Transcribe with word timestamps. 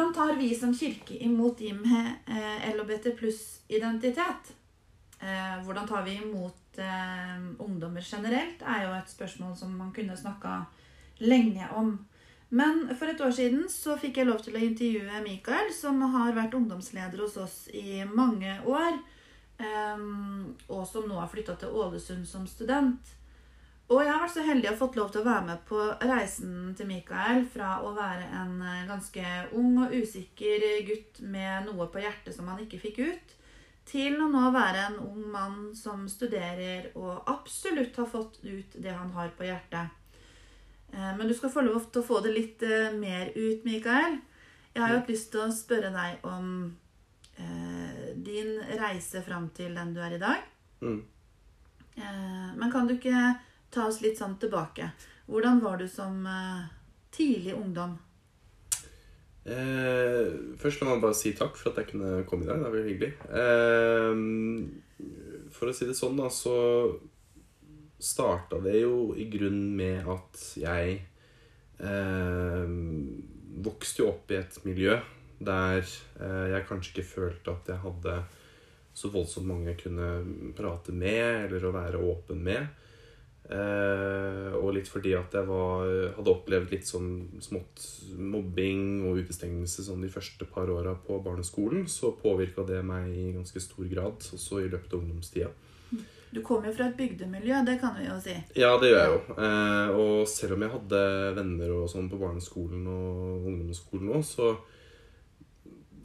Hvordan 0.00 0.14
tar 0.14 0.36
vi 0.36 0.54
som 0.54 0.70
kirke 0.74 1.14
imot 1.14 1.58
de 1.58 1.74
med 1.76 2.06
eh, 2.26 2.70
LHBT 2.74 3.10
pluss-identitet? 3.18 4.54
Eh, 5.20 5.58
hvordan 5.64 5.88
tar 5.88 6.02
vi 6.02 6.14
imot 6.14 6.78
eh, 6.78 7.42
ungdommer 7.58 8.00
generelt, 8.00 8.62
er 8.62 8.86
jo 8.86 8.94
et 8.96 9.12
spørsmål 9.12 9.52
som 9.60 9.74
man 9.76 9.92
kunne 9.92 10.16
snakka 10.16 10.54
lenge 11.18 11.68
om. 11.76 11.92
Men 12.48 12.88
for 12.96 13.12
et 13.12 13.20
år 13.20 13.36
siden 13.42 13.68
så 13.68 13.98
fikk 14.00 14.22
jeg 14.22 14.30
lov 14.30 14.40
til 14.40 14.56
å 14.56 14.64
intervjue 14.70 15.20
Mikael, 15.26 15.68
som 15.68 16.00
har 16.16 16.32
vært 16.32 16.56
ungdomsleder 16.56 17.20
hos 17.20 17.36
oss 17.36 17.58
i 17.68 18.00
mange 18.08 18.56
år. 18.64 18.96
Og 19.60 20.86
som 20.88 21.12
nå 21.12 21.20
har 21.20 21.28
flytta 21.28 21.60
til 21.60 21.76
Ålesund 21.76 22.24
som 22.24 22.48
student. 22.48 23.18
Og 23.90 24.04
jeg 24.04 24.12
har 24.12 24.20
vært 24.22 24.36
så 24.36 24.44
heldig 24.46 24.70
å 24.70 24.78
fått 24.78 24.96
lov 25.00 25.08
til 25.10 25.24
å 25.24 25.26
være 25.26 25.46
med 25.48 25.62
på 25.66 25.80
reisen 26.06 26.70
til 26.78 26.86
Mikael 26.86 27.42
fra 27.50 27.80
å 27.82 27.90
være 27.96 28.28
en 28.38 28.60
eh, 28.62 28.86
ganske 28.86 29.24
ung 29.58 29.80
og 29.82 29.94
usikker 29.98 30.66
gutt 30.86 31.18
med 31.26 31.66
noe 31.66 31.88
på 31.90 32.02
hjertet 32.04 32.36
som 32.36 32.46
han 32.52 32.62
ikke 32.62 32.78
fikk 32.84 33.00
ut, 33.02 33.34
til 33.90 34.20
å 34.22 34.28
nå 34.30 34.44
være 34.54 34.84
en 34.92 35.00
ung 35.02 35.24
mann 35.32 35.58
som 35.74 36.04
studerer 36.06 36.92
og 36.94 37.26
absolutt 37.32 37.98
har 37.98 38.06
fått 38.12 38.38
ut 38.44 38.78
det 38.78 38.94
han 38.94 39.10
har 39.16 39.34
på 39.34 39.48
hjertet. 39.48 39.90
Eh, 40.94 41.10
men 41.18 41.26
du 41.26 41.34
skal 41.34 41.50
få 41.50 41.66
lov 41.66 41.90
til 41.90 42.04
å 42.04 42.06
få 42.12 42.22
det 42.22 42.36
litt 42.36 42.62
eh, 42.62 42.94
mer 42.94 43.34
ut, 43.34 43.66
Mikael. 43.66 44.20
Jeg 44.70 44.84
har 44.84 44.94
jo 44.94 45.02
hatt 45.02 45.10
lyst 45.10 45.32
til 45.34 45.48
å 45.48 45.50
spørre 45.50 45.90
deg 45.90 46.30
om 46.30 46.70
eh, 47.42 48.10
din 48.14 48.54
reise 48.78 49.26
fram 49.26 49.50
til 49.56 49.74
den 49.74 49.96
du 49.96 50.02
er 50.06 50.14
i 50.14 50.22
dag. 50.22 50.46
Mm. 50.78 51.00
Eh, 51.98 52.50
men 52.54 52.70
kan 52.70 52.86
du 52.86 52.94
ikke 52.94 53.32
ta 53.70 53.86
oss 53.88 54.00
litt 54.04 54.18
sånn 54.18 54.36
tilbake? 54.42 54.90
Hvordan 55.30 55.60
var 55.62 55.78
du 55.78 55.86
som 55.88 56.26
eh, 56.26 56.62
tidlig 57.14 57.54
ungdom? 57.54 57.98
Eh, 59.44 60.26
først 60.60 60.82
la 60.82 60.90
meg 60.90 61.04
bare 61.04 61.16
si 61.16 61.32
takk 61.36 61.56
for 61.56 61.70
at 61.70 61.78
jeg 61.80 61.92
kunne 61.94 62.24
komme 62.28 62.44
i 62.44 62.50
dag. 62.50 62.60
Det 62.60 62.68
er 62.68 62.76
veldig 62.76 62.92
hyggelig. 62.92 63.12
Eh, 63.40 64.12
for 65.54 65.70
å 65.70 65.76
si 65.76 65.88
det 65.88 65.96
sånn, 65.98 66.18
da, 66.20 66.28
så 66.32 66.56
starta 68.00 68.60
det 68.64 68.80
jo 68.80 69.12
i 69.16 69.28
grunn 69.32 69.76
med 69.76 70.08
at 70.08 70.42
jeg 70.60 71.00
eh, 71.84 72.68
vokste 73.60 74.02
jo 74.02 74.10
opp 74.14 74.32
i 74.32 74.38
et 74.40 74.60
miljø 74.64 74.96
der 75.40 75.80
eh, 75.80 76.46
jeg 76.54 76.66
kanskje 76.68 76.94
ikke 76.94 77.08
følte 77.08 77.52
at 77.54 77.68
jeg 77.72 77.82
hadde 77.84 78.14
så 78.96 79.08
voldsomt 79.12 79.48
mange 79.48 79.70
jeg 79.70 79.82
kunne 79.84 80.08
prate 80.56 80.92
med 80.92 81.46
eller 81.46 81.64
å 81.64 81.74
være 81.74 82.00
åpen 82.04 82.42
med. 82.44 82.66
Eh, 83.50 84.52
og 84.54 84.76
litt 84.76 84.86
fordi 84.86 85.16
at 85.18 85.32
jeg 85.34 85.46
var, 85.48 85.88
hadde 86.14 86.30
opplevd 86.30 86.70
litt 86.70 86.86
sånn 86.86 87.08
smått 87.42 87.82
mobbing 88.14 89.00
og 89.08 89.18
utestengelse 89.24 89.82
sånn 89.88 90.04
de 90.04 90.12
første 90.12 90.46
par 90.46 90.70
åra 90.70 90.94
på 90.94 91.18
barneskolen, 91.24 91.88
så 91.90 92.12
påvirka 92.14 92.62
det 92.68 92.78
meg 92.86 93.10
i 93.10 93.32
ganske 93.34 93.62
stor 93.62 93.88
grad, 93.90 94.22
også 94.36 94.62
i 94.62 94.70
løpet 94.70 94.94
av 94.94 95.02
ungdomstida. 95.02 95.50
Du 96.30 96.44
kommer 96.46 96.70
jo 96.70 96.76
fra 96.76 96.86
et 96.86 96.98
bygdemiljø, 97.00 97.64
det 97.66 97.80
kan 97.82 97.96
vi 97.98 98.06
jo 98.06 98.16
si. 98.22 98.36
Ja, 98.54 98.76
det 98.78 98.92
gjør 98.92 99.00
jeg 99.00 99.14
jo. 99.16 99.38
Eh, 99.42 99.96
og 99.98 100.28
selv 100.30 100.54
om 100.54 100.62
jeg 100.62 100.74
hadde 100.76 101.02
venner 101.40 101.74
og 101.74 101.88
sånn 101.90 102.06
på 102.12 102.20
barneskolen 102.20 102.86
og 102.86 103.48
ungdomsskolen 103.50 104.12
òg, 104.14 104.22
så 104.28 104.52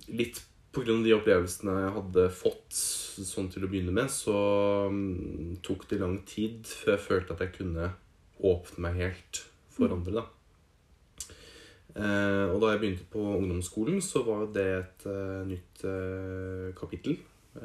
litt 0.09 0.41
av 0.81 1.03
de 1.05 1.13
opplevelsene 1.15 1.75
jeg 1.79 1.91
hadde 1.95 2.23
fått 2.35 2.75
sånn 2.75 3.47
til 3.53 3.65
å 3.65 3.69
begynne 3.71 3.93
med, 3.95 4.11
så 4.11 4.35
um, 4.91 5.55
tok 5.65 5.85
det 5.91 6.01
lang 6.01 6.17
tid 6.27 6.67
før 6.67 6.95
jeg 6.95 7.05
følte 7.05 7.35
at 7.35 7.43
jeg 7.45 7.55
kunne 7.59 7.91
åpne 8.45 8.83
meg 8.83 8.99
helt 8.99 9.45
for 9.75 9.93
andre, 9.95 10.19
da. 10.19 10.25
Uh, 11.95 12.51
og 12.51 12.57
da 12.59 12.73
jeg 12.73 12.81
begynte 12.81 13.05
på 13.13 13.21
ungdomsskolen, 13.37 14.01
så 14.03 14.25
var 14.27 14.49
det 14.55 14.67
et 14.81 15.07
uh, 15.07 15.41
nytt 15.47 15.85
uh, 15.87 16.75
kapittel. 16.77 17.17
Da 17.55 17.63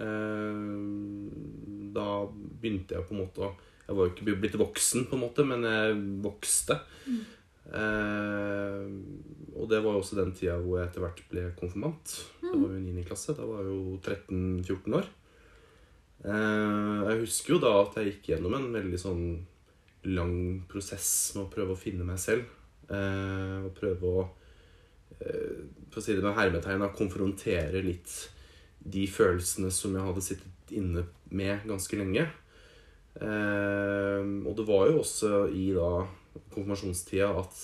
begynte 2.31 2.95
jeg 2.95 3.07
på 3.09 3.15
en 3.17 3.23
måte 3.25 3.43
å 3.43 3.49
Jeg 3.89 3.97
var 3.99 4.07
jo 4.07 4.13
ikke 4.13 4.37
blitt 4.39 4.55
voksen, 4.55 5.09
på 5.11 5.17
en 5.17 5.25
måte, 5.25 5.43
men 5.43 5.67
jeg 5.67 5.97
vokste. 6.23 6.77
Eh, 7.09 7.40
og 7.71 9.67
det 9.71 9.79
var 9.79 9.95
jo 9.95 10.01
også 10.01 10.17
den 10.19 10.33
tida 10.35 10.57
hvor 10.59 10.81
jeg 10.81 10.89
etter 10.89 11.05
hvert 11.05 11.21
ble 11.31 11.45
konfirmant. 11.59 12.15
Det 12.43 12.51
var 12.51 12.73
jo 12.73 12.79
i 12.81 12.87
9. 12.87 13.05
klasse. 13.07 13.37
Da 13.39 13.47
var 13.47 13.63
jeg 13.63 13.71
jo 13.71 13.99
13-14 14.01 14.97
år. 14.99 15.11
Eh, 16.21 16.99
jeg 17.09 17.23
husker 17.23 17.55
jo 17.55 17.61
da 17.63 17.73
at 17.81 17.97
jeg 17.97 18.11
gikk 18.11 18.33
gjennom 18.33 18.57
en 18.59 18.69
veldig 18.75 19.01
sånn 19.01 19.25
lang 20.11 20.35
prosess 20.69 21.09
med 21.37 21.47
å 21.47 21.53
prøve 21.53 21.77
å 21.77 21.81
finne 21.81 22.07
meg 22.09 22.21
selv. 22.21 22.49
Eh, 22.91 23.57
og 23.65 23.73
prøve 23.77 24.11
å 24.11 24.27
eh, 25.21 25.65
for 25.91 26.01
å 26.01 26.05
si 26.05 26.17
det 26.17 26.25
med 26.25 26.37
hermetegn, 26.37 26.85
konfrontere 26.97 27.83
litt 27.85 28.15
de 28.81 29.05
følelsene 29.11 29.71
som 29.75 29.97
jeg 29.97 30.07
hadde 30.07 30.25
sittet 30.25 30.75
inne 30.75 31.05
med 31.31 31.67
ganske 31.69 31.99
lenge. 31.99 32.27
Eh, 33.21 34.23
og 34.47 34.53
det 34.59 34.67
var 34.69 34.89
jo 34.91 35.01
også 35.03 35.45
i 35.53 35.71
da 35.77 35.91
konfirmasjonstida 36.55 37.29
at 37.41 37.61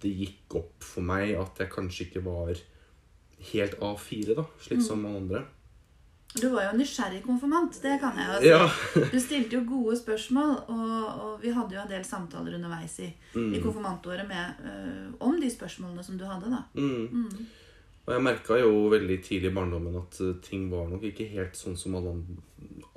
det 0.00 0.12
gikk 0.16 0.54
opp 0.60 0.84
for 0.84 1.04
meg 1.04 1.34
at 1.36 1.58
jeg 1.60 1.72
kanskje 1.72 2.06
ikke 2.08 2.22
var 2.24 2.52
helt 3.52 3.74
A4, 3.80 4.34
da, 4.36 4.44
slik 4.60 4.82
som 4.84 5.04
alle 5.08 5.20
andre. 5.22 5.42
Du 6.30 6.46
var 6.52 6.68
jo 6.68 6.76
nysgjerrig 6.78 7.24
konfirmant, 7.24 7.74
det 7.82 7.96
kan 8.00 8.14
jeg 8.20 8.28
jo 8.30 8.36
si. 8.38 8.50
Ja. 8.52 9.06
Du 9.10 9.16
stilte 9.20 9.56
jo 9.56 9.64
gode 9.66 9.96
spørsmål, 9.98 10.52
og, 10.70 10.92
og 11.24 11.32
vi 11.42 11.50
hadde 11.56 11.74
jo 11.74 11.80
en 11.82 11.90
del 11.90 12.04
samtaler 12.06 12.54
underveis 12.60 12.98
i, 13.02 13.08
Mm. 13.34 13.52
i 13.54 13.60
konfirmantåret 13.62 14.26
med, 14.28 14.62
øh, 14.66 15.10
om 15.20 15.40
de 15.40 15.50
spørsmålene 15.50 16.02
som 16.02 16.16
du 16.18 16.24
hadde, 16.26 16.50
da. 16.50 16.62
Mm. 16.74 17.08
Mm. 17.10 17.46
Og 18.06 18.14
jeg 18.14 18.22
merka 18.22 18.56
jo 18.58 18.70
veldig 18.90 19.18
tidlig 19.22 19.50
i 19.50 19.54
barndommen 19.54 19.96
at 20.00 20.20
eh, 20.20 20.32
ting 20.42 20.70
var 20.70 20.88
nok 20.90 21.02
ikke 21.10 21.28
helt 21.30 21.54
sånn 21.58 21.76
som 21.78 21.94
alle, 21.98 22.14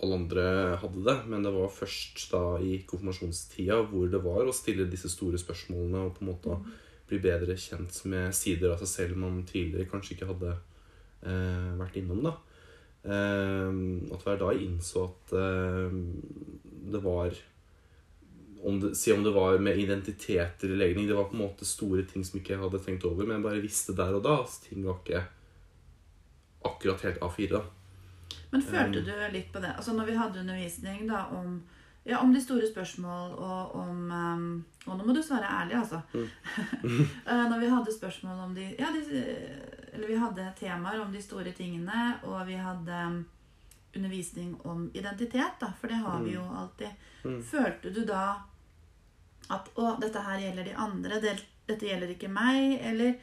alle 0.04 0.20
andre 0.20 0.46
hadde 0.82 1.04
det. 1.08 1.18
Men 1.32 1.46
det 1.46 1.54
var 1.56 1.72
først 1.72 2.26
da 2.34 2.44
i 2.62 2.82
konfirmasjonstida 2.88 3.80
hvor 3.90 4.12
det 4.12 4.22
var 4.24 4.48
å 4.48 4.56
stille 4.56 4.90
disse 4.92 5.12
store 5.12 5.40
spørsmålene 5.42 6.08
og 6.08 6.18
på 6.18 6.26
en 6.26 6.34
måte 6.34 6.60
bli 7.10 7.20
bedre 7.24 7.56
kjent 7.60 8.04
med 8.12 8.34
sider 8.36 8.74
av 8.74 8.84
seg 8.84 8.92
selv 8.92 9.22
man 9.22 9.42
tidligere 9.48 9.90
kanskje 9.92 10.16
ikke 10.18 10.30
hadde 10.32 10.52
eh, 10.54 11.72
vært 11.80 11.98
innom. 12.00 12.24
da. 12.26 12.36
Eh, 13.04 13.72
at 14.14 14.20
det 14.20 14.30
var 14.30 14.44
da 14.44 14.54
jeg 14.54 14.70
innså 14.70 15.08
at 15.10 15.34
eh, 15.40 15.98
det 16.94 17.04
var 17.04 17.42
om 18.64 18.78
det, 18.80 18.94
Si 18.96 19.12
om 19.12 19.24
det 19.26 19.34
var 19.36 19.58
med 19.60 19.80
identitet 19.80 20.64
eller 20.64 20.78
legning. 20.80 21.08
Det 21.08 21.18
var 21.18 21.28
på 21.28 21.36
en 21.36 21.44
måte 21.44 21.68
store 21.68 22.06
ting 22.08 22.24
som 22.24 22.40
ikke 22.40 22.56
jeg 22.56 22.62
hadde 22.62 22.80
tenkt 22.86 23.04
over, 23.04 23.26
men 23.26 23.42
jeg 23.42 23.48
bare 23.48 23.64
visste 23.64 23.96
der 23.98 24.16
og 24.16 24.24
da 24.24 24.38
at 24.40 24.60
ting 24.70 24.86
var 24.88 25.02
ikke 25.02 25.24
akkurat 26.64 27.04
helt 27.04 27.20
A4. 27.20 27.50
da. 27.58 27.64
Men 28.54 28.62
følte 28.62 29.02
du 29.02 29.14
litt 29.34 29.50
på 29.54 29.62
det? 29.64 29.72
Altså 29.74 29.96
når 29.98 30.12
vi 30.12 30.18
hadde 30.18 30.42
undervisning 30.44 31.08
da 31.10 31.24
om, 31.34 31.56
ja, 32.06 32.20
om 32.22 32.34
de 32.34 32.42
store 32.42 32.68
spørsmål 32.70 33.34
og 33.34 33.76
om 33.82 34.12
um, 34.12 34.44
Og 34.86 35.00
nå 35.00 35.08
må 35.08 35.16
du 35.16 35.22
svare 35.26 35.50
ærlig, 35.50 35.80
altså. 35.80 36.02
Mm. 36.14 37.08
når 37.52 37.60
vi 37.64 37.72
hadde 37.72 37.96
spørsmål 37.98 38.44
om 38.46 38.56
de 38.56 38.68
Ja, 38.78 38.92
de, 38.94 39.24
eller 39.94 40.08
vi 40.08 40.20
hadde 40.22 40.52
temaer 40.60 41.02
om 41.02 41.14
de 41.14 41.22
store 41.22 41.52
tingene, 41.52 42.20
og 42.24 42.46
vi 42.48 42.60
hadde 42.62 43.02
um, 43.08 43.20
undervisning 43.96 44.54
om 44.66 44.86
identitet, 44.94 45.58
da, 45.62 45.74
for 45.80 45.90
det 45.90 46.02
har 46.06 46.22
vi 46.22 46.38
jo 46.38 46.46
alltid. 46.62 47.10
Mm. 47.24 47.42
Følte 47.46 47.94
du 47.94 48.04
da 48.06 48.24
at 49.54 49.70
å, 49.76 49.96
dette 50.02 50.22
her 50.24 50.40
gjelder 50.40 50.70
de 50.70 50.78
andre, 50.80 51.20
det, 51.22 51.38
dette 51.68 51.90
gjelder 51.90 52.14
ikke 52.16 52.32
meg, 52.32 52.80
eller 52.86 53.18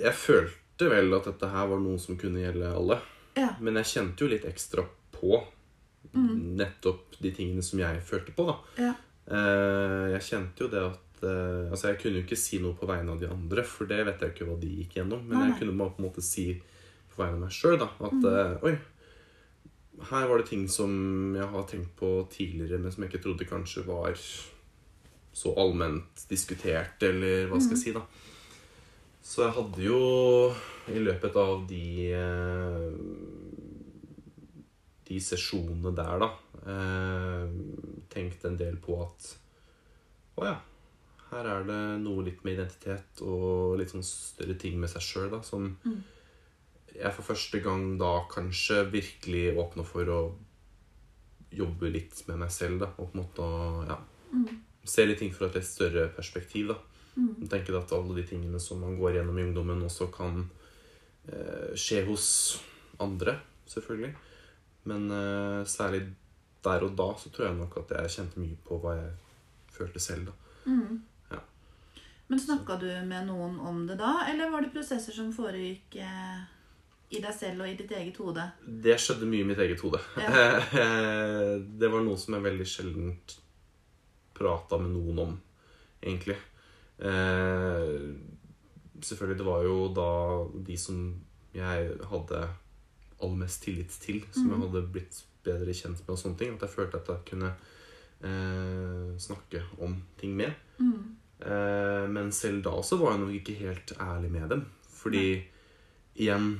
Jeg 0.00 0.12
følte 0.14 0.63
vel 0.78 1.14
at 1.14 1.24
dette 1.24 1.46
her 1.48 1.66
var 1.70 1.78
noe 1.78 1.98
som 1.98 2.16
kunne 2.18 2.40
gjelde 2.42 2.72
alle. 2.74 3.00
Ja. 3.38 3.52
Men 3.60 3.74
jeg 3.80 3.84
kjente 3.92 4.24
jo 4.24 4.28
litt 4.30 4.44
ekstra 4.44 4.82
på 5.14 5.38
nettopp 6.14 7.16
de 7.22 7.30
tingene 7.34 7.62
som 7.62 7.78
jeg 7.80 8.00
følte 8.06 8.32
på. 8.36 8.44
da. 8.46 8.56
Ja. 8.78 8.94
Eh, 9.26 10.12
Jeg 10.14 10.22
kjente 10.22 10.60
jo 10.64 10.68
det 10.68 10.82
at 10.84 11.22
eh, 11.24 11.70
Altså, 11.72 11.88
jeg 11.88 11.98
kunne 12.02 12.18
jo 12.20 12.24
ikke 12.26 12.36
si 12.38 12.58
noe 12.60 12.74
på 12.76 12.86
vegne 12.86 13.10
av 13.14 13.20
de 13.22 13.26
andre, 13.30 13.64
for 13.64 13.86
det 13.86 14.04
vet 14.06 14.20
jeg 14.20 14.34
ikke 14.34 14.46
hva 14.50 14.58
de 14.60 14.68
gikk 14.82 14.98
gjennom. 14.98 15.22
Men 15.26 15.38
Nei, 15.38 15.44
nei. 15.46 15.50
jeg 15.54 15.60
kunne 15.62 15.78
bare 15.78 15.94
på 15.96 16.02
en 16.02 16.08
måte 16.08 16.22
si 16.26 16.46
på 17.14 17.22
vegne 17.22 17.38
av 17.38 17.44
meg 17.46 17.54
sjøl 17.54 17.80
at 17.82 18.28
eh, 18.30 18.66
Oi, 18.68 18.74
her 20.10 20.26
var 20.28 20.38
det 20.42 20.48
ting 20.50 20.66
som 20.68 21.34
jeg 21.38 21.46
har 21.54 21.66
tenkt 21.70 21.94
på 21.96 22.10
tidligere, 22.30 22.78
men 22.82 22.92
som 22.92 23.04
jeg 23.04 23.12
ikke 23.12 23.22
trodde 23.24 23.46
kanskje 23.48 23.84
var 23.86 24.14
så 25.34 25.50
allment 25.58 26.26
diskutert, 26.30 27.02
eller 27.02 27.48
hva 27.50 27.58
skal 27.62 27.74
jeg 27.78 27.82
si, 27.82 27.92
da. 27.94 28.02
Så 29.24 29.46
jeg 29.46 29.56
hadde 29.56 29.86
jo 29.86 30.00
i 30.92 31.00
løpet 31.00 31.36
av 31.40 31.62
de 31.68 31.86
eh, 32.12 32.90
de 35.04 35.20
sesjonene 35.20 35.92
der, 35.96 36.22
da, 36.22 36.30
eh, 36.72 37.50
tenkt 38.12 38.44
en 38.48 38.56
del 38.60 38.78
på 38.82 38.96
at 39.04 39.28
å 40.40 40.46
ja, 40.48 40.54
her 41.30 41.48
er 41.50 41.66
det 41.68 41.80
noe 42.02 42.24
litt 42.26 42.42
med 42.44 42.56
identitet 42.56 43.22
og 43.26 43.76
litt 43.78 43.92
sånn 43.92 44.06
større 44.06 44.56
ting 44.60 44.78
med 44.80 44.90
seg 44.92 45.04
sjøl, 45.04 45.28
da, 45.34 45.42
som 45.46 45.74
jeg 46.94 47.12
for 47.16 47.26
første 47.26 47.60
gang 47.62 47.94
da 48.00 48.16
kanskje 48.30 48.84
virkelig 48.90 49.46
åpna 49.60 49.84
for 49.86 50.10
å 50.14 50.20
jobbe 51.54 51.90
litt 51.90 52.24
med 52.28 52.40
meg 52.42 52.52
selv, 52.54 52.80
da, 52.82 52.90
og 52.96 53.10
på 53.10 53.18
en 53.18 53.22
måte 53.22 53.44
å 53.44 53.98
mm. 54.32 54.48
se 54.88 55.06
litt 55.06 55.20
ting 55.22 55.34
fra 55.34 55.50
et 55.50 55.60
litt 55.60 55.68
større 55.68 56.08
perspektiv, 56.16 56.72
da. 56.72 56.78
Mm. 57.14 57.46
Tenker 57.50 57.78
at 57.78 57.92
alle 57.94 58.16
de 58.16 58.26
tingene 58.26 58.60
som 58.60 58.80
man 58.82 58.96
går 58.98 59.18
gjennom 59.18 59.38
i 59.38 59.46
ungdommen, 59.46 59.82
også 59.86 60.10
kan 60.14 60.44
eh, 61.28 61.74
skje 61.78 62.02
hos 62.08 62.26
andre, 63.02 63.36
selvfølgelig. 63.70 64.14
Men 64.90 65.10
eh, 65.10 65.60
særlig 65.66 66.04
der 66.64 66.86
og 66.86 66.96
da 66.96 67.10
så 67.20 67.30
tror 67.30 67.48
jeg 67.48 67.58
nok 67.58 67.76
at 67.82 67.92
jeg 67.98 68.14
kjente 68.16 68.40
mye 68.40 68.56
på 68.64 68.78
hva 68.82 68.96
jeg 68.98 69.12
følte 69.74 70.00
selv. 70.00 70.30
da. 70.30 70.32
Mm. 70.70 71.02
Ja. 71.30 71.42
Men 72.28 72.40
snakka 72.40 72.78
du 72.80 72.88
med 73.06 73.28
noen 73.28 73.60
om 73.60 73.84
det 73.86 73.98
da, 74.00 74.24
eller 74.30 74.50
var 74.52 74.64
det 74.64 74.72
prosesser 74.74 75.14
som 75.14 75.32
foregikk 75.34 75.98
eh, 76.02 76.42
i 77.14 77.20
deg 77.22 77.36
selv 77.36 77.62
og 77.62 77.70
i 77.70 77.76
ditt 77.78 77.92
eget 77.94 78.18
hode? 78.18 78.48
Det 78.64 78.96
skjedde 78.98 79.28
mye 79.30 79.44
i 79.44 79.48
mitt 79.52 79.62
eget 79.62 79.84
hode. 79.84 80.00
Ja. 80.18 80.58
det 81.80 81.92
var 81.92 82.02
noe 82.02 82.18
som 82.18 82.34
jeg 82.34 82.48
veldig 82.48 82.68
sjelden 82.68 83.14
prata 84.34 84.80
med 84.82 84.96
noen 84.96 85.20
om, 85.28 85.36
egentlig. 86.02 86.40
Eh, 86.98 88.14
selvfølgelig, 89.02 89.38
det 89.38 89.46
var 89.46 89.62
jo 89.66 89.78
da 89.94 90.08
de 90.66 90.76
som 90.78 91.00
jeg 91.54 91.90
hadde 92.10 92.42
aller 93.22 93.36
mest 93.40 93.62
tillit 93.62 93.90
til, 94.02 94.22
som 94.32 94.48
jeg 94.50 94.58
Mhm. 94.58 94.66
hadde 94.68 94.92
blitt 94.92 95.22
bedre 95.44 95.72
kjent 95.74 96.00
med, 96.00 96.08
og 96.10 96.18
sånne 96.18 96.38
ting, 96.38 96.54
at 96.54 96.60
jeg 96.60 96.70
følte 96.70 96.96
at 96.96 97.06
jeg 97.08 97.24
kunne 97.26 97.54
eh, 98.24 99.18
snakke 99.18 99.62
om 99.80 100.02
ting 100.18 100.34
med. 100.36 100.54
Mm. 100.78 101.16
Eh, 101.40 102.06
men 102.08 102.32
selv 102.32 102.62
da 102.62 102.70
så 102.82 102.96
var 102.98 103.10
jeg 103.12 103.20
nok 103.20 103.34
ikke 103.34 103.58
helt 103.58 103.92
ærlig 104.00 104.30
med 104.30 104.48
dem. 104.48 104.64
Fordi 104.88 105.44
igjen, 106.16 106.58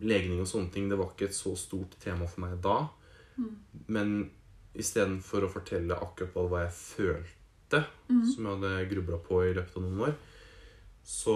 legning 0.00 0.40
og 0.40 0.46
sånne 0.46 0.70
ting, 0.72 0.88
det 0.90 0.98
var 0.98 1.06
ikke 1.14 1.24
et 1.30 1.34
så 1.34 1.56
stort 1.56 1.96
tema 2.00 2.26
for 2.26 2.40
meg 2.40 2.60
da. 2.60 2.88
Mm. 3.38 3.56
Men 3.88 4.30
istedenfor 4.74 5.42
å 5.46 5.50
fortelle 5.50 5.96
akkurat 5.96 6.34
hva 6.34 6.64
jeg 6.66 6.72
følte, 6.72 7.37
Mm. 8.08 8.24
som 8.34 8.44
jeg 8.46 8.54
hadde 8.54 8.88
grubla 8.90 9.18
på 9.18 9.42
i 9.44 9.54
løpet 9.54 9.76
av 9.76 9.82
noen 9.82 10.00
år, 10.08 10.14
så 11.04 11.34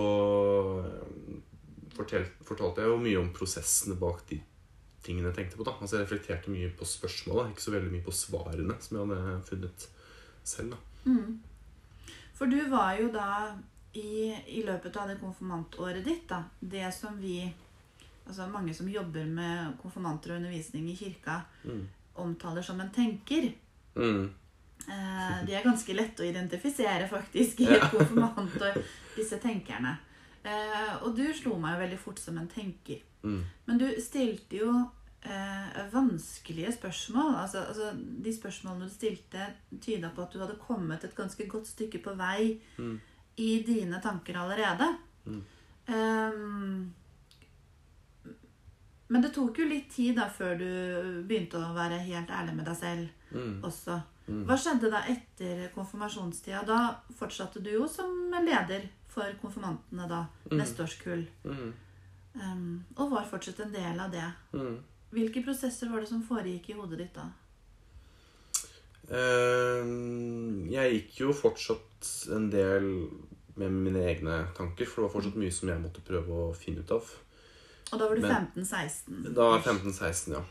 fortalte, 1.97 2.45
fortalte 2.47 2.81
jeg 2.83 2.89
jo 2.93 3.01
mye 3.03 3.21
om 3.21 3.31
prosessene 3.37 3.97
bak 4.01 4.23
de 4.31 4.39
tingene 5.05 5.29
jeg 5.31 5.37
tenkte 5.37 5.57
på. 5.59 5.65
da. 5.67 5.75
Altså 5.81 5.99
Jeg 5.99 6.07
reflekterte 6.07 6.51
mye 6.51 6.71
på 6.79 6.85
spørsmålet, 6.89 7.51
ikke 7.53 7.63
så 7.67 7.75
veldig 7.75 7.93
mye 7.93 8.07
på 8.07 8.15
svarene 8.17 8.77
som 8.81 8.99
jeg 8.99 9.09
hadde 9.09 9.43
funnet 9.49 9.89
selv. 10.45 10.71
da. 10.71 10.77
Mm. 11.05 11.41
For 12.35 12.47
du 12.47 12.59
var 12.71 12.97
jo 13.01 13.11
da 13.13 13.57
i, 13.95 14.33
i 14.49 14.63
løpet 14.65 14.97
av 14.97 15.09
det 15.09 15.21
konfirmantåret 15.21 16.05
ditt, 16.05 16.29
da, 16.29 16.45
det 16.61 16.89
som 16.95 17.19
vi 17.21 17.53
Altså 18.23 18.45
mange 18.47 18.71
som 18.73 18.87
jobber 18.87 19.25
med 19.27 19.73
konfirmanter 19.83 20.31
og 20.31 20.37
undervisning 20.37 20.85
i 20.93 20.95
kirka, 20.95 21.41
Mm. 21.65 21.89
omtaler 22.15 22.63
som 22.63 22.79
en 22.81 22.91
tenker. 22.95 23.49
Mm. 23.97 24.31
Eh, 24.89 25.45
de 25.47 25.55
er 25.55 25.63
ganske 25.65 25.95
lette 25.95 26.23
å 26.23 26.27
identifisere, 26.27 27.07
faktisk, 27.09 27.61
i 27.61 27.69
et 27.71 27.95
og 27.95 28.81
disse 29.17 29.39
tenkerne. 29.39 29.97
Eh, 30.45 30.97
og 31.05 31.15
du 31.17 31.23
slo 31.35 31.55
meg 31.63 31.77
jo 31.77 31.83
veldig 31.85 31.99
fort 32.03 32.19
som 32.19 32.39
en 32.39 32.49
tenker. 32.51 32.99
Mm. 33.23 33.45
Men 33.67 33.79
du 33.79 33.87
stilte 34.03 34.59
jo 34.59 34.73
eh, 35.23 35.77
vanskelige 35.93 36.73
spørsmål. 36.75 37.37
Altså, 37.45 37.63
altså, 37.69 37.93
de 37.95 38.33
spørsmålene 38.35 38.89
du 38.89 38.91
stilte, 38.91 39.47
tyda 39.81 40.11
på 40.11 40.23
at 40.25 40.33
du 40.35 40.41
hadde 40.43 40.59
kommet 40.59 41.05
et 41.07 41.15
ganske 41.15 41.47
godt 41.47 41.67
stykke 41.71 42.03
på 42.03 42.17
vei 42.19 42.59
Mm. 42.79 42.97
i 43.39 43.63
dine 43.67 44.01
tanker 44.03 44.35
allerede. 44.37 44.89
Mm. 45.27 45.43
Ehm, 45.89 46.93
men 49.13 49.23
det 49.23 49.31
tok 49.35 49.59
jo 49.61 49.67
litt 49.69 49.91
tid 49.93 50.17
da 50.17 50.27
før 50.33 50.57
du 50.59 50.67
begynte 51.29 51.61
å 51.61 51.75
være 51.77 51.99
helt 52.07 52.31
ærlig 52.33 52.55
med 52.57 52.65
deg 52.67 52.77
selv 52.77 53.09
Mm. 53.33 53.63
også. 53.65 54.03
Mm. 54.33 54.45
Hva 54.49 54.57
skjedde 54.57 54.89
da 54.93 55.03
etter 55.13 55.67
konfirmasjonstida? 55.75 56.63
Da 56.67 56.79
fortsatte 57.19 57.61
du 57.63 57.69
jo 57.75 57.87
som 57.91 58.31
leder 58.47 58.87
for 59.13 59.29
konfirmantene 59.43 60.07
da, 60.09 60.23
Mm. 60.51 60.57
neste 60.59 60.83
års 60.87 60.97
kull. 61.03 61.27
Mm. 61.45 61.73
Um, 62.35 62.85
og 62.97 63.11
var 63.13 63.27
fortsatt 63.29 63.61
en 63.61 63.73
del 63.75 64.01
av 64.01 64.11
det. 64.15 64.25
Mm. 64.57 64.79
Hvilke 65.13 65.43
prosesser 65.45 65.91
var 65.93 66.01
det 66.01 66.09
som 66.09 66.23
foregikk 66.25 66.71
i 66.73 66.79
hodet 66.79 66.99
ditt 67.03 67.15
da? 67.15 67.27
Jeg 70.73 70.93
gikk 70.95 71.19
jo 71.21 71.33
fortsatt 71.37 72.09
en 72.33 72.49
del 72.53 72.87
med 73.61 73.75
mine 73.75 74.01
egne 74.09 74.39
tanker, 74.57 74.87
for 74.89 75.03
det 75.03 75.09
var 75.09 75.15
fortsatt 75.19 75.37
mye 75.37 75.53
som 75.53 75.69
jeg 75.69 75.83
måtte 75.83 76.05
prøve 76.07 76.39
å 76.47 76.55
finne 76.57 76.81
ut 76.81 76.95
av. 76.97 77.11
Og 77.93 77.99
da 78.01 78.09
var 78.09 78.17
du 78.17 78.23
15-16? 78.25 79.35
Da 79.37 79.49
var 79.51 79.59
jeg 79.59 79.67
15-16, 79.69 80.33
ja. 80.33 80.43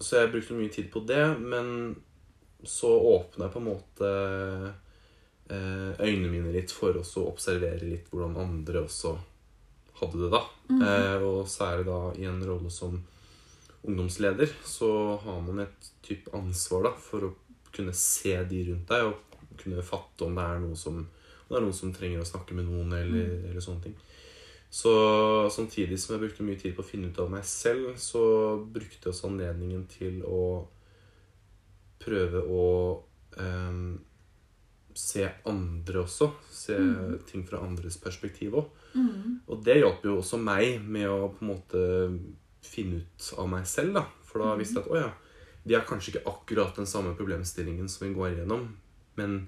Så 0.00 0.20
jeg 0.20 0.32
brukte 0.32 0.56
mye 0.56 0.72
tid 0.72 0.88
på 0.92 1.02
det, 1.08 1.24
men 1.38 1.94
så 2.64 2.90
åpna 2.92 3.46
jeg 3.46 3.54
på 3.54 3.60
en 3.60 3.68
måte 3.68 4.08
eh, 5.50 5.92
øynene 6.00 6.30
mine 6.32 6.52
litt 6.54 6.72
for 6.72 6.96
å 6.96 7.04
observere 7.28 7.84
litt 7.88 8.10
hvordan 8.12 8.38
andre 8.40 8.84
også 8.84 9.14
hadde 10.00 10.22
det 10.22 10.30
da. 10.32 10.42
Mm 10.70 10.82
-hmm. 10.82 11.22
og 11.22 11.48
særlig 11.48 11.86
da 11.86 12.12
i 12.16 12.24
en 12.24 12.46
rolle 12.46 12.70
som 12.70 13.02
ungdomsleder, 13.82 14.48
så 14.64 15.16
har 15.16 15.40
man 15.40 15.58
et 15.58 15.92
type 16.02 16.30
ansvar 16.36 16.82
da 16.82 16.92
for 16.96 17.24
å 17.24 17.34
kunne 17.72 17.92
se 17.92 18.44
de 18.44 18.64
rundt 18.70 18.88
deg 18.88 19.06
og 19.06 19.14
kunne 19.60 19.82
fatte 19.82 20.24
om 20.24 20.34
det 20.34 20.44
er 20.44 20.60
noe 20.62 20.76
som, 20.76 21.08
det 21.48 21.56
er 21.56 21.60
noen 21.60 21.76
som 21.76 21.92
trenger 21.92 22.20
å 22.20 22.28
snakke 22.28 22.54
med 22.54 22.64
noen, 22.64 22.92
eller, 22.92 23.50
eller 23.50 23.60
sånne 23.60 23.82
ting. 23.82 23.96
Så 24.70 24.90
samtidig 25.50 25.98
som 25.98 26.14
jeg 26.14 26.22
brukte 26.24 26.46
mye 26.46 26.58
tid 26.60 26.76
på 26.76 26.84
å 26.84 26.86
finne 26.86 27.10
ut 27.10 27.18
av 27.18 27.30
meg 27.32 27.46
selv, 27.48 27.96
så 27.98 28.22
brukte 28.62 29.08
jeg 29.08 29.14
også 29.14 29.30
anledningen 29.32 29.82
til 29.90 30.20
å 30.22 30.44
prøve 32.00 32.44
å 32.46 32.68
eh, 33.34 33.80
se 34.94 35.26
andre 35.50 36.04
også. 36.04 36.30
Se 36.54 36.78
mm. 36.78 37.16
ting 37.28 37.42
fra 37.48 37.64
andres 37.66 37.98
perspektiv 38.02 38.60
òg. 38.60 38.70
Mm. 38.94 39.40
Og 39.50 39.64
det 39.66 39.80
hjalp 39.80 40.06
jo 40.06 40.20
også 40.20 40.38
meg 40.42 40.78
med 40.86 41.08
å 41.10 41.32
på 41.34 41.44
en 41.44 41.50
måte 41.50 41.82
finne 42.66 43.02
ut 43.02 43.32
av 43.40 43.50
meg 43.50 43.66
selv. 43.68 43.98
da. 43.98 44.06
For 44.28 44.44
da 44.44 44.54
visste 44.58 44.80
jeg 44.80 44.86
at 44.86 44.94
å 44.94 45.00
ja, 45.00 45.10
vi 45.66 45.76
har 45.76 45.86
kanskje 45.88 46.14
ikke 46.14 46.28
akkurat 46.30 46.76
den 46.78 46.88
samme 46.88 47.16
problemstillingen 47.18 47.88
som 47.90 48.06
vi 48.06 48.14
går 48.14 48.36
igjennom, 48.36 48.68
men 49.18 49.42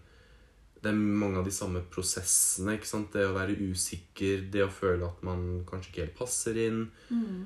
det 0.83 0.91
er 0.91 0.99
mange 0.99 1.39
av 1.39 1.47
de 1.47 1.55
samme 1.55 1.83
prosessene. 1.93 2.75
ikke 2.77 2.91
sant? 2.91 3.13
Det 3.15 3.29
å 3.29 3.37
være 3.37 3.55
usikker, 3.71 4.49
det 4.51 4.65
å 4.67 4.73
føle 4.73 5.07
at 5.07 5.21
man 5.27 5.63
kanskje 5.69 5.93
ikke 5.93 6.07
helt 6.07 6.17
passer 6.19 6.59
inn. 6.59 6.81
Mm. 7.13 7.45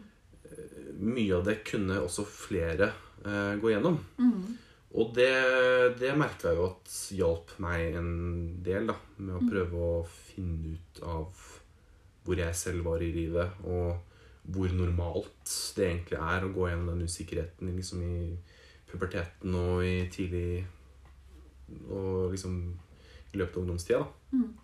Mye 1.05 1.35
av 1.37 1.45
det 1.45 1.59
kunne 1.69 2.01
også 2.01 2.25
flere 2.25 2.95
uh, 3.27 3.53
gå 3.61 3.75
gjennom. 3.75 3.99
Mm. 4.17 4.57
Og 4.97 5.13
det, 5.19 5.29
det 6.01 6.15
merka 6.17 6.49
jeg 6.49 6.57
jo 6.57 6.71
at 6.71 6.97
hjalp 7.13 7.53
meg 7.61 7.99
en 8.01 8.15
del, 8.65 8.89
da. 8.89 8.97
Med 9.21 9.37
å 9.37 9.45
prøve 9.45 9.83
å 9.85 10.03
finne 10.09 10.79
ut 10.79 11.03
av 11.05 11.45
hvor 12.27 12.41
jeg 12.41 12.59
selv 12.59 12.89
var 12.89 13.05
i 13.05 13.13
livet, 13.15 13.61
og 13.69 14.01
hvor 14.57 14.73
normalt 14.73 15.53
det 15.77 15.91
egentlig 15.91 16.19
er 16.23 16.47
å 16.47 16.53
gå 16.55 16.71
gjennom 16.71 16.89
den 16.95 17.11
usikkerheten 17.11 17.77
liksom 17.77 18.03
i 18.07 18.17
puberteten 18.87 19.55
og 19.59 19.85
i 19.85 20.07
tidlig 20.13 20.65
Og 21.91 22.31
liksom 22.31 22.59
i 23.37 23.43
løpet 23.43 23.61
av 23.61 23.67
ungdomstida, 23.67 24.07
Mm. 24.35 24.55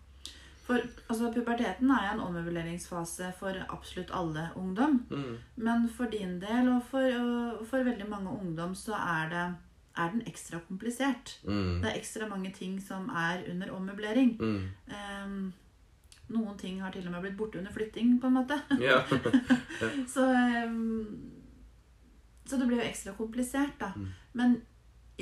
For 0.62 0.78
altså, 1.10 1.32
puberteten 1.34 1.90
er 1.90 2.12
en 2.12 2.20
omøbleringsfase 2.22 3.32
for 3.38 3.56
absolutt 3.68 4.12
alle 4.14 4.48
ungdom. 4.56 5.00
Mm. 5.10 5.34
Men 5.56 5.88
for 5.90 6.10
din 6.12 6.38
del 6.40 6.70
og 6.70 6.84
for, 6.90 7.08
og 7.58 7.66
for 7.66 7.82
veldig 7.82 8.06
mange 8.08 8.30
ungdom 8.30 8.76
så 8.78 8.94
er, 8.94 9.28
det, 9.32 9.46
er 9.98 10.14
den 10.14 10.22
ekstra 10.30 10.62
komplisert. 10.68 11.34
Mm. 11.44 11.82
Det 11.82 11.90
er 11.90 11.98
ekstra 11.98 12.28
mange 12.30 12.52
ting 12.54 12.78
som 12.82 13.10
er 13.10 13.42
under 13.50 13.74
ommøblering. 13.74 14.36
Mm. 14.40 14.94
Ehm, 14.94 15.52
noen 16.32 16.58
ting 16.58 16.80
har 16.80 16.94
til 16.94 17.06
og 17.06 17.12
med 17.16 17.26
blitt 17.26 17.36
borte 17.36 17.58
under 17.58 17.74
flytting, 17.74 18.20
på 18.20 18.30
en 18.30 18.38
måte. 18.38 18.60
Så, 20.14 20.28
um, 20.66 21.32
så 22.46 22.56
det 22.58 22.66
blir 22.66 22.80
jo 22.80 22.86
ekstra 22.86 23.12
komplisert, 23.16 23.74
da. 23.80 23.92
Mm. 23.96 24.08
Men 24.32 24.56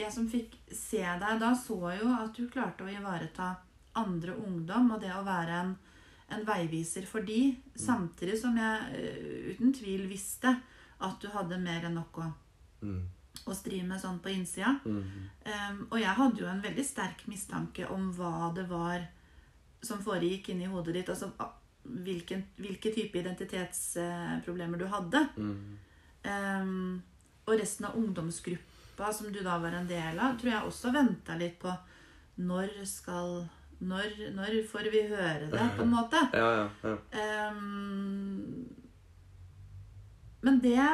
jeg 0.00 0.12
som 0.14 0.26
fikk 0.30 0.56
se 0.72 1.02
deg 1.02 1.40
da, 1.42 1.52
så 1.56 1.78
jo 1.96 2.10
at 2.14 2.34
du 2.36 2.48
klarte 2.50 2.84
å 2.86 2.90
ivareta 2.90 3.52
andre 4.00 4.34
ungdom, 4.38 4.92
og 4.94 5.00
det 5.02 5.12
å 5.14 5.24
være 5.26 5.60
en, 5.64 5.72
en 6.30 6.44
veiviser 6.46 7.06
for 7.10 7.26
de, 7.26 7.56
samtidig 7.74 8.38
som 8.38 8.56
jeg 8.58 8.76
uh, 8.94 9.48
uten 9.50 9.72
tvil 9.74 10.06
visste 10.10 10.52
at 11.00 11.16
du 11.22 11.30
hadde 11.32 11.58
mer 11.60 11.88
enn 11.88 11.98
nok 12.00 12.22
å, 12.22 12.28
Mm. 12.80 13.02
å 13.44 13.52
stri 13.52 13.82
med 13.84 14.00
sånn 14.00 14.22
på 14.24 14.30
innsida. 14.32 14.70
Mm. 14.88 15.02
Um, 15.44 15.80
og 15.90 15.98
jeg 16.00 16.14
hadde 16.16 16.40
jo 16.40 16.46
en 16.48 16.62
veldig 16.64 16.84
sterk 16.86 17.26
mistanke 17.28 17.84
om 17.92 18.06
hva 18.16 18.48
det 18.56 18.64
var 18.70 19.04
som 19.84 20.00
foregikk 20.00 20.48
inni 20.48 20.64
hodet 20.64 20.94
ditt. 20.94 21.10
Altså 21.12 21.28
hvilken, 21.84 22.46
hvilke 22.56 22.92
type 22.94 23.20
identitetsproblemer 23.20 24.80
du 24.80 24.86
hadde. 24.88 25.28
Mm. 25.36 25.78
Um, 26.24 27.02
og 27.44 27.60
resten 27.60 27.84
av 27.88 27.96
ungdomsgruppa 28.00 28.69
som 29.14 29.32
du 29.32 29.40
da 29.44 29.56
var 29.62 29.72
en 29.76 29.88
del 29.88 30.18
av, 30.18 30.36
tror 30.40 30.52
jeg 30.52 30.68
også 30.68 30.92
venta 30.94 31.36
litt 31.40 31.56
på 31.62 31.72
når 32.40 32.68
skal 32.88 33.40
når, 33.80 34.12
når 34.36 34.58
får 34.68 34.90
vi 34.92 35.00
høre 35.08 35.48
det, 35.48 35.66
på 35.76 35.86
en 35.86 35.94
måte? 35.94 36.20
Ja, 36.36 36.48
ja, 36.58 36.66
ja. 36.84 36.96
Um, 37.48 38.68
men 40.44 40.60
det 40.60 40.84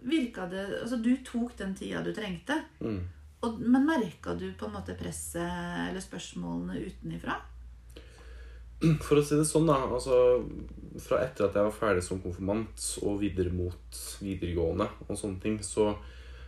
virka 0.00 0.46
det 0.48 0.62
Altså, 0.82 0.96
du 0.96 1.12
tok 1.24 1.56
den 1.58 1.74
tida 1.76 2.00
du 2.04 2.12
trengte. 2.16 2.56
Mm. 2.80 3.00
Og, 3.44 3.60
men 3.60 3.86
merka 3.88 4.34
du 4.36 4.50
på 4.56 4.68
en 4.68 4.76
måte 4.76 4.96
presset 4.96 5.88
eller 5.88 6.00
spørsmålene 6.04 6.80
utenifra? 6.80 7.38
For 9.04 9.20
å 9.20 9.24
si 9.24 9.36
det 9.36 9.44
sånn, 9.48 9.68
da. 9.68 9.76
Altså, 9.92 10.40
fra 11.04 11.20
etter 11.24 11.46
at 11.46 11.56
jeg 11.56 11.68
var 11.68 11.76
ferdig 11.76 12.04
som 12.04 12.20
konfirmant 12.24 12.86
og 13.04 13.20
videre 13.20 13.52
mot 13.52 14.00
videregående 14.24 14.88
og 15.06 15.12
sånne 15.12 15.40
ting, 15.42 15.58
så 15.64 15.92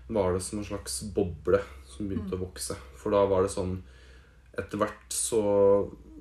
var 0.08 0.34
det 0.34 0.42
som 0.44 0.60
en 0.60 0.66
slags 0.66 1.00
boble 1.14 1.60
som 1.88 2.08
begynte 2.08 2.36
å 2.36 2.42
vokse. 2.42 2.76
For 2.98 3.14
da 3.14 3.24
var 3.30 3.46
det 3.46 3.52
sånn 3.54 3.80
Etter 4.52 4.76
hvert 4.76 5.14
så 5.16 5.38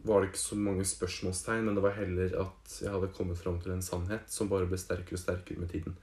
var 0.08 0.22
det 0.22 0.30
ikke 0.30 0.40
så 0.40 0.56
mange 0.56 0.86
spørsmålstegn, 0.88 1.66
men 1.66 1.76
det 1.76 1.82
var 1.84 1.98
heller 1.98 2.32
at 2.40 2.76
jeg 2.80 2.94
hadde 2.94 3.10
kommet 3.12 3.36
fram 3.36 3.58
til 3.60 3.74
en 3.74 3.84
sannhet 3.84 4.32
som 4.32 4.48
bare 4.48 4.70
ble 4.70 4.80
sterkere 4.80 5.18
og 5.18 5.22
sterkere 5.22 5.60
med 5.60 5.68
tiden. 5.74 5.98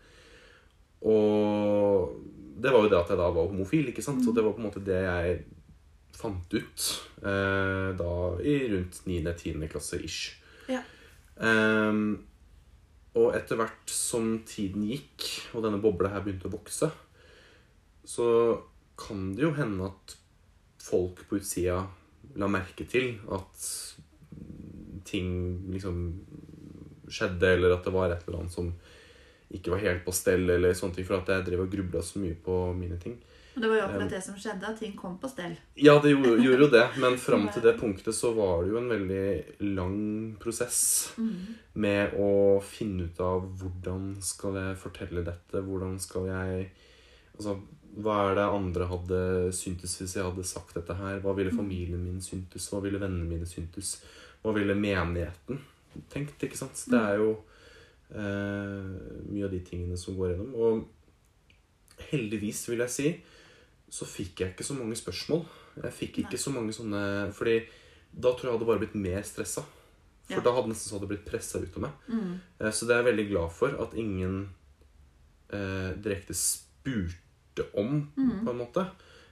Og 1.08 2.18
det 2.60 2.72
var 2.74 2.84
jo 2.84 2.90
det 2.92 2.98
at 2.98 3.14
jeg 3.14 3.20
da 3.22 3.30
var 3.32 3.48
homofil, 3.48 3.88
ikke 3.88 4.04
sant? 4.04 4.26
Og 4.28 4.36
det 4.36 4.44
var 4.44 4.52
på 4.52 4.60
en 4.60 4.68
måte 4.68 4.84
det 4.84 5.00
jeg 5.06 5.40
fant 6.18 6.54
ut 6.54 6.86
eh, 7.22 7.88
da 7.98 8.12
i 8.42 8.56
rundt 8.74 9.02
9.-10. 9.06 9.66
klasse 9.70 10.00
ish. 10.04 10.36
Ja. 10.68 10.82
Um, 11.38 12.18
og 13.18 13.34
etter 13.38 13.58
hvert 13.58 13.92
som 13.92 14.40
tiden 14.46 14.84
gikk, 14.90 15.26
og 15.54 15.64
denne 15.64 15.80
bobla 15.82 16.10
her 16.12 16.24
begynte 16.24 16.50
å 16.50 16.54
vokse, 16.54 16.90
så 18.08 18.28
kan 18.98 19.34
det 19.36 19.44
jo 19.44 19.52
hende 19.56 19.90
at 19.90 20.16
folk 20.80 21.20
på 21.28 21.38
utsida 21.38 21.82
la 22.38 22.48
merke 22.50 22.86
til 22.88 23.18
at 23.34 23.66
ting 25.08 25.30
liksom 25.72 25.98
skjedde, 27.08 27.54
eller 27.54 27.76
at 27.76 27.84
det 27.84 27.92
var 27.94 28.12
et 28.12 28.24
eller 28.26 28.42
annet 28.42 28.54
som 28.54 28.72
ikke 29.48 29.72
var 29.72 29.84
helt 29.84 30.04
på 30.04 30.12
stell, 30.12 30.44
eller 30.52 30.76
sånne 30.76 30.98
ting, 30.98 31.06
for 31.08 31.20
at 31.20 31.30
jeg 31.32 31.46
drev 31.46 31.64
og 31.64 31.72
grubla 31.72 32.02
så 32.04 32.20
mye 32.20 32.36
på 32.44 32.56
mine 32.76 32.98
ting. 33.00 33.16
Og 33.56 33.62
det 33.62 33.70
var 33.72 33.78
jo 33.78 33.84
akkurat 33.86 34.12
det 34.12 34.20
som 34.22 34.36
skjedde, 34.38 34.68
at 34.68 34.76
ting 34.78 34.92
kom 34.96 35.16
på 35.18 35.30
stell. 35.32 35.54
Ja, 35.80 35.96
det 36.04 36.12
gjorde, 36.12 36.34
gjorde 36.44 36.66
jo 36.66 36.68
det, 36.74 36.84
men 37.02 37.16
fram 37.20 37.48
til 37.52 37.64
det 37.64 37.72
punktet 37.80 38.16
så 38.16 38.34
var 38.36 38.60
det 38.62 38.74
jo 38.74 38.80
en 38.80 38.92
veldig 38.92 39.70
lang 39.78 39.96
prosess 40.40 40.82
med 41.72 42.14
å 42.20 42.30
finne 42.64 43.08
ut 43.08 43.24
av 43.24 43.48
hvordan 43.58 44.12
skal 44.24 44.60
jeg 44.60 44.78
fortelle 44.84 45.24
dette, 45.26 45.64
hvordan 45.64 45.98
skal 46.02 46.30
jeg 46.32 46.68
Altså, 47.38 47.52
hva 47.96 48.30
er 48.30 48.34
det 48.38 48.44
andre 48.52 48.86
hadde 48.90 49.18
syntes 49.56 49.96
hvis 49.98 50.14
jeg 50.18 50.24
hadde 50.26 50.44
sagt 50.46 50.74
dette 50.76 50.94
her? 50.94 51.20
Hva 51.24 51.32
ville 51.34 51.50
familien 51.54 52.02
min 52.04 52.20
syntes? 52.22 52.68
Hva 52.70 52.82
ville 52.84 53.00
vennene 53.00 53.26
mine 53.26 53.46
syntes? 53.48 53.96
Hva 54.42 54.52
ville 54.54 54.74
menigheten 54.78 55.58
tenkt? 56.12 56.38
ikke 56.44 56.56
sant? 56.60 56.84
Det 56.92 56.98
er 57.00 57.16
jo 57.18 57.30
eh, 58.14 59.24
mye 59.32 59.44
av 59.48 59.50
de 59.54 59.60
tingene 59.66 59.96
som 59.98 60.14
går 60.18 60.34
gjennom. 60.34 60.52
Og 60.54 60.86
heldigvis, 62.12 62.60
vil 62.70 62.84
jeg 62.84 62.94
si, 62.94 63.08
så 63.90 64.06
fikk 64.06 64.42
jeg 64.44 64.52
ikke 64.54 64.66
så 64.68 64.76
mange 64.78 64.98
spørsmål. 65.00 65.42
Jeg 65.82 65.94
fikk 65.96 66.20
ikke 66.22 66.36
Nei. 66.36 66.42
så 66.42 66.50
mange 66.52 66.72
sånne 66.74 67.00
Fordi 67.32 67.60
da 68.10 68.32
tror 68.34 68.40
jeg 68.42 68.48
jeg 68.50 68.56
hadde 68.58 68.66
bare 68.68 68.80
blitt 68.82 68.96
mer 68.98 69.22
stressa. 69.26 69.62
For 70.28 70.38
Ja. 70.38 70.44
da 70.44 70.52
hadde 70.52 70.68
nesten 70.72 70.90
så 70.90 70.98
hadde 70.98 71.08
blitt 71.08 71.24
pressa 71.24 71.58
ut 71.62 71.76
av 71.76 71.82
meg. 71.86 71.92
Mm. 72.08 72.40
Eh, 72.60 72.70
Så 72.70 72.86
det 72.86 72.94
er 72.96 73.02
jeg 73.02 73.10
veldig 73.16 73.28
glad 73.30 73.52
for 73.52 73.68
at 73.82 73.94
ingen 73.94 74.50
eh, 75.50 75.92
direkte 75.96 76.34
spurte 76.34 77.16
om, 77.74 78.10
Mm. 78.16 78.44
på 78.44 78.50
en 78.50 78.58
måte. 78.58 78.86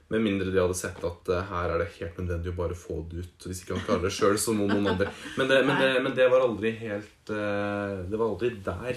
Med 0.08 0.22
mindre 0.22 0.50
de 0.52 0.60
hadde 0.60 0.74
sett 0.78 1.02
at 1.04 1.28
uh, 1.34 1.40
her 1.48 1.70
er 1.74 1.78
det 1.82 1.88
helt 1.98 2.16
nødvendig 2.20 2.52
å 2.52 2.56
bare 2.56 2.74
få 2.78 3.00
det 3.10 3.24
ut. 3.24 3.46
Hvis 3.48 3.62
ikke 3.64 3.74
han 3.74 3.84
klarer 3.88 4.02
det 4.06 4.12
sjøl, 4.14 4.36
så 4.38 4.54
må 4.54 4.68
noen 4.70 4.86
andre. 4.92 5.08
Men 5.36 5.48
det, 5.50 5.66
men, 5.66 5.80
det, 5.82 6.02
men 6.04 6.14
det 6.14 6.28
var 6.30 6.40
aldri 6.46 6.70
helt 6.78 7.30
uh, 7.34 8.04
Det 8.06 8.16
var 8.20 8.28
aldri 8.30 8.50
der. 8.62 8.96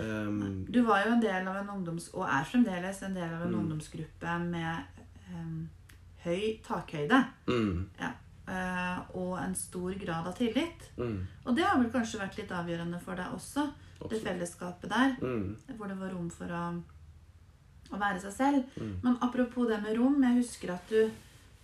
Um, 0.00 0.66
Du 0.68 0.82
var 0.82 1.04
jo 1.06 1.12
en 1.14 1.20
del 1.22 1.46
av 1.48 1.56
en 1.62 1.70
ungdoms... 1.78 2.10
Og 2.14 2.26
er 2.26 2.44
fremdeles 2.50 3.02
en 3.06 3.14
del 3.14 3.30
av 3.30 3.42
en 3.46 3.52
Mm. 3.54 3.60
ungdomsgruppe 3.62 4.34
med 4.50 5.04
um, 5.32 5.68
høy 6.24 6.58
takhøyde. 6.66 7.22
mm, 7.46 7.86
eh, 8.48 8.98
og 9.14 9.38
en 9.38 9.54
stor 9.54 9.94
grad 10.00 10.26
av 10.26 10.34
tillit. 10.36 10.90
mm, 10.98 11.18
Og 11.46 11.54
det 11.56 11.64
har 11.64 11.78
vel 11.78 11.90
kanskje 11.92 12.20
vært 12.20 12.36
litt 12.38 12.50
avgjørende 12.50 13.00
for 13.00 13.14
deg 13.14 13.26
også, 13.34 13.68
det 14.10 14.20
fellesskapet 14.22 14.88
der. 14.90 15.16
Mm, 15.22 15.56
Hvor 15.76 15.88
det 15.88 15.98
var 16.00 16.10
rom 16.10 16.28
for 16.30 16.46
å, 16.46 16.82
å 17.92 17.98
være 17.98 18.20
seg 18.20 18.32
selv. 18.32 18.64
mm, 18.76 18.94
Men 19.02 19.16
apropos 19.20 19.66
det 19.68 19.80
med 19.82 19.96
rom, 19.98 20.22
jeg 20.22 20.42
husker 20.42 20.72
at 20.74 20.88
du, 20.88 21.10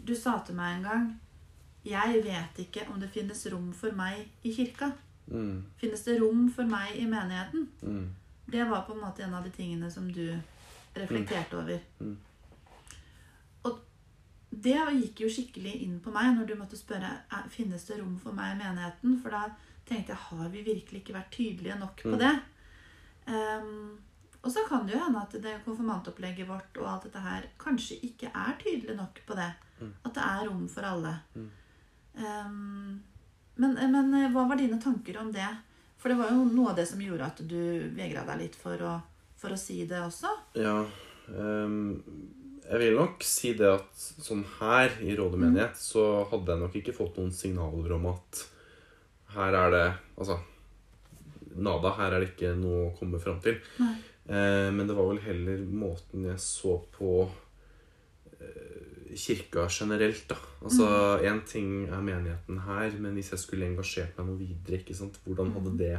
du 0.04 0.14
sa 0.14 0.38
til 0.46 0.54
meg 0.54 0.76
en 0.78 0.82
gang 0.90 1.20
Jeg 1.84 2.22
vet 2.24 2.58
ikke 2.58 2.86
om 2.90 2.98
det 3.00 3.10
finnes 3.12 3.46
rom 3.52 3.72
for 3.72 3.92
meg 3.92 4.28
i 4.42 4.52
kirka. 4.56 4.92
mm, 5.28 5.64
Finnes 5.80 6.04
det 6.04 6.20
rom 6.20 6.48
for 6.50 6.64
meg 6.64 6.96
i 6.96 7.04
menigheten? 7.06 7.68
mm, 7.82 8.08
Det 8.50 8.64
var 8.70 8.82
på 8.86 8.92
en 8.94 9.00
måte 9.00 9.22
en 9.24 9.34
av 9.34 9.44
de 9.44 9.50
tingene 9.50 9.90
som 9.90 10.10
du 10.12 10.38
reflekterte 10.96 11.58
over. 11.58 11.80
Mm. 12.00 12.16
Og 13.64 13.78
det 14.50 14.76
gikk 15.02 15.20
jo 15.24 15.28
skikkelig 15.28 15.74
inn 15.82 16.00
på 16.00 16.12
meg 16.14 16.36
når 16.36 16.46
du 16.46 16.54
måtte 16.56 16.76
spørre 16.78 17.10
«Er- 17.32 17.48
finnes 17.50 17.84
det 17.88 17.98
rom 18.00 18.18
for 18.18 18.32
meg 18.32 18.54
i 18.54 18.58
menigheten. 18.64 19.20
For 19.22 19.30
da 19.30 19.48
tenkte 19.88 20.12
jeg 20.14 20.16
har 20.16 20.48
vi 20.48 20.62
virkelig 20.62 21.02
ikke 21.02 21.14
vært 21.16 21.30
tydelige 21.32 21.78
nok 21.80 21.96
på 22.02 22.12
Mm. 22.14 22.18
det? 22.18 22.34
Ehm, 23.26 23.98
og 24.44 24.52
så 24.52 24.64
kan 24.68 24.84
det 24.86 24.94
jo 24.94 25.00
hende 25.00 25.22
at 25.24 25.34
det 25.40 25.54
konfirmantopplegget 25.64 26.48
vårt 26.48 26.76
og 26.82 26.88
alt 26.90 27.06
dette 27.08 27.22
her 27.24 27.46
kanskje 27.60 27.96
ikke 28.04 28.28
er 28.28 28.56
tydelig 28.60 28.96
nok 28.98 29.22
på 29.26 29.36
det. 29.38 29.50
Mm. 29.80 29.92
At 30.04 30.14
det 30.14 30.24
er 30.24 30.44
rom 30.48 30.66
for 30.68 30.88
alle. 30.88 31.14
Mm. 31.34 31.48
Um, 32.14 33.02
men, 33.56 33.74
men 33.90 34.12
eh, 34.18 34.30
hva 34.34 34.44
var 34.50 34.60
dine 34.60 34.78
tanker 34.82 35.18
om 35.22 35.32
det? 35.32 35.48
For 35.98 36.12
det 36.12 36.18
var 36.20 36.34
jo 36.34 36.44
noe 36.44 36.74
av 36.74 36.78
det 36.78 36.86
som 36.90 37.00
gjorde 37.00 37.26
at 37.30 37.42
du 37.48 37.58
vegra 37.96 38.26
deg 38.28 38.42
litt 38.42 38.56
for 38.60 38.80
å, 38.84 38.94
for 39.40 39.54
å 39.54 39.60
si 39.60 39.82
det 39.88 40.02
også. 40.04 40.32
Ja 40.60 40.82
Um 41.24 42.02
Jeg 42.64 42.80
vil 42.80 42.98
nok 42.98 43.24
si 43.24 43.54
det 43.56 43.68
at 43.68 43.92
sånn 43.96 44.42
her 44.58 44.92
i 45.04 45.14
Råde 45.16 45.36
menighet 45.40 45.76
så 45.76 46.24
hadde 46.30 46.52
jeg 46.52 46.60
nok 46.62 46.76
ikke 46.80 46.94
fått 46.96 47.16
noen 47.20 47.32
signaler 47.32 47.92
om 47.96 48.06
at 48.12 48.40
her 49.34 49.56
er 49.58 49.72
det 49.72 49.86
Altså 50.16 50.38
Nada, 51.54 51.92
her 51.96 52.12
er 52.16 52.24
det 52.24 52.30
ikke 52.32 52.54
noe 52.58 52.88
å 52.88 52.94
komme 52.98 53.20
fram 53.22 53.36
til. 53.44 53.60
Nei. 53.78 53.94
Eh, 54.28 54.70
men 54.72 54.86
det 54.88 54.94
var 54.96 55.08
vel 55.10 55.20
heller 55.20 55.58
måten 55.68 56.24
jeg 56.24 56.38
så 56.40 56.78
på 56.96 57.30
eh, 58.40 59.14
kirka 59.16 59.66
generelt, 59.70 60.24
da. 60.28 60.36
Altså, 60.64 60.86
Én 61.22 61.42
ting 61.46 61.84
er 61.88 62.00
menigheten 62.02 62.58
her, 62.66 62.90
men 62.98 63.14
hvis 63.14 63.30
jeg 63.34 63.38
skulle 63.42 63.66
engasjert 63.68 64.16
meg 64.18 64.26
noe 64.30 64.38
videre, 64.40 64.80
ikke 64.80 64.96
sant? 64.96 65.18
hvordan 65.24 65.52
hadde 65.52 65.70
Mhm. 65.70 65.78
det 65.78 65.98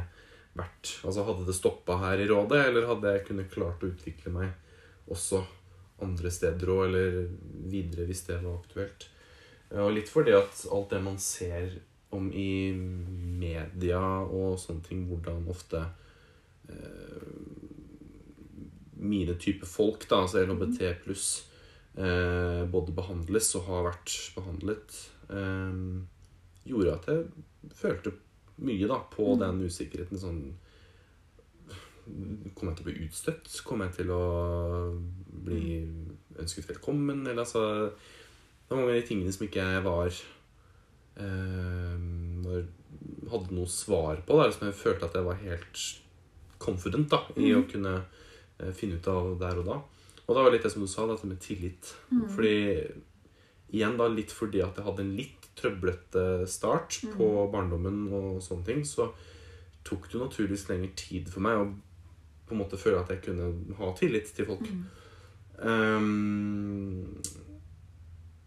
vært? 0.56 0.94
Altså, 1.04 1.24
Hadde 1.24 1.46
det 1.46 1.54
stoppa 1.54 1.98
her 1.98 2.18
i 2.18 2.26
rådet, 2.28 2.66
eller 2.66 2.86
hadde 2.86 3.12
jeg 3.12 3.26
kunnet 3.26 3.50
klart 3.50 3.80
å 3.82 3.90
utvikle 3.92 4.32
meg 4.32 4.52
også 5.08 5.44
andre 6.02 6.30
steder 6.30 6.66
òg, 6.68 6.86
eller 6.88 7.28
videre 7.70 8.06
hvis 8.06 8.26
det 8.26 8.42
var 8.42 8.58
aktuelt? 8.58 9.06
Og 9.72 9.92
litt 9.94 10.08
fordi 10.08 10.32
at 10.32 10.66
alt 10.72 10.90
det 10.90 11.02
man 11.02 11.16
ser 11.18 11.70
om 12.12 12.30
i 12.32 12.72
media 12.72 13.98
og 14.24 14.58
sånne 14.58 14.82
ting, 14.84 15.06
hvordan 15.08 15.46
ofte 15.48 15.80
eh, 16.68 17.65
mine 18.96 19.34
type 19.40 19.66
folk, 19.68 20.08
da, 20.08 20.22
altså 20.24 20.42
LHBT 20.46 20.92
pluss, 21.04 21.46
eh, 21.96 22.64
både 22.70 22.94
behandles 22.96 23.54
og 23.58 23.66
har 23.68 23.84
vært 23.90 24.14
behandlet, 24.36 25.00
eh, 25.30 25.80
gjorde 26.66 26.94
at 26.94 27.06
jeg 27.06 27.26
følte 27.76 28.12
mye 28.58 28.88
da 28.88 28.98
på 29.12 29.34
Mm. 29.34 29.38
den 29.40 29.66
usikkerheten. 29.68 30.18
Sånn 30.18 30.54
Kommer 32.54 32.70
jeg 32.70 32.76
til 32.78 32.84
å 32.84 32.86
bli 32.86 33.06
utstøtt? 33.08 33.64
Kommer 33.66 33.88
jeg 33.88 33.96
til 33.96 34.10
å 34.14 34.94
bli 35.44 35.82
ønsket 36.38 36.68
velkommen? 36.68 37.26
Eller 37.26 37.42
altså 37.42 37.90
Det 37.90 38.70
var 38.70 38.78
mange 38.78 38.94
av 38.94 39.00
de 39.00 39.08
tingene 39.08 39.32
som 39.34 39.46
ikke 39.46 39.64
jeg 39.74 39.82
var 39.82 40.14
eh, 41.18 42.62
Hadde 43.26 43.56
noe 43.56 43.66
svar 43.66 44.22
på. 44.26 44.38
Da, 44.38 44.50
som 44.54 44.68
jeg 44.68 44.78
følte 44.78 45.08
at 45.08 45.14
jeg 45.18 45.26
var 45.26 45.40
helt 45.42 45.82
confident 46.62 47.10
da, 47.10 47.24
i 47.36 47.50
å 47.56 47.64
kunne 47.68 47.96
finne 48.76 49.00
ut 49.00 49.10
av 49.12 49.34
der 49.40 49.60
og 49.60 49.68
da. 49.68 49.80
Og 50.26 50.32
det 50.34 50.42
var 50.42 50.54
litt 50.54 50.64
det 50.66 50.72
som 50.72 50.82
du 50.82 50.90
sa, 50.90 51.04
dette 51.06 51.28
med 51.28 51.42
tillit. 51.42 51.92
Mm. 52.10 52.24
Fordi 52.32 52.56
Igjen 53.74 53.96
da 53.98 54.06
litt 54.06 54.30
fordi 54.30 54.60
at 54.62 54.76
jeg 54.78 54.86
hadde 54.86 55.02
en 55.02 55.16
litt 55.18 55.48
trøblete 55.58 56.46
start 56.50 57.00
på 57.16 57.26
barndommen 57.50 58.04
og 58.14 58.36
sånne 58.44 58.66
ting, 58.68 58.84
så 58.86 59.08
tok 59.86 60.06
det 60.06 60.14
jo 60.14 60.22
naturligvis 60.22 60.68
lengre 60.70 60.92
tid 60.98 61.30
for 61.32 61.42
meg 61.46 61.58
å 61.58 61.66
på 62.46 62.54
en 62.54 62.60
måte 62.60 62.78
føle 62.78 63.00
at 63.00 63.10
jeg 63.10 63.24
kunne 63.24 63.48
ha 63.80 63.88
tillit 63.98 64.30
til 64.36 64.46
folk. 64.46 64.68
Mm. 64.70 64.84
Um, 65.66 67.16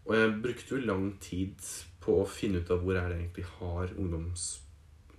og 0.08 0.14
jeg 0.16 0.38
brukte 0.46 0.78
jo 0.78 0.88
lang 0.88 1.10
tid 1.20 1.60
på 2.00 2.22
å 2.22 2.30
finne 2.30 2.62
ut 2.64 2.72
av 2.72 2.86
hvor 2.86 2.96
er 2.96 3.12
det 3.12 3.18
egentlig 3.20 3.48
har 3.58 3.92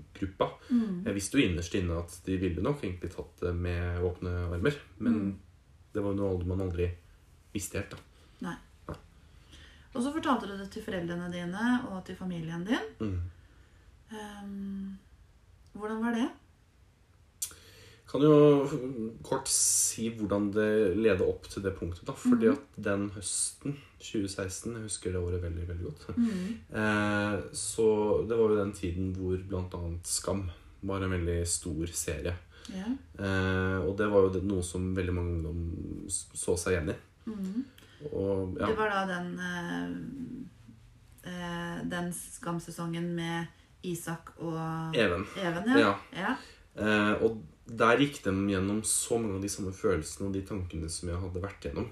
ungdomsgruppa. 0.00 0.48
Mm. 0.70 1.02
Jeg 1.06 1.14
visste 1.14 1.38
jo 1.38 1.44
innerst 1.46 1.74
inne 1.78 1.98
at 2.00 2.16
de 2.26 2.36
ville 2.40 2.62
nok 2.62 2.82
egentlig 2.84 3.10
tatt 3.14 3.40
det 3.40 3.54
med 3.54 4.00
åpne 4.02 4.32
armer. 4.52 4.74
Men 4.98 5.12
Mm. 5.12 5.38
det 5.92 6.02
var 6.02 6.12
jo 6.12 6.16
noe 6.16 6.44
man 6.46 6.60
aldri 6.60 6.90
visste 7.52 7.78
helt, 7.78 7.90
da. 7.90 7.96
Nei. 8.40 8.56
Og 9.92 10.02
så 10.02 10.12
fortalte 10.14 10.46
du 10.46 10.56
det 10.56 10.70
til 10.70 10.82
foreldrene 10.82 11.30
dine 11.32 11.80
og 11.90 12.04
til 12.06 12.14
familien 12.16 12.64
din. 12.64 12.78
Mm. 13.00 13.20
Um, 14.12 14.98
hvordan 15.74 16.00
var 16.04 16.12
det? 16.14 16.28
Kan 18.10 18.24
jo 18.24 18.34
kort 19.26 19.48
si 19.50 20.08
hvordan 20.16 20.50
det 20.54 20.70
leder 20.98 21.26
opp 21.28 21.46
til 21.50 21.62
det 21.62 21.72
punktet. 21.78 22.02
da, 22.08 22.14
Fordi 22.18 22.50
mm. 22.50 22.56
at 22.56 22.78
den 22.90 23.06
høsten 23.14 23.76
2016 24.00 24.72
Jeg 24.74 24.82
husker 24.86 25.12
det 25.12 25.20
året 25.20 25.42
veldig 25.44 25.66
veldig 25.68 25.86
godt. 25.86 26.06
Mm. 26.16 26.46
Eh, 26.80 27.34
så 27.54 27.88
det 28.26 28.38
var 28.38 28.54
jo 28.54 28.60
den 28.62 28.72
tiden 28.74 29.12
hvor 29.14 29.36
bl.a. 29.36 29.82
Skam 30.04 30.48
var 30.82 31.04
en 31.04 31.14
veldig 31.14 31.42
stor 31.48 31.92
serie. 31.92 32.34
Yeah. 32.70 32.96
Eh, 33.18 33.78
og 33.84 33.94
det 33.98 34.08
var 34.10 34.26
jo 34.26 34.32
det, 34.34 34.42
noe 34.48 34.64
som 34.64 34.90
veldig 34.96 35.14
mange 35.14 35.36
ungdom 35.38 36.08
så 36.08 36.56
seg 36.58 36.76
igjen 36.76 36.92
i. 36.94 36.98
Mm. 37.30 37.62
Og 38.10 38.56
ja, 38.58 38.66
Det 38.66 38.76
var 38.78 38.94
da 38.94 39.00
den 39.10 39.26
eh, 39.44 39.88
eh, 41.28 41.80
Den 41.90 42.12
skamsesongen 42.16 43.10
med 43.14 43.46
Isak 43.84 44.32
og 44.38 44.96
Even. 44.96 45.26
Even, 45.36 45.68
ja. 45.68 45.78
Ja. 45.84 45.94
ja. 46.16 46.34
Eh, 46.80 47.22
og 47.26 47.42
der 47.70 48.00
gikk 48.02 48.22
de 48.24 48.32
gjennom 48.50 48.82
så 48.86 49.18
mange 49.20 49.38
av 49.38 49.44
de 49.44 49.50
samme 49.52 49.72
følelsene 49.76 50.28
og 50.28 50.34
de 50.34 50.42
tankene 50.46 50.90
som 50.90 51.10
jeg 51.10 51.20
hadde 51.22 51.42
vært 51.44 51.66
gjennom. 51.68 51.88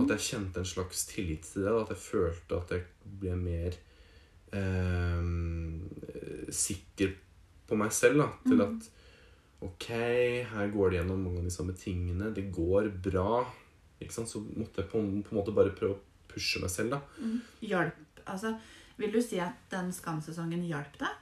At 0.00 0.14
jeg 0.14 0.24
kjente 0.26 0.62
en 0.62 0.68
slags 0.68 1.04
tillit 1.10 1.44
til 1.44 1.66
det. 1.66 1.72
At 1.76 1.92
jeg 1.92 2.00
følte 2.00 2.58
at 2.58 2.72
jeg 2.72 2.84
ble 3.20 3.34
mer 3.36 3.76
eh, 4.56 5.26
sikker 6.64 7.12
på 7.68 7.78
meg 7.80 7.92
selv. 7.96 8.22
Da, 8.22 8.28
til 8.48 8.64
at 8.64 8.88
ok, 9.64 9.90
her 10.52 10.72
går 10.72 10.92
det 10.92 11.00
gjennom 11.00 11.26
mange 11.26 11.42
av 11.42 11.48
de 11.50 11.52
samme 11.52 11.76
tingene. 11.78 12.32
Det 12.36 12.48
går 12.54 12.88
bra. 13.04 13.44
Ikke 14.00 14.16
sant? 14.16 14.32
Så 14.32 14.40
måtte 14.44 14.82
jeg 14.82 14.90
på, 14.92 15.00
på 15.00 15.34
en 15.34 15.40
måte 15.40 15.56
bare 15.56 15.76
prøve 15.76 15.98
å 15.98 16.32
pushe 16.32 16.64
meg 16.64 16.72
selv. 16.72 16.96
da. 16.96 17.30
Hjalp 17.64 18.00
Altså, 18.24 18.54
vil 18.96 19.10
du 19.12 19.18
si 19.20 19.36
at 19.42 19.66
den 19.68 19.90
skamsesongen 19.92 20.62
hjalp 20.64 20.94
deg? 20.96 21.18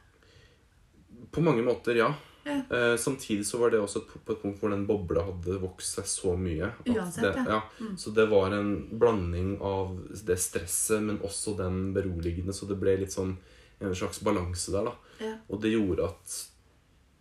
På 1.34 1.42
mange 1.42 1.64
måter, 1.66 1.96
ja. 1.98 2.12
Ja. 2.44 2.56
Eh, 2.76 2.96
samtidig 2.98 3.46
så 3.46 3.58
var 3.60 3.70
det 3.70 3.78
også 3.80 4.02
på 4.08 4.32
et 4.32 4.42
punkt 4.42 4.58
hvor 4.60 4.70
den 4.70 4.86
bobla 4.86 5.22
hadde 5.28 5.60
vokst 5.62 5.94
seg 5.98 6.04
så 6.10 6.32
mye. 6.36 6.72
Uansett, 6.86 7.22
det, 7.36 7.44
ja. 7.46 7.60
Mm. 7.80 7.96
Så 7.98 8.10
det 8.14 8.28
var 8.30 8.50
en 8.56 8.72
blanding 8.98 9.60
av 9.62 9.92
det 10.26 10.38
stresset, 10.42 11.02
men 11.02 11.18
også 11.22 11.56
den 11.56 11.92
beroligende. 11.94 12.52
Så 12.52 12.66
det 12.66 12.78
ble 12.80 12.96
litt 12.98 13.12
sånn 13.14 13.36
en 13.80 13.94
slags 13.94 14.20
balanse 14.22 14.72
der, 14.74 14.84
da. 14.90 14.94
Ja. 15.22 15.36
Og 15.48 15.60
det 15.62 15.72
gjorde 15.74 16.08
at 16.10 16.48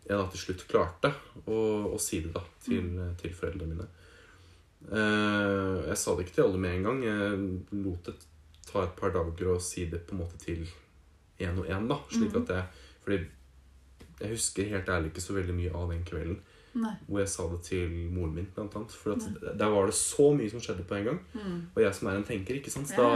jeg 0.08 0.18
da 0.18 0.25
til 0.34 0.40
slutt 0.42 0.68
klarte 0.68 1.13
å, 1.46 1.58
å 1.94 2.00
si 2.01 2.20
det 2.22 2.34
da 2.34 2.42
til, 2.66 2.82
Mm. 2.82 3.16
til 3.22 3.32
foreldrene 3.38 3.75
mine. 3.75 3.88
Eh, 4.92 5.88
jeg 5.92 5.98
sa 6.01 6.16
det 6.16 6.25
ikke 6.25 6.36
til 6.40 6.48
alle 6.48 6.58
med 6.62 6.75
en 6.80 6.84
gang. 6.88 7.04
Jeg 7.06 7.84
lot 7.84 8.08
det 8.10 8.16
ta 8.72 8.84
et 8.86 8.96
par 8.98 9.13
dager 9.13 9.54
å 9.54 9.60
si 9.62 9.86
det 9.92 10.01
på 10.08 10.16
en 10.16 10.24
måte 10.24 10.40
til 10.42 10.66
én 11.42 11.58
og 11.60 11.68
én. 11.70 11.88
da, 11.88 12.00
slik 12.10 12.34
Mm. 12.34 12.42
at 12.42 12.48
jeg, 12.50 12.66
fordi 13.06 13.28
jeg 14.22 14.34
husker 14.36 14.72
helt 14.72 14.90
ærlig 14.90 15.12
ikke 15.12 15.24
så 15.28 15.34
veldig 15.38 15.56
mye 15.58 15.75
av 15.75 15.92
den 15.92 16.04
kvelden 16.08 16.40
Nei. 16.74 16.94
hvor 17.08 17.20
jeg 17.20 17.30
sa 17.30 17.46
det 17.51 17.60
til 17.68 17.96
moren 18.13 18.36
min. 18.36 18.48
Blant 18.56 18.75
annet, 18.80 18.94
for 18.96 19.18
at 19.18 19.58
der 19.60 19.72
var 19.74 19.90
det 19.90 19.96
så 19.98 20.30
mye 20.36 20.50
som 20.50 20.62
skjedde 20.63 20.86
på 20.88 20.96
en 20.96 21.10
gang. 21.10 21.20
Mm. 21.34 21.58
Og 21.75 21.82
jeg 21.84 21.96
som 21.98 22.08
er 22.08 22.20
en 22.20 22.28
tenker, 22.28 22.60
ikke 22.62 22.72
sant? 22.72 22.94
Da, 22.96 23.08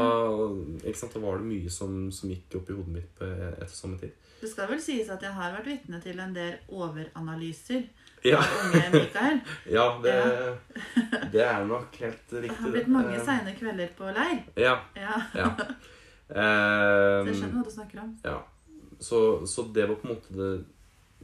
ikke 0.84 1.00
sant? 1.00 1.16
da 1.16 1.22
var 1.24 1.40
det 1.40 1.48
mye 1.48 1.72
som, 1.72 2.10
som 2.12 2.34
gikk 2.34 2.58
opp 2.60 2.72
i 2.72 2.76
hodet 2.76 2.96
mitt 2.98 3.14
på 3.16 3.30
et 3.30 3.64
og 3.64 3.78
samme 3.78 4.00
tid. 4.02 4.12
Det 4.42 4.50
skal 4.52 4.68
vel 4.70 4.82
sies 4.84 5.08
at 5.10 5.24
jeg 5.24 5.32
har 5.34 5.56
vært 5.56 5.70
vitne 5.72 6.02
til 6.04 6.20
en 6.20 6.36
del 6.36 6.58
overanalyser 6.68 7.86
Ja, 8.26 8.42
unge 8.66 8.84
Mikael. 8.92 9.40
ja 9.78 9.86
det, 10.04 10.16
det 11.34 11.46
er 11.46 11.64
nok 11.70 11.96
helt 12.02 12.34
Det 12.34 12.52
har 12.52 12.74
blitt 12.74 12.92
mange 12.92 13.16
Eh, 13.16 13.24
seine 13.24 13.56
kvelder 13.56 13.96
på 13.98 14.12
leir. 14.12 14.44
Ja. 14.60 14.76
Ja, 15.00 15.22
ja. 15.38 15.50
så 16.28 17.30
jeg 17.30 17.38
skjønner 17.40 17.56
hva 17.62 17.64
du 17.64 17.74
snakker 17.78 18.04
om. 18.04 18.12
ja. 18.26 18.42
Så, 19.00 19.18
så 19.48 19.66
det 19.76 19.90
var 19.90 19.98
på 20.00 20.08
en 20.08 20.14
måte 20.14 20.36
det 20.36 20.52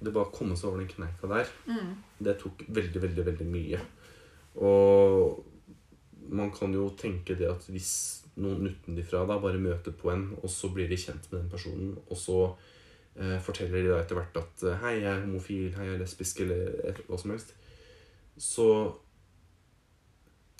Det 0.02 0.14
bare 0.14 0.30
å 0.30 0.34
komme 0.34 0.56
seg 0.58 0.72
over 0.72 0.82
den 0.82 0.90
kneika 0.90 1.30
der. 1.30 1.50
Mm. 1.70 1.92
Det 2.26 2.38
tok 2.42 2.64
veldig, 2.68 3.02
veldig, 3.04 3.26
veldig 3.28 3.48
mye. 3.52 3.82
Og 4.58 5.46
man 6.32 6.52
kan 6.56 6.74
jo 6.74 6.88
tenke 6.98 7.36
det 7.38 7.50
at 7.52 7.68
hvis 7.70 7.92
noen 8.42 8.66
utenfra 8.72 9.26
da 9.30 9.38
bare 9.44 9.60
møter 9.62 9.94
på 9.94 10.10
en, 10.14 10.30
og 10.42 10.50
så 10.50 10.70
blir 10.74 10.88
de 10.90 10.98
kjent 10.98 11.28
med 11.32 11.42
den 11.44 11.52
personen, 11.52 11.94
og 12.10 12.18
så 12.18 12.38
eh, 13.20 13.38
forteller 13.44 13.84
de 13.84 13.92
da 13.92 14.00
etter 14.02 14.18
hvert 14.18 14.38
at 14.42 14.64
eh, 14.64 14.78
'Hei, 14.82 14.94
jeg 15.02 15.12
er 15.12 15.26
homofil. 15.26 15.74
Hei, 15.76 15.86
jeg 15.90 15.96
er 15.96 16.04
lesbisk', 16.04 16.42
eller 16.46 16.90
et- 16.90 17.04
hva 17.08 17.20
som 17.20 17.32
helst, 17.36 17.54
så 18.38 18.68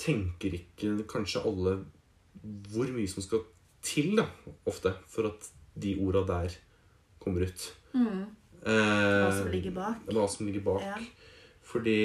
tenker 0.02 0.56
ikke 0.58 1.04
kanskje 1.10 1.44
alle 1.46 1.78
hvor 2.74 2.90
mye 2.94 3.08
som 3.10 3.24
skal 3.24 3.44
til, 3.86 4.16
da, 4.18 4.26
ofte, 4.70 4.94
for 5.10 5.30
at 5.30 5.48
de 5.80 5.96
orda 6.02 6.24
der 6.28 6.56
kommer 7.22 7.46
ut. 7.48 7.68
Mm. 7.94 8.26
Eh, 8.62 9.26
Hva 9.26 9.32
som 9.34 9.52
ligger 9.52 9.74
bak. 9.76 10.02
hva 10.14 10.28
som 10.30 10.46
ligger 10.48 10.66
bak. 10.66 10.82
Ja. 10.86 10.98
Fordi 11.72 11.96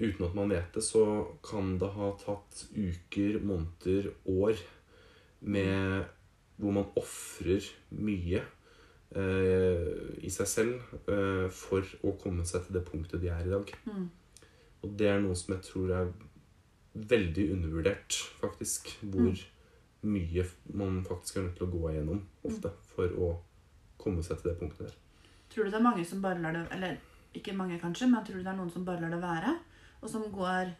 uten 0.00 0.24
at 0.26 0.34
man 0.34 0.50
vet 0.50 0.74
det, 0.74 0.82
så 0.82 1.04
kan 1.44 1.76
det 1.78 1.88
ha 1.94 2.10
tatt 2.18 2.64
uker, 2.74 3.38
måneder, 3.44 4.10
år 4.26 4.58
med 5.40 6.04
hvor 6.56 6.72
man 6.72 6.86
ofrer 6.98 7.62
mye 7.90 8.40
eh, 9.14 9.88
i 10.24 10.30
seg 10.32 10.48
selv 10.50 11.08
eh, 11.10 11.48
for 11.54 11.84
å 12.06 12.14
komme 12.20 12.44
seg 12.48 12.66
til 12.66 12.78
det 12.78 12.84
punktet 12.88 13.22
de 13.22 13.30
er 13.32 13.46
i 13.46 13.52
dag. 13.52 13.72
Mm. 13.86 14.08
Og 14.84 14.96
det 14.98 15.08
er 15.12 15.20
noe 15.22 15.36
som 15.38 15.54
jeg 15.54 15.64
tror 15.68 15.94
er 16.00 16.12
veldig 16.94 17.46
undervurdert, 17.56 18.18
faktisk. 18.42 18.92
Hvor 19.02 19.34
mye 20.04 20.44
man 20.76 21.00
faktisk 21.06 21.38
er 21.38 21.46
nødt 21.48 21.56
til 21.58 21.66
å 21.68 21.72
gå 21.72 21.86
igjennom 21.92 22.20
ofte 22.44 22.74
for 22.94 23.14
å 23.18 23.30
komme 23.98 24.22
seg 24.26 24.40
til 24.42 24.50
det 24.52 24.58
punktet 24.60 24.88
der. 24.88 24.98
Tror 25.54 25.64
du 25.64 25.70
det 25.70 25.78
er 25.78 25.86
mange 25.86 26.04
som 26.04 26.22
bare 26.22 26.42
lar 26.42 26.52
det 26.56 26.64
Eller 26.74 26.96
ikke 27.34 27.54
mange, 27.56 27.78
kanskje, 27.78 28.08
men 28.10 28.24
tror 28.24 28.38
du 28.38 28.42
det 28.42 28.50
er 28.52 28.58
noen 28.58 28.70
som 28.70 28.84
bare 28.86 29.02
lar 29.02 29.14
det 29.14 29.20
være? 29.22 29.56
Og 30.02 30.10
som 30.10 30.24
går 30.32 30.72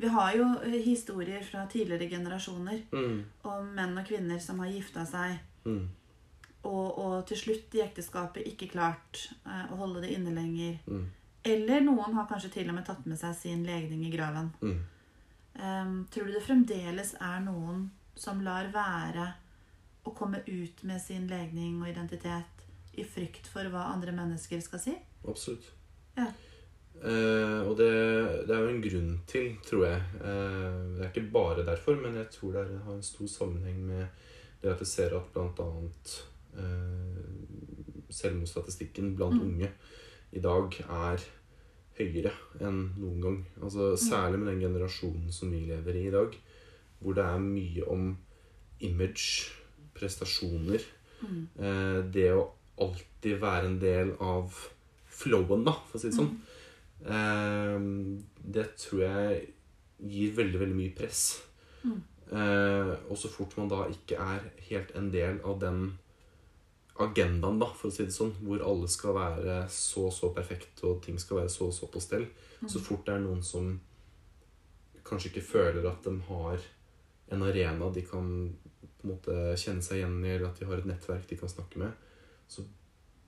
Vi 0.00 0.08
har 0.08 0.34
jo 0.36 0.46
historier 0.70 1.42
fra 1.44 1.66
tidligere 1.66 2.08
generasjoner 2.08 2.84
Mm, 2.92 3.24
om 3.44 3.72
menn 3.76 3.98
og 3.98 4.06
kvinner 4.06 4.38
som 4.38 4.58
har 4.62 4.70
gifta 4.70 5.04
seg, 5.06 5.34
mm, 5.64 5.88
og, 6.62 6.98
og 6.98 7.26
til 7.26 7.36
slutt 7.36 7.74
i 7.74 7.82
ekteskapet 7.84 8.46
ikke 8.46 8.70
klart 8.70 9.26
eh, 9.44 9.66
å 9.72 9.76
holde 9.76 10.00
det 10.00 10.14
inne 10.14 10.32
lenger. 10.32 10.78
mm, 10.86 11.04
Eller 11.44 11.84
noen 11.84 12.14
har 12.14 12.26
kanskje 12.30 12.50
til 12.54 12.68
og 12.68 12.74
med 12.78 12.86
tatt 12.86 13.04
med 13.06 13.18
seg 13.18 13.34
sin 13.36 13.66
legning 13.66 14.06
i 14.06 14.14
graven. 14.16 14.54
mm. 14.62 14.80
Um, 15.60 16.06
tror 16.10 16.24
du 16.24 16.32
det 16.32 16.44
fremdeles 16.46 17.14
er 17.20 17.40
noen 17.44 17.90
som 18.16 18.40
lar 18.40 18.70
være 18.72 19.32
å 20.06 20.12
komme 20.16 20.38
ut 20.46 20.82
med 20.86 21.00
sin 21.02 21.26
legning 21.28 21.82
og 21.82 21.88
identitet 21.90 22.59
i 23.00 23.04
frykt 23.08 23.48
for 23.50 23.66
hva 23.72 23.88
andre 23.94 24.12
mennesker 24.16 24.60
skal 24.64 24.82
si? 24.82 24.94
Absolutt. 25.28 25.66
Ja. 26.16 26.28
Eh, 27.00 27.60
og 27.64 27.76
det, 27.78 27.90
det 28.48 28.52
er 28.56 28.60
jo 28.66 28.72
en 28.74 28.82
grunn 28.84 29.12
til, 29.30 29.54
tror 29.64 29.86
jeg. 29.86 30.02
Eh, 30.20 30.80
det 30.98 31.04
er 31.06 31.12
ikke 31.14 31.32
bare 31.32 31.64
derfor, 31.64 31.96
men 32.02 32.18
jeg 32.20 32.28
tror 32.34 32.52
det 32.58 32.66
har 32.84 32.92
en 32.98 33.06
stor 33.06 33.30
sammenheng 33.32 33.80
med 33.88 34.06
det 34.60 34.74
at 34.74 34.82
jeg 34.84 34.90
ser 34.90 35.14
at 35.16 35.38
annet 35.40 36.14
eh, 36.60 38.10
selvmordsstatistikken 38.12 39.14
blant 39.16 39.34
Mm. 39.40 39.46
unge 39.46 39.70
i 40.32 40.40
dag 40.40 40.76
er 40.88 41.22
høyere 41.98 42.32
enn 42.60 42.80
noen 42.98 43.20
gang. 43.22 43.38
Altså, 43.62 43.94
særlig 43.96 44.38
med 44.38 44.48
den 44.52 44.60
generasjonen 44.60 45.32
som 45.32 45.50
vi 45.50 45.60
lever 45.68 45.96
i 45.96 46.06
i 46.08 46.10
dag, 46.10 46.36
hvor 47.00 47.14
det 47.16 47.24
er 47.24 47.38
mye 47.38 47.88
om 47.88 48.18
image, 48.80 49.50
prestasjoner, 49.94 50.80
Mm. 51.22 51.48
eh, 51.58 52.02
det 52.12 52.30
å 52.32 52.50
alltid 52.84 53.40
være 53.42 53.68
en 53.68 53.78
del 53.82 54.12
av 54.24 54.54
flowen, 55.20 55.64
da, 55.66 55.74
for 55.88 55.98
å 55.98 56.02
si 56.02 56.10
det 56.10 56.18
sånn. 56.18 56.34
Eh, 57.04 57.78
det 58.56 58.66
tror 58.80 59.04
jeg 59.04 59.40
gir 60.10 60.36
veldig, 60.36 60.60
veldig 60.62 60.78
mye 60.78 60.94
press. 60.96 61.24
Mm. 61.84 61.98
Eh, 62.30 62.92
og 63.10 63.18
så 63.18 63.30
fort 63.32 63.56
man 63.58 63.70
da 63.70 63.84
ikke 63.90 64.20
er 64.22 64.46
helt 64.68 64.94
en 64.98 65.10
del 65.12 65.40
av 65.44 65.60
den 65.62 65.84
agendaen, 67.00 67.60
da, 67.60 67.70
for 67.74 67.88
å 67.88 67.94
si 67.94 68.04
det 68.04 68.14
sånn, 68.14 68.32
hvor 68.44 68.62
alle 68.64 68.88
skal 68.92 69.16
være 69.16 69.62
så 69.72 70.08
og 70.08 70.14
så 70.14 70.32
perfekte, 70.36 70.84
og 70.88 71.00
ting 71.04 71.18
skal 71.20 71.42
være 71.42 71.52
så 71.52 71.70
og 71.70 71.76
så 71.76 71.88
på 71.90 72.02
stell, 72.02 72.26
så 72.68 72.82
fort 72.84 73.06
det 73.06 73.16
er 73.16 73.24
noen 73.24 73.40
som 73.44 73.72
kanskje 75.06 75.30
ikke 75.30 75.46
føler 75.46 75.86
at 75.88 76.04
de 76.04 76.12
har 76.28 76.66
en 77.32 77.46
arena 77.46 77.88
de 77.94 78.02
kan 78.04 78.28
på 79.00 79.06
en 79.06 79.14
måte 79.14 79.36
kjenne 79.58 79.82
seg 79.84 80.02
igjen 80.02 80.18
i, 80.20 80.34
eller 80.34 80.50
at 80.50 80.60
de 80.60 80.68
har 80.68 80.82
et 80.82 80.88
nettverk 80.90 81.24
de 81.30 81.38
kan 81.40 81.50
snakke 81.50 81.80
med, 81.80 82.08
så 82.50 82.64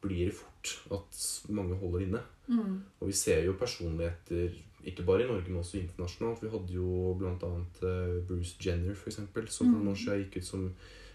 blir 0.03 0.27
det 0.29 0.35
fort 0.35 0.73
at 0.97 1.19
mange 1.55 1.77
holder 1.79 2.01
inne. 2.09 2.21
Mm. 2.51 2.81
Og 3.01 3.09
vi 3.09 3.15
ser 3.15 3.45
jo 3.47 3.53
personligheter, 3.59 4.57
ikke 4.83 5.05
bare 5.07 5.23
i 5.23 5.29
Norge, 5.29 5.47
men 5.47 5.61
også 5.61 5.79
internasjonalt. 5.79 6.43
Vi 6.43 6.51
hadde 6.51 6.75
jo 6.75 7.13
bl.a. 7.21 7.51
Bruce 8.27 8.57
Jenner, 8.59 8.97
for 8.99 9.13
eksempel, 9.13 9.47
som 9.49 9.69
for 9.71 9.79
Mm. 9.79 9.85
noen 9.85 9.93
år 9.93 10.01
siden 10.01 10.25
gikk 10.25 10.37
ut 10.41 10.49
som, 10.49 10.65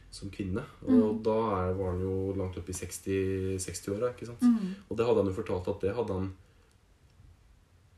som 0.10 0.30
kvinne. 0.32 0.63
Og 0.88 1.20
da 1.26 1.36
er, 1.58 1.74
var 1.76 1.91
han 1.91 2.02
jo 2.06 2.13
langt 2.39 2.56
oppe 2.58 2.72
i 2.72 2.78
60 2.80 3.60
60-åra, 3.60 4.13
ikke 4.15 4.30
sant. 4.32 4.41
Mm. 4.48 4.72
Og 4.88 4.98
det 4.98 5.06
hadde 5.10 5.20
han 5.26 5.32
jo 5.34 5.36
fortalt 5.41 5.67
at 5.67 5.82
det 5.84 5.96
hadde 6.00 6.13
han 6.22 6.30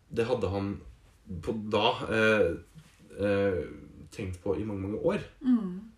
Det 0.10 0.26
hadde 0.26 0.50
han 0.50 0.72
på 1.46 1.54
da 1.70 1.86
eh, 2.10 2.50
eh, 3.22 3.62
tenkt 4.10 4.42
på 4.42 4.56
i 4.58 4.66
mange, 4.66 4.82
mange 4.88 4.98
år. 5.06 5.22
Mm. 5.46 5.92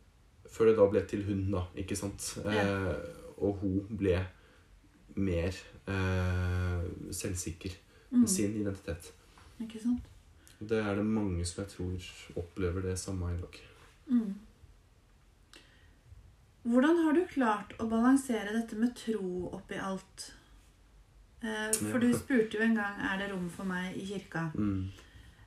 Før 0.51 0.67
det 0.67 0.75
da 0.81 0.87
ble 0.91 1.03
til 1.07 1.23
hun, 1.23 1.45
da. 1.53 1.61
Ikke 1.79 1.95
sant? 1.95 2.25
Eh. 2.43 2.91
Og 3.41 3.57
hun 3.61 3.87
ble 3.97 4.19
mer 5.15 5.55
eh, 5.87 6.83
selvsikker 7.11 7.77
Mm. 8.11 8.19
med 8.19 8.29
sin 8.29 8.55
identitet. 8.59 9.13
Ikke 9.63 9.79
sant? 9.79 10.03
Det 10.59 10.77
er 10.83 10.95
det 10.95 11.05
mange 11.05 11.45
som 11.47 11.61
jeg 11.63 11.71
tror 11.71 12.07
opplever 12.41 12.81
det 12.83 12.97
samme 12.99 13.29
i 13.31 13.37
dag. 13.39 13.59
Mm. 14.11 14.33
Hvordan 16.67 16.99
har 17.05 17.15
du 17.15 17.21
klart 17.31 17.71
å 17.81 17.87
balansere 17.89 18.51
dette 18.53 18.75
med 18.77 18.91
tro 18.99 19.47
oppi 19.55 19.79
alt? 19.81 20.27
Eh, 21.41 21.71
for 21.73 21.97
Ja. 21.97 21.99
du 21.99 22.13
spurte 22.13 22.53
jo 22.59 22.61
en 22.61 22.75
gang 22.75 22.99
er 23.01 23.17
det 23.17 23.31
rom 23.31 23.49
for 23.49 23.63
meg 23.63 23.95
i 23.97 24.05
kirka. 24.05 24.51
Mm. 24.55 24.91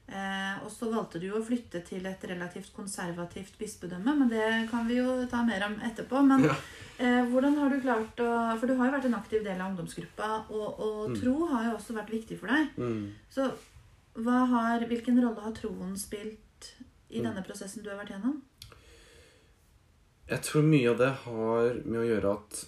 Eh, 0.07 0.57
og 0.65 0.69
så 0.71 0.91
valgte 0.93 1.19
du 1.21 1.31
å 1.33 1.41
flytte 1.43 1.81
til 1.87 2.05
et 2.07 2.25
relativt 2.29 2.73
konservativt 2.77 3.55
bispedømme, 3.59 4.13
men 4.19 4.29
det 4.29 4.69
kan 4.71 4.87
vi 4.87 4.99
jo 4.99 5.25
ta 5.31 5.43
mer 5.43 5.65
om 5.65 5.79
etterpå. 5.81 6.21
Men 6.27 6.45
Ja. 6.45 6.55
eh, 6.99 7.25
hvordan 7.31 7.57
har 7.57 7.71
du 7.71 7.81
klart 7.81 8.17
å 8.21 8.59
For 8.61 8.67
du 8.67 8.77
har 8.77 8.87
jo 8.91 8.93
vært 8.99 9.05
en 9.07 9.15
aktiv 9.15 9.43
del 9.45 9.61
av 9.61 9.71
ungdomsgruppa, 9.73 10.45
og, 10.51 10.81
og 10.81 11.11
Mm. 11.11 11.21
tro 11.21 11.47
har 11.47 11.65
jo 11.71 11.77
også 11.79 11.95
vært 11.95 12.11
viktig 12.11 12.39
for 12.39 12.47
deg. 12.49 12.69
Mm. 12.77 13.13
Så 13.31 13.51
har, 14.25 14.81
hvilken 14.87 15.21
rolle 15.25 15.41
har 15.41 15.53
troen 15.53 15.97
spilt 15.99 16.75
i 17.11 17.19
Mm. 17.21 17.25
denne 17.25 17.45
prosessen 17.45 17.83
du 17.83 17.89
har 17.91 17.99
vært 18.05 18.11
gjennom? 18.13 18.43
Jeg 20.29 20.41
tror 20.43 20.63
mye 20.63 20.91
av 20.91 20.99
det 20.99 21.13
har 21.25 21.75
med 21.85 22.01
å 22.01 22.09
gjøre 22.09 22.33
at 22.39 22.65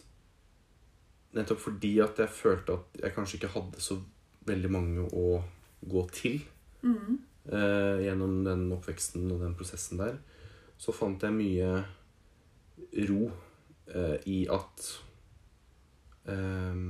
Nettopp 1.36 1.58
fordi 1.60 2.02
at 2.02 2.16
jeg 2.16 2.28
følte 2.32 2.72
at 2.72 3.00
jeg 3.02 3.14
kanskje 3.14 3.34
ikke 3.38 3.52
hadde 3.52 3.80
så 3.84 3.98
veldig 4.46 4.70
mange 4.70 5.06
å 5.12 5.42
gå 5.86 6.10
til 6.10 6.40
Mm. 6.82 7.18
Eh, 7.52 8.04
gjennom 8.06 8.40
den 8.46 8.66
oppveksten 8.76 9.26
og 9.30 9.42
den 9.44 9.54
prosessen 9.58 10.00
der, 10.00 10.18
så 10.78 10.92
fant 10.92 11.22
jeg 11.24 11.34
mye 11.36 11.70
ro 13.08 13.30
eh, 13.88 14.18
i 14.28 14.40
at 14.52 14.90
eh, 16.32 16.82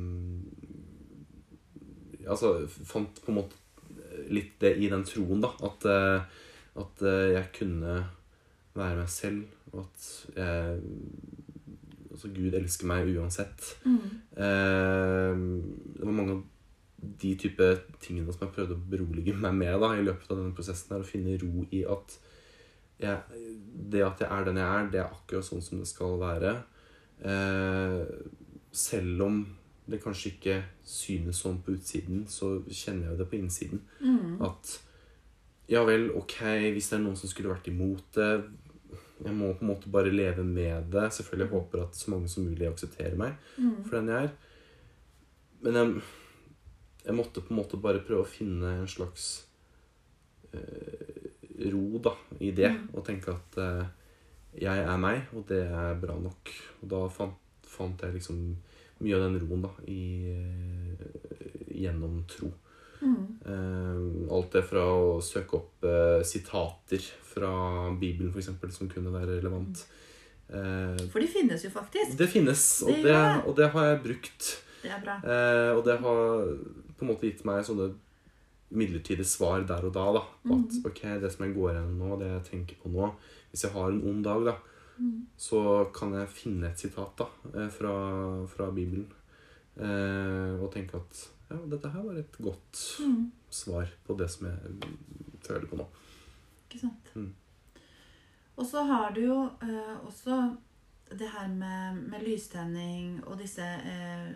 Altså 2.27 2.57
fant 2.67 3.21
på 3.23 3.31
en 3.31 3.37
måte 3.39 3.55
litt 4.35 4.57
det 4.59 4.73
i 4.83 4.89
den 4.91 5.05
troen, 5.07 5.39
da. 5.45 5.53
At, 5.63 5.85
eh, 5.87 6.41
at 6.83 7.03
eh, 7.07 7.27
jeg 7.37 7.53
kunne 7.61 8.01
være 8.77 8.97
meg 8.99 9.13
selv, 9.13 9.45
og 9.73 9.85
at 9.85 10.09
jeg 10.37 10.81
Altså 12.17 12.31
Gud 12.33 12.55
elsker 12.57 12.89
meg 12.89 13.11
uansett. 13.13 13.61
Mm. 13.85 14.05
Eh, 14.41 15.41
det 15.99 16.07
var 16.07 16.15
mange 16.17 16.33
av 16.33 16.39
de 16.97 17.35
type 17.37 17.67
tingene 18.01 18.33
som 18.33 18.47
jeg 18.47 18.55
prøvde 18.57 18.77
å 18.77 18.87
berolige 18.91 19.35
meg 19.37 19.55
med 19.55 19.77
da, 19.83 19.93
i 19.97 20.05
løpet 20.07 20.31
av 20.33 20.41
denne 20.41 20.55
prosessen. 20.57 20.95
er 20.97 21.05
Å 21.05 21.09
finne 21.09 21.37
ro 21.43 21.67
i 21.71 21.83
at 21.85 22.17
jeg, 22.99 23.43
det 23.93 24.03
at 24.07 24.23
jeg 24.25 24.31
er 24.33 24.47
den 24.49 24.57
jeg 24.57 24.79
er, 24.79 24.89
det 24.95 25.01
er 25.03 25.11
akkurat 25.13 25.45
sånn 25.45 25.63
som 25.63 25.83
det 25.83 25.89
skal 25.91 26.17
være. 26.23 26.55
Eh, 27.21 28.01
selv 28.73 29.23
om 29.27 29.39
det 29.87 30.01
kanskje 30.03 30.33
ikke 30.33 30.57
synes 30.89 31.43
sånn 31.45 31.61
på 31.63 31.77
utsiden, 31.77 32.25
så 32.29 32.57
kjenner 32.67 33.07
jeg 33.11 33.13
jo 33.15 33.21
det 33.21 33.29
på 33.31 33.39
innsiden. 33.39 33.83
Mm. 34.01 34.41
At 34.49 34.73
ja 35.71 35.83
vel, 35.87 36.09
ok, 36.17 36.39
hvis 36.75 36.91
det 36.91 36.99
er 36.99 37.05
noen 37.05 37.19
som 37.19 37.31
skulle 37.31 37.51
vært 37.51 37.69
imot 37.73 38.05
det 38.15 38.31
Jeg 39.17 39.33
må 39.33 39.49
på 39.57 39.65
en 39.65 39.71
måte 39.71 39.89
bare 39.91 40.11
leve 40.13 40.43
med 40.45 40.91
det. 40.93 41.07
Selvfølgelig 41.17 41.47
jeg 41.47 41.55
håper 41.55 41.83
at 41.87 41.97
så 41.97 42.11
mange 42.13 42.29
som 42.29 42.45
mulig 42.45 42.67
aksepterer 42.69 43.17
meg 43.17 43.33
Mm. 43.57 43.85
for 43.85 43.97
den 43.97 44.09
jeg 44.13 44.25
er. 44.27 44.33
Men 45.65 45.75
jeg, 45.75 46.03
jeg 47.07 47.15
måtte 47.15 47.43
på 47.45 47.55
en 47.55 47.61
måte 47.61 47.79
bare 47.79 48.03
prøve 48.03 48.25
å 48.25 48.29
finne 48.29 48.73
en 48.81 48.89
slags 48.91 49.45
eh, 50.53 51.31
ro 51.73 52.01
da, 52.03 52.13
i 52.43 52.51
det. 52.57 52.73
Mm. 52.75 52.89
Og 52.99 53.05
tenke 53.07 53.35
at 53.35 53.59
eh, 53.63 53.85
jeg 54.67 54.85
er 54.89 55.01
meg, 55.01 55.27
og 55.37 55.47
det 55.51 55.63
er 55.69 55.99
bra 56.03 56.17
nok. 56.19 56.53
Og 56.83 56.89
da 56.91 57.03
fant, 57.13 57.39
fant 57.67 58.03
jeg 58.03 58.17
liksom 58.19 58.41
mye 59.05 59.17
av 59.19 59.27
den 59.27 59.41
roen 59.45 59.67
da, 59.67 59.73
i, 59.93 60.03
eh, 60.33 61.05
gjennom 61.85 62.23
tro. 62.31 62.51
Mm. 63.03 63.23
Eh, 63.45 64.33
alt 64.33 64.55
det 64.57 64.65
fra 64.67 64.87
å 64.89 65.19
søke 65.23 65.59
opp 65.61 65.85
eh, 65.87 66.23
sitater 66.27 67.05
fra 67.31 67.53
Bibelen, 68.01 68.33
eksempel, 68.35 68.73
som 68.75 68.89
kunne 68.91 69.13
være 69.15 69.37
relevant. 69.39 69.85
Eh, 70.49 71.05
For 71.13 71.21
de 71.23 71.29
finnes 71.31 71.63
jo 71.67 71.71
faktisk. 71.75 72.17
det 72.19 72.31
finnes, 72.33 72.65
og 72.87 72.95
Det 72.95 73.03
det, 73.05 73.13
det. 73.13 73.45
og 73.47 73.57
det 73.61 73.71
har 73.77 73.91
jeg 73.93 74.03
brukt. 74.09 74.51
Det 74.83 74.93
er 74.95 75.01
bra. 75.05 75.17
Eh, 75.23 75.71
og 75.77 75.85
det 75.87 75.99
har 76.01 76.51
på 76.99 77.05
en 77.05 77.09
måte 77.13 77.27
gitt 77.31 77.45
meg 77.45 77.65
sånne 77.65 77.95
midlertidige 78.71 79.25
svar 79.29 79.63
der 79.67 79.85
og 79.87 79.93
da. 79.95 80.05
da 80.13 80.21
på 80.43 80.55
At 80.59 80.73
Mhm. 80.73 80.87
ok, 80.87 81.03
det 81.21 81.33
som 81.33 81.45
jeg 81.47 81.55
går 81.55 81.73
gjennom 81.75 81.99
nå, 81.99 82.19
det 82.19 82.29
jeg 82.29 82.45
tenker 82.51 82.77
på 82.83 82.91
nå 82.93 83.15
Hvis 83.53 83.63
jeg 83.65 83.73
har 83.73 83.89
en 83.91 84.03
ond 84.09 84.25
dag, 84.25 84.45
da, 84.45 84.57
Mm. 84.99 85.27
så 85.37 85.93
kan 85.93 86.13
jeg 86.15 86.29
finne 86.29 86.65
et 86.71 86.79
sitat 86.79 87.17
da 87.19 87.27
eh, 87.55 87.69
fra, 87.69 88.47
fra 88.47 88.71
Bibelen. 88.71 89.07
Eh, 89.77 90.63
og 90.63 90.73
tenke 90.73 90.95
at 90.97 91.29
ja, 91.51 91.57
dette 91.69 91.91
her 91.93 92.03
var 92.03 92.15
et 92.19 92.33
godt 92.41 93.01
Mm. 93.01 93.31
svar 93.51 93.87
på 94.07 94.17
det 94.17 94.31
som 94.31 94.47
jeg 94.47 94.59
føler 95.43 95.67
på 95.67 95.77
nå. 95.77 95.87
Ikke 96.71 96.81
sant. 96.81 97.11
Mm. 97.15 97.33
Og 98.57 98.65
så 98.67 98.83
har 98.87 99.13
du 99.13 99.21
jo 99.21 99.51
eh, 99.63 99.97
også 100.07 100.57
det 101.11 101.29
her 101.29 101.49
med, 101.49 102.09
med 102.11 102.23
lystenning 102.27 103.23
og 103.27 103.39
disse 103.39 103.63
eh, 103.63 104.33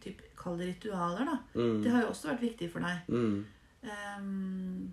typ, 0.00 0.20
Kall 0.42 0.58
det 0.60 0.68
ritualer, 0.72 1.28
da. 1.28 1.36
Mm. 1.54 1.78
Det 1.84 1.92
har 1.94 2.02
jo 2.04 2.10
også 2.12 2.32
vært 2.32 2.44
viktig 2.48 2.68
for 2.72 2.84
deg. 2.84 3.08
Mm. 3.08 3.44
Um, 3.82 4.92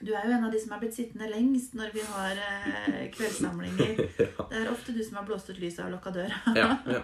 du 0.00 0.14
er 0.14 0.24
jo 0.24 0.32
en 0.36 0.46
av 0.46 0.52
de 0.52 0.60
som 0.62 0.72
er 0.72 0.80
blitt 0.80 0.96
sittende 0.96 1.28
lengst 1.28 1.74
når 1.76 1.90
vi 1.92 2.00
har 2.08 2.38
eh, 2.40 3.02
kveldssamlinger. 3.12 3.98
ja. 4.24 4.46
Det 4.48 4.62
er 4.62 4.70
ofte 4.72 4.94
du 4.96 5.02
som 5.04 5.18
har 5.20 5.26
blåst 5.28 5.50
ut 5.52 5.60
lyset 5.60 5.84
og 5.84 5.92
lukka 5.92 6.12
døra. 6.14 6.40
ja, 6.56 6.70
ja. 6.88 7.02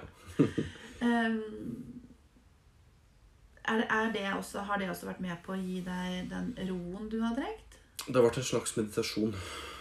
um, 1.04 1.42
er, 3.72 3.84
er 3.84 4.12
det 4.14 4.24
også, 4.36 4.64
har 4.68 4.80
det 4.80 4.88
også 4.90 5.10
vært 5.10 5.20
med 5.24 5.36
på 5.44 5.52
å 5.56 5.60
gi 5.60 5.82
deg 5.84 6.30
den 6.32 6.52
roen 6.70 7.10
du 7.12 7.18
har 7.24 7.36
trengt? 7.36 7.76
Det 8.06 8.14
har 8.14 8.24
vært 8.26 8.38
en 8.38 8.46
slags 8.46 8.76
meditasjon, 8.76 9.32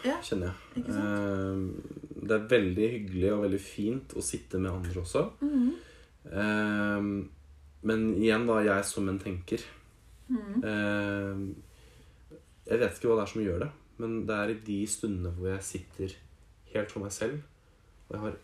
Ja, 0.06 0.16
kjenner 0.24 0.52
jeg. 0.52 0.84
ikke? 0.84 1.00
Eh, 1.00 2.22
det 2.26 2.36
er 2.36 2.48
veldig 2.52 2.88
hyggelig 2.96 3.32
og 3.36 3.44
veldig 3.46 3.60
fint 3.62 4.16
å 4.18 4.24
sitte 4.26 4.60
med 4.62 4.72
andre 4.72 5.02
også. 5.04 5.26
Mhm. 5.46 5.74
Eh, 6.26 7.10
men 7.86 8.06
igjen, 8.18 8.48
da, 8.50 8.60
jeg 8.66 8.86
som 8.90 9.10
en 9.12 9.20
tenker 9.22 9.62
mm. 10.28 10.64
eh, 10.66 11.42
Jeg 12.66 12.82
vet 12.82 12.98
ikke 12.98 13.12
hva 13.12 13.20
det 13.20 13.26
er 13.26 13.34
som 13.34 13.44
gjør 13.46 13.60
det, 13.66 13.72
men 14.02 14.16
det 14.26 14.38
er 14.42 14.54
i 14.54 14.60
de 14.68 14.80
stundene 14.90 15.34
hvor 15.38 15.52
jeg 15.54 15.68
sitter 15.70 16.16
helt 16.74 16.92
for 16.92 17.06
meg 17.06 17.14
selv, 17.16 17.44
og 18.08 18.16
jeg 18.16 18.24
har 18.26 18.40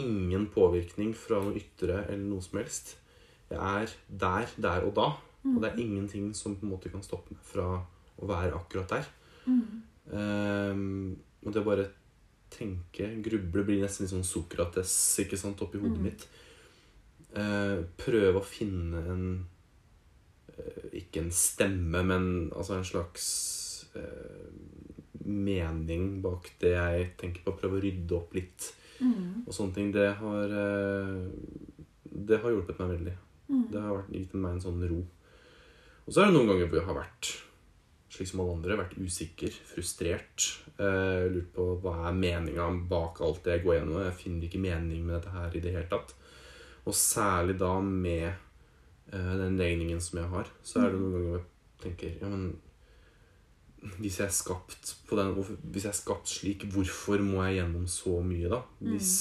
ingen 0.00 0.48
påvirkning 0.52 1.14
fra 1.18 1.40
noe 1.42 1.58
ytre 1.58 2.04
eller 2.04 2.26
noe 2.26 2.44
som 2.44 2.58
helst. 2.60 2.92
Jeg 3.50 3.58
er 3.58 3.94
der, 4.22 4.52
der 4.62 4.84
og 4.86 4.92
da, 4.98 5.06
og 5.40 5.62
det 5.62 5.70
er 5.70 5.80
ingenting 5.82 6.28
som 6.36 6.54
på 6.58 6.66
en 6.66 6.74
måte 6.74 6.92
kan 6.92 7.02
stoppe 7.02 7.34
meg 7.34 7.46
fra 7.46 7.64
å 8.20 8.28
være 8.28 8.58
akkurat 8.58 8.92
der. 8.92 9.08
Mm. 9.46 9.80
Eh, 10.18 10.82
og 11.46 11.54
det 11.54 11.62
å 11.62 11.66
bare 11.66 11.88
tenke, 12.52 13.08
gruble, 13.24 13.64
blir 13.64 13.82
nesten 13.82 14.04
litt 14.04 14.12
sånn 14.12 14.26
Sokrates 14.26 14.92
ikke 15.22 15.38
sant, 15.38 15.62
oppi 15.62 15.80
hodet 15.80 15.98
Mm. 15.98 16.06
mitt. 16.10 16.26
Eh, 17.30 17.76
prøve 18.00 18.40
å 18.40 18.46
finne 18.46 19.00
en 19.12 19.26
eh, 20.50 20.86
Ikke 20.98 21.22
en 21.22 21.30
stemme, 21.34 22.02
men 22.02 22.24
altså 22.50 22.74
en 22.74 22.86
slags 22.88 23.26
eh, 23.94 24.48
mening 25.30 26.18
bak 26.24 26.50
det 26.62 26.74
jeg 26.74 27.10
tenker 27.20 27.46
på. 27.46 27.56
Prøve 27.60 27.78
å 27.78 27.84
rydde 27.84 28.16
opp 28.18 28.34
litt 28.34 28.72
mm. 28.98 29.46
og 29.46 29.52
sånne 29.54 29.76
ting. 29.76 29.92
Det 29.94 30.08
har 30.18 30.56
Det 32.02 32.40
har 32.42 32.56
hjulpet 32.56 32.82
meg 32.82 32.96
veldig. 32.96 33.14
Mm. 33.50 33.62
Det 33.70 33.84
har 33.84 33.94
vært, 33.94 34.10
gitt 34.14 34.34
meg 34.34 34.56
en 34.56 34.64
sånn 34.66 34.82
ro. 34.90 35.04
Og 36.06 36.10
så 36.10 36.22
er 36.22 36.30
det 36.30 36.36
noen 36.38 36.50
ganger 36.50 36.66
hvor 36.66 36.80
jeg 36.80 36.88
har 36.88 36.98
vært 36.98 37.32
slik 38.10 38.28
som 38.28 38.42
alle 38.42 38.56
andre, 38.56 38.78
vært 38.80 38.96
usikker, 38.98 39.54
frustrert. 39.70 40.46
Eh, 40.82 41.26
lurt 41.30 41.52
på 41.54 41.66
hva 41.82 42.08
er 42.08 42.16
meninga 42.18 42.66
bak 42.90 43.20
alt 43.22 43.44
det 43.44 43.58
jeg 43.58 43.64
går 43.66 43.76
gjennom. 43.78 44.00
Jeg 44.08 44.18
finner 44.18 44.48
ikke 44.48 44.62
mening 44.64 45.04
med 45.06 45.16
dette 45.16 45.34
her 45.34 45.54
i 45.54 45.62
det 45.62 45.74
hele 45.76 45.90
tatt. 45.92 46.14
Og 46.88 46.96
særlig 46.96 47.58
da 47.60 47.74
med 47.84 48.30
uh, 49.12 49.34
den 49.40 49.58
legningen 49.60 50.00
som 50.00 50.22
jeg 50.22 50.32
har, 50.32 50.50
så 50.62 50.84
er 50.84 50.92
det 50.92 51.00
noen 51.00 51.16
ganger 51.16 51.38
jeg 51.38 51.46
tenker 51.84 52.18
Ja, 52.20 52.30
men 52.32 52.50
hvis 54.00 54.18
jeg 54.20 54.26
er 54.26 54.36
skapt 54.36 54.90
på 55.08 55.16
den 55.16 55.30
Hvis 55.72 55.86
jeg 55.86 55.90
er 55.90 55.96
skapt 55.96 56.28
slik, 56.28 56.66
hvorfor 56.72 57.22
må 57.24 57.44
jeg 57.46 57.60
gjennom 57.60 57.86
så 57.88 58.18
mye, 58.24 58.50
da? 58.52 58.60
Hvis 58.84 59.12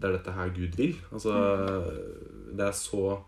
det 0.00 0.08
er 0.08 0.16
dette 0.16 0.32
her 0.32 0.52
Gud 0.54 0.76
vil. 0.76 0.96
Altså, 1.12 1.32
det 2.56 2.66
er 2.66 2.76
så 2.76 3.18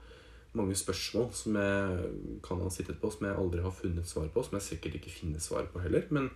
mange 0.52 0.76
spørsmål 0.76 1.28
som 1.36 1.56
jeg 1.56 2.08
kan 2.44 2.60
ha 2.60 2.70
sittet 2.72 3.00
på, 3.00 3.10
som 3.10 3.26
jeg 3.26 3.36
aldri 3.38 3.62
har 3.64 3.74
funnet 3.76 4.08
svar 4.08 4.28
på, 4.32 4.44
som 4.44 4.56
jeg 4.58 4.66
sikkert 4.66 4.98
ikke 5.00 5.12
finner 5.12 5.40
svar 5.40 5.66
på 5.72 5.80
heller. 5.84 6.04
Men 6.10 6.30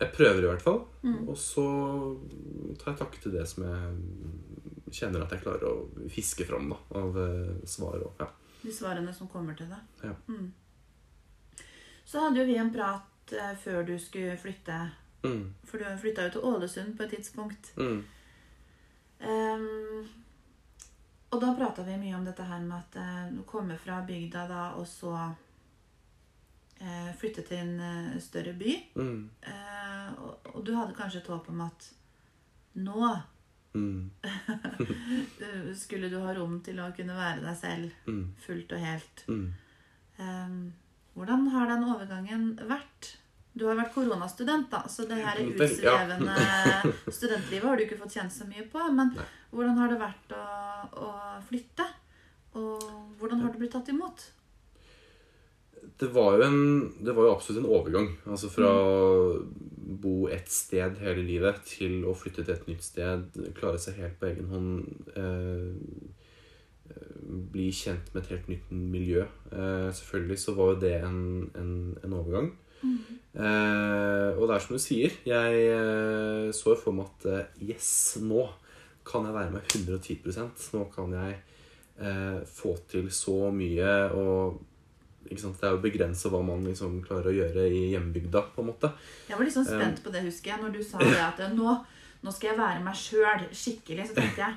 jeg 0.00 0.12
prøver 0.16 0.42
i 0.44 0.48
hvert 0.48 0.64
fall. 0.64 0.80
Mm. 1.04 1.28
Og 1.28 1.36
så 1.38 1.64
tar 2.80 2.92
jeg 2.92 3.00
takke 3.02 3.22
til 3.22 3.34
det 3.36 3.46
som 3.48 3.66
jeg 3.68 4.94
kjenner 5.00 5.24
at 5.24 5.34
jeg 5.36 5.44
klarer 5.44 5.66
å 5.68 6.08
fiske 6.10 6.46
fram 6.48 6.70
da, 6.72 6.78
av 7.00 7.18
eh, 7.20 7.52
svar. 7.68 8.00
Og, 8.00 8.22
ja. 8.22 8.30
De 8.62 8.72
svarene 8.74 9.12
som 9.16 9.28
kommer 9.32 9.56
til 9.58 9.70
deg. 9.70 10.06
Ja. 10.08 10.14
Mm. 10.28 10.48
Så 12.04 12.24
hadde 12.24 12.42
jo 12.42 12.48
vi 12.48 12.56
en 12.58 12.72
prat 12.74 13.36
eh, 13.36 13.52
før 13.62 13.84
du 13.86 13.94
skulle 14.02 14.38
flytte. 14.40 14.80
Mm, 15.22 15.44
For 15.68 15.78
du 15.78 15.84
flytta 16.00 16.24
jo 16.26 16.32
til 16.38 16.48
Ålesund 16.48 16.96
på 16.96 17.04
et 17.04 17.14
tidspunkt. 17.18 17.74
mm, 17.76 18.00
Ehm, 19.20 20.08
og 21.30 21.40
da 21.42 21.52
prata 21.54 21.84
vi 21.84 21.98
mye 22.00 22.16
om 22.16 22.24
dette 22.24 22.44
her 22.48 22.62
med 22.64 22.78
at 22.78 22.96
eh, 22.96 23.26
du 23.36 23.42
kommer 23.48 23.76
fra 23.78 24.00
bygda 24.06 24.46
da, 24.48 24.62
og 24.80 24.86
så 24.88 25.12
flytte 27.18 27.42
til 27.48 27.58
en 27.60 27.80
eh, 27.80 28.20
større 28.20 28.52
by. 28.56 28.76
Mm. 28.96 29.30
Eh, 29.42 30.12
og, 30.20 30.46
og 30.54 30.64
du 30.64 30.72
hadde 30.76 30.96
kanskje 30.96 31.20
et 31.20 31.28
håp 31.32 31.48
om 31.52 31.60
at 31.68 31.90
nå 32.80 33.12
Mm. 33.70 34.10
eh, 34.24 35.74
skulle 35.78 36.08
du 36.10 36.16
ha 36.18 36.32
rom 36.34 36.56
til 36.66 36.80
å 36.82 36.88
kunne 36.96 37.14
være 37.14 37.44
deg 37.44 37.56
selv 37.56 38.08
Mm. 38.10 38.24
fullt 38.42 38.72
og 38.74 38.80
helt. 38.82 39.24
Mm. 39.28 39.44
Eh, 40.18 40.56
hvordan 41.14 41.46
har 41.54 41.66
den 41.70 41.84
overgangen 41.86 42.48
vært? 42.66 43.12
Du 43.54 43.66
har 43.68 43.76
vært 43.78 43.92
koronastudent, 43.94 44.68
da, 44.70 44.80
så 44.88 45.06
det 45.06 45.20
her 45.22 45.38
utsvevende 45.52 46.34
ja. 46.34 46.82
studentlivet 47.18 47.66
har 47.68 47.76
du 47.78 47.84
ikke 47.84 47.98
fått 48.02 48.16
kjent 48.18 48.32
så 48.34 48.46
mye 48.50 48.66
på. 48.72 48.82
Men 48.94 49.14
Nei. 49.14 49.28
hvordan 49.54 49.78
har 49.78 49.88
det 49.94 50.00
vært 50.02 50.34
å, 50.34 50.44
å 51.06 51.12
flytte? 51.46 51.86
Og 52.58 52.82
hvordan 53.20 53.44
har 53.44 53.52
du 53.54 53.58
blitt 53.62 53.74
tatt 53.76 53.90
imot? 53.94 54.32
Det 56.00 56.08
var 56.14 56.38
jo 56.38 56.46
en 56.46 56.62
Det 57.04 57.12
var 57.16 57.26
jo 57.26 57.34
absolutt 57.34 57.62
en 57.62 57.70
overgang. 57.70 58.08
Altså 58.26 58.50
fra 58.52 58.70
å 58.70 59.42
bo 60.00 60.28
ett 60.32 60.48
sted 60.48 61.00
hele 61.02 61.24
livet 61.26 61.60
til 61.66 62.04
å 62.08 62.14
flytte 62.16 62.44
til 62.44 62.54
et 62.54 62.68
nytt 62.70 62.84
sted, 62.86 63.36
klare 63.56 63.80
seg 63.82 63.98
helt 64.00 64.16
på 64.20 64.30
egen 64.30 64.48
hånd. 64.52 65.10
Eh, 65.18 65.72
eh, 66.94 67.18
bli 67.52 67.66
kjent 67.74 68.12
med 68.14 68.22
et 68.22 68.32
helt 68.36 68.48
nytt 68.52 68.70
miljø. 68.70 69.26
Eh, 69.50 69.90
selvfølgelig 69.98 70.38
så 70.40 70.54
var 70.56 70.72
jo 70.72 70.80
det 70.86 70.94
en, 71.02 71.20
en, 71.58 71.74
en 72.04 72.16
overgang. 72.22 72.52
Eh, 72.80 74.30
og 74.38 74.46
det 74.48 74.54
er 74.54 74.64
som 74.64 74.76
du 74.76 74.80
sier, 74.80 75.12
jeg 75.26 75.60
eh, 75.74 76.48
så 76.56 76.74
for 76.80 76.96
meg 76.96 77.10
at 77.10 77.28
eh, 77.28 77.68
yes, 77.68 77.90
nå 78.24 78.46
kan 79.06 79.26
jeg 79.26 79.36
være 79.36 79.52
med 79.54 79.74
110% 79.74 80.64
Nå 80.76 80.86
kan 80.94 81.12
jeg 81.14 81.36
eh, 82.00 82.40
få 82.48 82.74
til 82.90 83.10
så 83.12 83.50
mye. 83.54 83.92
og 84.16 84.60
ikke 85.28 85.40
sant? 85.40 85.60
Det 85.60 85.68
er 85.68 85.74
jo 85.76 85.82
begrensa 85.84 86.30
hva 86.32 86.40
man 86.44 86.64
liksom 86.64 87.02
klarer 87.04 87.30
å 87.30 87.36
gjøre 87.36 87.66
i 87.70 87.90
hjembygda. 87.92 88.42
på 88.54 88.62
en 88.62 88.70
måte. 88.72 88.92
Jeg 89.28 89.36
var 89.36 89.44
litt 89.44 89.54
sånn 89.54 89.66
spent 89.68 90.02
på 90.02 90.10
det, 90.12 90.22
husker 90.24 90.50
jeg, 90.54 90.62
når 90.62 90.72
du 90.72 90.82
sa 90.82 90.98
det 90.98 91.20
at 91.20 91.38
nå, 91.54 91.76
nå 92.22 92.32
skal 92.32 92.50
jeg 92.50 92.58
være 92.58 92.82
meg 92.84 92.94
sjøl 92.94 93.46
skikkelig. 93.52 94.08
Så 94.08 94.14
tenkte 94.14 94.44
jeg 94.46 94.54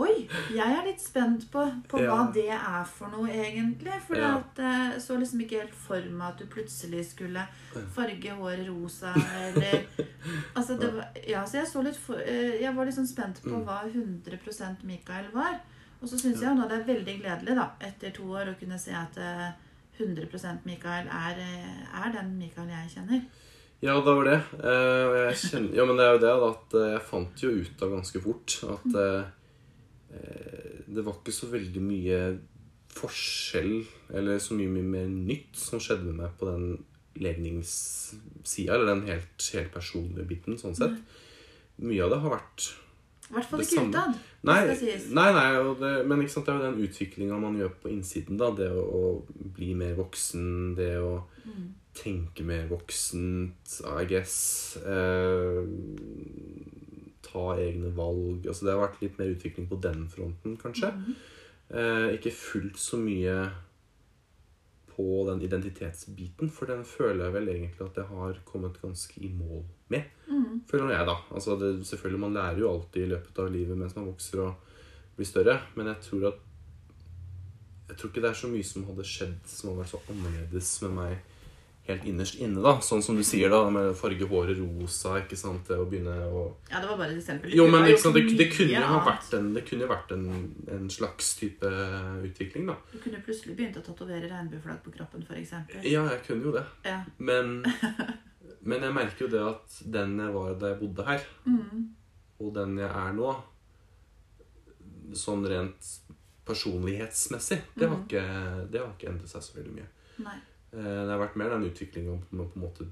Oi, 0.00 0.26
jeg 0.48 0.64
er 0.64 0.86
litt 0.86 0.98
spent 1.00 1.42
på, 1.52 1.60
på 1.88 1.98
hva 2.00 2.14
Ja. 2.24 2.30
det 2.32 2.48
er 2.48 2.84
for 2.88 3.06
noe, 3.12 3.28
egentlig. 3.28 3.92
For 4.06 4.16
Ja. 4.16 4.40
jeg 4.56 5.02
så 5.02 5.18
liksom 5.20 5.42
ikke 5.44 5.58
helt 5.60 5.74
for 5.74 6.00
meg 6.00 6.28
at 6.32 6.38
du 6.38 6.46
plutselig 6.46 7.04
skulle 7.10 7.46
farge 7.92 8.32
håret 8.32 8.66
rosa, 8.66 9.12
eller 9.12 9.84
Altså, 10.56 10.78
det 10.80 10.88
var 10.94 11.04
Ja, 11.28 11.44
så 11.44 11.58
jeg 11.60 11.66
så 11.68 11.82
litt 11.84 11.96
for, 12.00 12.16
eh, 12.16 12.62
Jeg 12.62 12.74
var 12.74 12.86
sånn 12.86 13.06
spent 13.06 13.42
på 13.42 13.50
Mm. 13.60 13.64
hva 13.66 13.84
100 13.84 14.82
Mikael 14.84 15.26
var. 15.34 15.60
Og 16.00 16.08
så 16.08 16.16
syns 16.18 16.40
jeg 16.40 16.48
jo 16.48 16.54
nå 16.54 16.66
det 16.68 16.80
er 16.80 16.94
veldig 16.94 17.20
gledelig, 17.20 17.54
da, 17.54 17.70
etter 17.80 18.10
to 18.10 18.22
år, 18.24 18.48
å 18.54 18.58
kunne 18.58 18.78
se 18.80 18.90
at 18.92 19.16
eh, 19.18 19.52
100% 19.98 20.66
Mikael 20.66 21.08
er, 21.08 21.40
eh, 21.40 21.82
er 22.02 22.14
den 22.14 22.36
Mikael 22.38 22.70
jeg 22.72 22.94
kjenner. 22.96 23.24
Ja, 23.84 23.98
det 24.00 24.14
var 24.16 24.24
det. 24.24 24.40
Eh, 24.64 25.30
kjenner, 25.36 25.74
ja, 25.76 25.84
men 25.84 25.98
det 25.98 26.06
er 26.06 26.14
jo 26.14 26.22
det 26.22 26.34
at 26.48 26.76
eh, 26.80 26.90
jeg 26.94 27.06
fant 27.10 27.42
jo 27.44 27.50
ut 27.60 27.82
av 27.84 27.94
ganske 27.98 28.22
fort 28.24 28.56
at 28.72 28.98
eh, 29.02 29.24
det 30.94 31.02
var 31.04 31.18
ikke 31.18 31.34
så 31.34 31.50
veldig 31.50 31.82
mye 31.82 32.18
forskjell, 32.94 33.74
eller 34.14 34.38
så 34.38 34.54
mye, 34.54 34.70
mye 34.70 34.86
mer 34.86 35.08
nytt 35.10 35.58
som 35.58 35.82
skjedde 35.82 36.06
med 36.06 36.20
meg 36.22 36.36
på 36.38 36.46
den 36.46 36.78
legningssida, 37.18 38.76
eller 38.76 38.92
den 38.92 39.04
helt, 39.08 39.48
helt 39.54 39.72
personlige 39.74 40.28
biten, 40.30 40.58
sånn 40.60 40.76
sett. 40.78 40.96
Mye 41.82 42.06
av 42.06 42.14
det 42.14 42.20
har 42.22 42.36
vært 42.36 42.68
I 43.34 43.38
hvert 43.40 43.48
fall 43.50 43.60
ikke 43.64 43.74
samme. 43.74 43.90
utad. 43.90 44.18
Nei, 44.46 44.60
nei, 45.10 45.30
nei 45.34 45.74
det, 45.80 45.92
men 46.06 46.20
ikke 46.22 46.30
sant, 46.36 46.46
det 46.46 46.54
er 46.54 46.60
jo 46.60 46.66
den 46.70 46.84
utviklinga 46.86 47.38
man 47.42 47.56
gjør 47.58 47.72
på 47.82 47.90
innsiden. 47.90 48.36
da, 48.38 48.50
Det 48.54 48.68
å, 48.70 48.84
å 48.84 49.50
bli 49.56 49.72
mer 49.74 49.94
voksen, 49.98 50.76
det 50.78 50.92
å 51.02 51.24
Mm. 51.44 51.74
tenke 51.94 52.42
mer 52.46 52.66
voksent, 52.70 53.74
I 54.00 54.04
guess. 54.08 54.76
Eh, 54.80 55.66
ta 57.22 57.44
egne 57.58 57.90
valg. 57.96 58.46
altså 58.46 58.64
Det 58.64 58.72
har 58.74 58.86
vært 58.88 59.02
litt 59.02 59.18
mer 59.18 59.32
utvikling 59.34 59.68
på 59.68 59.80
den 59.82 60.06
fronten, 60.08 60.56
kanskje. 60.56 60.92
Mm. 60.92 61.14
Eh, 61.74 62.16
ikke 62.16 62.32
fullt 62.32 62.76
så 62.78 62.96
mye 63.00 63.50
på 64.94 65.24
den 65.28 65.42
identitetsbiten, 65.42 66.50
for 66.50 66.70
den 66.70 66.84
føler 66.86 67.26
jeg 67.26 67.34
vel 67.34 67.50
egentlig 67.52 67.86
at 67.86 67.98
jeg 67.98 68.10
har 68.10 68.40
kommet 68.46 68.80
ganske 68.82 69.20
i 69.20 69.30
mål 69.34 69.64
med. 69.92 70.08
Mm. 70.28 70.62
Føler 70.70 70.94
jeg, 70.94 71.06
da. 71.08 71.16
Altså 71.34 71.58
det, 71.60 71.86
selvfølgelig, 71.86 72.20
Man 72.20 72.34
lærer 72.34 72.58
jo 72.58 72.70
alltid 72.70 73.02
i 73.02 73.12
løpet 73.12 73.38
av 73.38 73.52
livet 73.52 73.78
mens 73.78 73.96
man 73.96 74.06
vokser 74.06 74.44
og 74.46 74.54
blir 75.16 75.28
større, 75.28 75.60
men 75.76 75.92
jeg 75.92 76.02
tror 76.08 76.28
at 76.32 76.42
Jeg 77.88 77.96
tror 77.96 78.08
ikke 78.08 78.20
det 78.24 78.28
er 78.30 78.38
så 78.38 78.48
mye 78.48 78.64
som 78.64 78.84
hadde 78.88 79.04
skjedd 79.04 79.40
som 79.44 79.68
hadde 79.68 79.80
vært 79.82 79.90
så 79.90 79.98
annerledes 80.08 80.70
med 80.82 80.94
meg 80.96 81.33
helt 81.86 82.04
innerst 82.08 82.38
inne. 82.40 82.62
da 82.64 82.78
Sånn 82.80 83.02
som 83.04 83.16
du 83.16 83.22
sier, 83.22 83.50
da, 83.52 83.68
med 83.70 83.94
farge 83.96 84.24
håret 84.30 84.56
rosa. 84.58 85.18
ikke 85.20 85.36
sant, 85.36 85.66
det 85.68 85.76
Å 85.78 85.84
begynne 85.90 86.14
å 86.32 86.44
Ja, 86.70 86.80
det 86.80 86.88
var 86.88 86.96
bare 86.96 87.10
et 87.12 87.18
eksempel. 87.22 87.52
Jo, 87.54 87.66
men 87.68 87.84
sant, 87.98 88.14
det, 88.14 88.36
det 88.38 88.46
kunne 88.56 88.80
ha 88.88 89.00
vært 89.04 89.34
en, 89.38 89.52
det 89.54 89.64
kunne 89.68 89.88
vært 89.90 90.12
en, 90.16 90.54
en 90.68 90.88
slags 90.90 91.34
type 91.36 91.66
utvikling, 92.24 92.66
da. 92.66 92.76
Du 92.92 92.98
kunne 93.04 93.20
plutselig 93.26 93.56
begynt 93.58 93.76
å 93.76 93.84
tatovere 93.84 94.30
regnbueflagg 94.30 94.80
på 94.84 94.94
kroppen, 94.96 95.26
f.eks. 95.28 95.52
Ja, 95.84 96.06
jeg 96.08 96.22
kunne 96.26 96.44
jo 96.48 96.52
det. 96.56 96.64
Ja. 96.88 97.02
Men, 97.18 97.60
men 98.68 98.80
jeg 98.88 98.94
merker 98.96 99.26
jo 99.26 99.32
det 99.36 99.42
at 99.44 99.80
den 99.98 100.16
jeg 100.18 100.32
var 100.32 100.54
da 100.54 100.72
jeg 100.72 100.80
bodde 100.80 101.04
her, 101.10 101.20
Mm. 101.44 101.90
og 102.40 102.54
den 102.54 102.78
jeg 102.78 102.88
er 102.90 103.12
nå, 103.12 103.34
sånn 105.14 105.44
rent 105.46 105.92
personlighetsmessig, 106.44 107.60
det 107.76 107.88
har 107.88 107.96
Mhm. 107.96 108.04
ikke, 108.06 108.70
det 108.70 108.80
har 108.80 108.90
ikke 108.96 109.08
endret 109.12 109.28
seg 109.30 109.42
så 109.42 109.54
veldig 109.58 109.74
mye. 109.76 109.86
Nei. 110.24 110.38
Eh, 110.74 110.82
Det 110.82 111.10
har 111.12 111.18
vært 111.28 111.36
mer 111.36 111.50
den 111.54 111.64
utviklinga 111.70 112.18
med 112.30 112.46
å 112.46 112.50
på 112.50 112.56
en 112.60 112.62
måte 112.66 112.86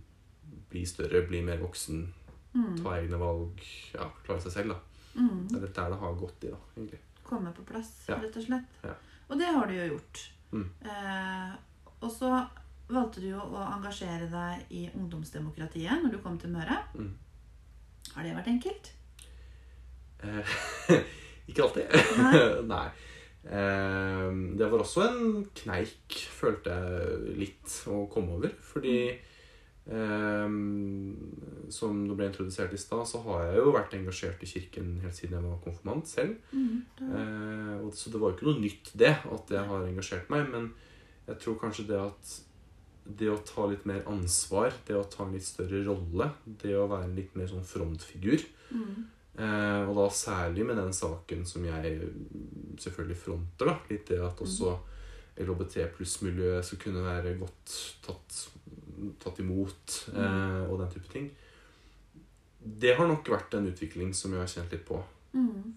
bli 0.70 0.84
større, 0.86 1.26
bli 1.28 1.42
mer 1.42 1.58
voksen, 1.58 2.12
Mm. 2.54 2.76
ta 2.82 2.90
egne 3.00 3.16
valg, 3.18 3.60
ja, 3.94 4.10
klare 4.24 4.40
seg 4.42 4.52
selv. 4.52 4.68
da. 4.68 4.78
Mm. 5.16 5.48
Det 5.48 5.56
er 5.56 5.60
litt 5.66 5.74
der 5.74 5.88
det 5.90 5.98
har 5.98 6.14
gått 6.14 6.44
i, 6.44 6.50
da, 6.50 6.56
egentlig. 6.76 6.98
Komme 7.24 7.52
på 7.54 7.64
plass, 7.64 8.04
Ja. 8.08 8.16
rett 8.20 8.36
og 8.36 8.42
slett. 8.44 8.64
Ja. 8.84 8.94
Og 9.30 9.38
det 9.38 9.46
har 9.46 9.66
du 9.66 9.72
jo 9.74 9.94
gjort. 9.96 10.30
Mm. 10.52 10.68
Eh, 10.84 11.54
og 12.02 12.10
så 12.12 12.48
valgte 12.88 13.20
du 13.20 13.28
jo 13.30 13.38
å 13.40 13.72
engasjere 13.72 14.28
deg 14.30 14.64
i 14.70 14.90
ungdomsdemokratiet 14.94 16.02
når 16.02 16.10
du 16.12 16.18
kom 16.18 16.38
til 16.38 16.50
Møre. 16.50 16.76
Mm. 16.94 17.14
Har 18.14 18.22
det 18.22 18.36
vært 18.36 18.48
enkelt? 18.48 18.92
Eh, 20.22 20.44
ikke 21.48 21.62
alltid. 21.62 21.88
Nei. 22.18 22.62
Nei. 22.74 22.90
Eh, 23.42 24.30
det 24.58 24.70
var 24.70 24.84
også 24.84 25.04
en 25.08 25.44
kneik, 25.62 26.16
følte 26.30 26.74
jeg 26.76 27.36
litt, 27.40 27.76
å 27.90 28.04
komme 28.12 28.36
over. 28.38 28.54
Fordi 28.62 28.96
eh, 29.10 30.54
som 31.72 32.04
det 32.06 32.18
ble 32.18 32.30
introdusert 32.30 32.74
i 32.74 32.80
stad, 32.80 33.04
så 33.08 33.22
har 33.26 33.48
jeg 33.48 33.58
jo 33.62 33.74
vært 33.74 33.98
engasjert 33.98 34.44
i 34.44 34.52
kirken 34.52 34.94
helt 35.02 35.18
siden 35.18 35.38
jeg 35.38 35.48
var 35.48 35.60
konfirmant 35.66 36.08
selv. 36.10 36.38
Mm. 36.52 36.78
det 37.00 37.10
Eh, 37.10 37.74
og, 37.80 37.90
så 37.98 38.14
det 38.14 38.22
var 38.22 38.32
jo 38.32 38.38
ikke 38.38 38.50
noe 38.52 38.62
nytt 38.62 38.94
det, 38.98 39.14
at 39.18 39.54
jeg 39.58 39.68
har 39.72 39.90
engasjert 39.90 40.32
meg. 40.32 40.48
Men 40.54 40.72
jeg 41.26 41.42
tror 41.42 41.60
kanskje 41.60 41.88
det 41.90 42.00
at 42.00 42.38
det 43.18 43.26
å 43.32 43.40
ta 43.42 43.64
litt 43.66 43.82
mer 43.88 44.04
ansvar, 44.06 44.70
det 44.86 44.94
å 44.94 45.06
ta 45.10 45.24
en 45.26 45.32
litt 45.34 45.46
større 45.46 45.80
rolle, 45.88 46.28
det 46.46 46.76
å 46.78 46.86
være 46.86 47.08
en 47.08 47.16
litt 47.18 47.34
mer 47.38 47.50
sånn 47.50 47.66
frontfigur 47.66 48.46
Mm. 48.72 49.08
Eh, 49.32 49.88
og 49.88 49.94
da 49.96 50.08
særlig 50.12 50.66
med 50.68 50.76
den 50.76 50.92
saken 50.92 51.46
som 51.48 51.64
jeg 51.64 51.94
mm, 52.02 52.76
selvfølgelig 52.80 53.16
fronter. 53.16 53.70
da, 53.70 53.76
Litt 53.88 54.10
det 54.10 54.20
at 54.20 54.42
også 54.44 54.74
LHBT 55.40 55.86
pluss-miljøet 55.96 56.66
skal 56.66 56.82
kunne 56.82 57.04
være 57.06 57.38
godt 57.40 57.76
tatt, 58.04 58.42
tatt 59.22 59.40
imot, 59.40 59.96
eh, 60.12 60.60
og 60.68 60.82
den 60.82 60.92
type 60.92 61.08
ting. 61.12 61.30
Det 62.62 62.94
har 62.98 63.08
nok 63.08 63.30
vært 63.32 63.56
en 63.56 63.70
utvikling 63.72 64.12
som 64.14 64.34
jeg 64.34 64.44
har 64.44 64.52
kjent 64.52 64.76
litt 64.76 64.84
på. 64.86 65.00
Mm. 65.32 65.72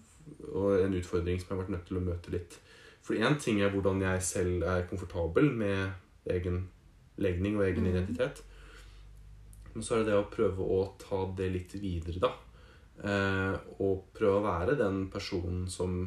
Og 0.52 0.82
en 0.82 0.98
utfordring 0.98 1.40
som 1.40 1.48
jeg 1.48 1.54
har 1.54 1.62
vært 1.64 1.74
nødt 1.74 1.88
til 1.88 2.00
å 2.00 2.04
møte 2.04 2.34
litt. 2.34 2.58
For 3.06 3.16
én 3.16 3.38
ting 3.40 3.62
er 3.62 3.72
hvordan 3.72 4.02
jeg 4.02 4.22
selv 4.26 4.66
er 4.66 4.86
komfortabel 4.90 5.48
med 5.54 6.28
egen 6.30 6.66
legning 7.22 7.56
og 7.56 7.64
egen 7.70 7.86
mm. 7.86 7.90
identitet. 7.94 8.42
Men 9.72 9.84
så 9.84 9.96
er 9.96 10.04
det 10.04 10.12
det 10.12 10.20
å 10.20 10.28
prøve 10.32 10.66
å 10.76 10.82
ta 11.00 11.24
det 11.38 11.48
litt 11.54 11.74
videre, 11.80 12.20
da. 12.20 12.34
Eh, 13.04 13.56
og 13.84 14.06
prøve 14.16 14.40
å 14.40 14.46
være 14.46 14.78
den 14.80 15.06
personen 15.12 15.66
som 15.70 15.98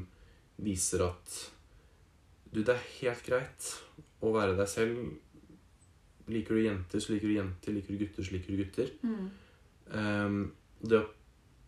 viser 0.60 1.06
at 1.06 1.36
du, 2.50 2.64
det 2.64 2.74
er 2.74 2.88
helt 3.00 3.28
greit 3.28 3.70
å 4.26 4.34
være 4.34 4.58
deg 4.58 4.70
selv. 4.72 5.04
Liker 6.30 6.58
du 6.58 6.64
jenter, 6.66 7.02
så 7.02 7.14
liker 7.14 7.30
du 7.30 7.38
jenter. 7.38 7.76
Liker 7.76 7.94
du 7.94 8.04
gutter, 8.04 8.26
så 8.26 8.36
liker 8.36 8.54
du 8.54 8.64
gutter. 8.64 8.92
Mm. 9.06 10.42
Det 10.82 10.98
å 10.98 11.08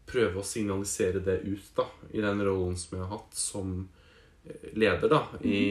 prøve 0.10 0.42
å 0.42 0.46
signalisere 0.46 1.22
det 1.24 1.38
ut 1.46 1.72
da, 1.78 1.86
i 2.12 2.22
den 2.24 2.44
rollen 2.44 2.76
som 2.78 2.98
jeg 2.98 3.06
har 3.06 3.14
hatt 3.14 3.38
som 3.38 3.76
eh, 4.44 4.72
leder 4.74 5.10
da, 5.12 5.22
i, 5.46 5.62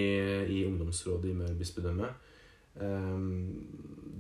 i 0.47 0.63
ungdomsrådet 0.69 1.31
i 1.31 1.39
Møre 1.43 1.59
bispedømme, 1.59 2.11
Um, 2.81 3.67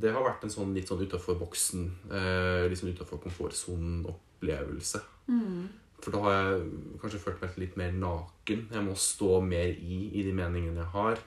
det 0.00 0.10
har 0.12 0.24
vært 0.24 0.44
en 0.44 0.52
sånn 0.52 0.72
litt 0.74 0.90
sånn 0.90 1.04
utafor 1.04 1.38
boksen, 1.40 1.86
uh, 2.10 2.66
litt 2.68 2.80
sånn 2.80 2.92
utafor 2.92 3.20
komfortsonen-opplevelse. 3.22 5.00
Mm. 5.30 5.68
For 6.00 6.14
da 6.14 6.20
har 6.24 6.36
jeg 6.38 6.70
kanskje 7.02 7.20
følt 7.22 7.42
meg 7.44 7.58
litt 7.60 7.74
mer 7.76 7.92
naken. 7.92 8.62
Jeg 8.72 8.84
må 8.86 8.94
stå 8.96 9.40
mer 9.44 9.68
i 9.76 9.98
i 10.16 10.22
de 10.26 10.32
meningene 10.32 10.80
jeg 10.82 10.92
har. 10.94 11.18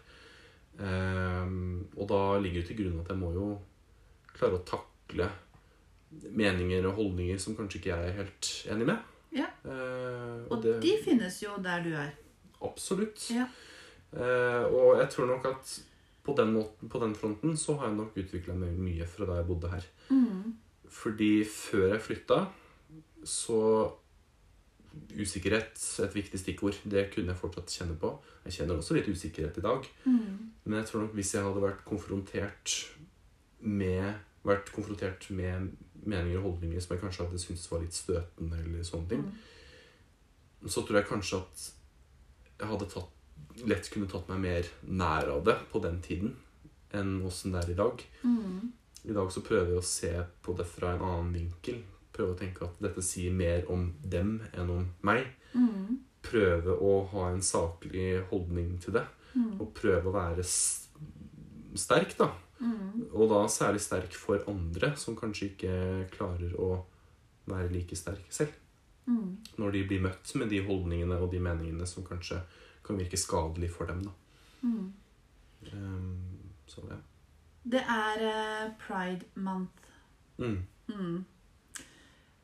Um, 0.81 1.85
og 1.97 2.07
da 2.09 2.21
ligger 2.41 2.61
det 2.63 2.71
til 2.71 2.79
grunn 2.81 3.01
at 3.03 3.11
jeg 3.13 3.19
må 3.21 3.29
jo 3.35 3.47
klare 4.33 4.57
å 4.57 4.63
takle 4.65 5.27
meninger 6.33 6.85
og 6.89 6.97
holdninger 6.97 7.37
som 7.41 7.55
kanskje 7.57 7.79
ikke 7.79 7.91
jeg 7.93 8.09
er 8.09 8.17
helt 8.17 8.49
enig 8.73 8.87
med. 8.89 8.97
Ja. 9.33 9.47
Uh, 9.65 10.41
Og 10.49 10.61
det- 10.63 10.79
de 10.81 10.97
finnes 11.05 11.39
jo 11.43 11.55
der 11.61 11.83
du 11.85 11.93
er. 11.93 12.11
Absolutt. 12.61 13.29
Ja. 13.31 13.45
Uh, 14.13 14.65
og 14.73 14.97
jeg 14.99 15.09
tror 15.09 15.25
nok 15.27 15.45
at 15.45 15.81
på 16.23 16.33
den, 16.37 16.53
måten, 16.53 16.89
på 16.89 16.99
den 17.01 17.13
fronten 17.15 17.57
så 17.57 17.77
har 17.77 17.87
jeg 17.89 17.97
nok 17.97 18.15
utvikla 18.17 18.53
meg 18.55 18.77
mye 18.79 19.05
fra 19.05 19.25
da 19.25 19.33
jeg 19.41 19.47
bodde 19.47 19.69
her. 19.69 19.85
Mm. 20.09 20.53
Fordi 20.89 21.43
før 21.45 21.87
jeg 21.93 22.01
flytta, 22.01 22.45
så 23.25 23.59
Usikkerhet, 25.17 25.79
et 26.03 26.13
viktig 26.13 26.38
stikkord. 26.38 26.75
Det 26.86 27.07
kunne 27.09 27.33
jeg 27.33 27.39
fortsatt 27.39 27.71
kjenne 27.73 27.95
på. 27.97 28.12
Jeg 28.45 28.53
kjenner 28.59 28.77
også 28.77 28.93
litt 28.93 29.07
usikkerhet 29.09 29.55
i 29.57 29.63
dag. 29.65 29.88
Mm. 30.05 30.51
Men 30.67 30.75
jeg 30.77 30.86
tror 30.86 31.01
nok 31.01 31.15
hvis 31.17 31.31
jeg 31.33 31.41
hadde 31.47 31.63
vært 31.63 31.81
konfrontert 31.88 32.75
med 33.65 34.13
vært 34.43 34.69
konfrontert 34.75 35.29
med 35.31 35.71
meninger 36.03 36.38
og 36.41 36.49
holdninger 36.49 36.83
som 36.83 36.93
jeg 36.93 37.01
kanskje 37.03 37.25
hadde 37.25 37.41
syntes 37.41 37.69
var 37.71 37.81
litt 37.83 37.95
støtende, 37.95 38.59
eller 38.59 38.83
sånne 38.83 39.09
ting, 39.09 39.23
Mm. 39.23 40.69
så 40.69 40.83
tror 40.83 40.99
jeg 40.99 41.07
kanskje 41.07 41.39
at 41.41 41.71
jeg 42.59 42.67
hadde 42.67 42.89
tatt, 42.91 43.09
lett 43.65 43.89
kunne 43.91 44.09
tatt 44.12 44.29
meg 44.29 44.39
mer 44.39 44.69
nær 44.83 45.29
av 45.38 45.43
det 45.45 45.57
på 45.71 45.81
den 45.81 46.01
tiden 46.01 46.36
enn 46.93 47.21
åssen 47.25 47.51
det 47.51 47.63
er 47.63 47.71
i 47.71 47.79
dag. 47.79 48.03
Mm. 48.23 48.71
I 49.05 49.13
dag 49.13 49.31
så 49.31 49.41
prøver 49.41 49.73
jeg 49.73 49.81
å 49.81 49.83
se 49.83 50.25
på 50.43 50.55
det 50.57 50.65
fra 50.67 50.93
en 50.93 51.01
annen 51.01 51.33
vinkel. 51.33 51.81
Prøve 52.13 52.36
å 52.36 52.39
tenke 52.39 52.67
at 52.67 52.82
dette 52.84 53.02
sier 53.06 53.34
mer 53.34 53.65
om 53.73 53.88
dem 54.04 54.38
enn 54.54 54.69
om 54.69 54.88
meg. 55.06 55.28
Mm. 55.58 55.99
Prøve 56.23 56.78
å 56.78 56.93
ha 57.13 57.28
en 57.32 57.43
saklig 57.43 58.21
holdning 58.32 58.78
til 58.84 58.97
det. 58.99 59.06
Mm. 59.34 59.56
Og 59.60 59.71
prøve 59.76 60.10
å 60.10 60.15
være 60.15 60.45
sterk, 60.45 62.17
da. 62.19 62.30
Mm. 62.62 63.10
Og 63.12 63.30
da 63.32 63.43
særlig 63.52 63.82
sterk 63.84 64.15
for 64.15 64.43
andre 64.49 64.93
som 64.99 65.17
kanskje 65.19 65.52
ikke 65.52 65.78
klarer 66.13 66.54
å 66.62 66.76
være 67.49 67.71
like 67.73 67.97
sterk 67.97 68.30
selv. 68.34 68.54
Mm. 69.06 69.38
Når 69.60 69.71
de 69.76 69.86
blir 69.89 70.04
møtt 70.06 70.36
med 70.39 70.54
de 70.54 70.62
holdningene 70.63 71.17
og 71.19 71.32
de 71.34 71.41
meningene 71.43 71.88
som 71.89 72.06
kanskje 72.08 72.39
kan 72.86 72.99
virke 72.99 73.19
skadelig 73.19 73.71
for 73.73 73.89
dem. 73.89 74.04
da. 74.06 74.13
Mm. 74.63 74.93
Ehm, 75.71 76.54
så 76.67 76.86
ja. 76.89 76.99
Det 77.63 77.80
er 77.80 78.23
uh, 78.28 78.71
pride 78.80 79.26
month. 79.36 79.91
Mm. 80.38 81.26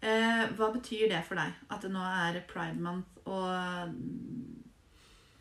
Eh, 0.02 0.44
hva 0.56 0.70
betyr 0.72 1.10
det 1.12 1.24
for 1.28 1.36
deg 1.36 1.52
at 1.70 1.82
det 1.84 1.90
nå 1.92 2.00
er 2.00 2.38
pride 2.48 2.80
month 2.80 3.18
og 3.28 3.90
mm, 3.92 4.62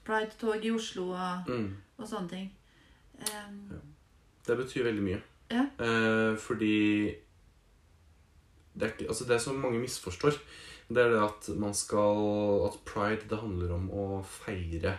pride-tog 0.09 0.65
i 0.67 0.73
Oslo 0.75 1.11
og, 1.15 1.47
Mm. 1.53 1.77
og 1.99 2.09
sånne 2.11 2.29
ting? 2.33 2.49
Eh, 3.21 3.79
Det 4.49 4.57
betyr 4.57 4.85
veldig 4.89 5.03
mye. 5.05 5.21
Ja. 5.51 5.63
Eh, 5.79 6.37
fordi 6.37 7.15
det 8.75 8.83
er, 8.87 8.93
ikke, 8.95 9.09
altså 9.09 9.27
det 9.29 9.41
som 9.43 9.57
mange 9.61 9.81
misforstår, 9.83 10.37
det 10.89 11.03
er 11.05 11.11
det 11.13 11.23
at 11.23 11.49
man 11.61 11.75
skal 11.75 12.65
At 12.69 12.79
pride 12.89 13.29
det 13.29 13.39
handler 13.39 13.73
om 13.75 13.91
å 13.91 14.25
feire 14.25 14.97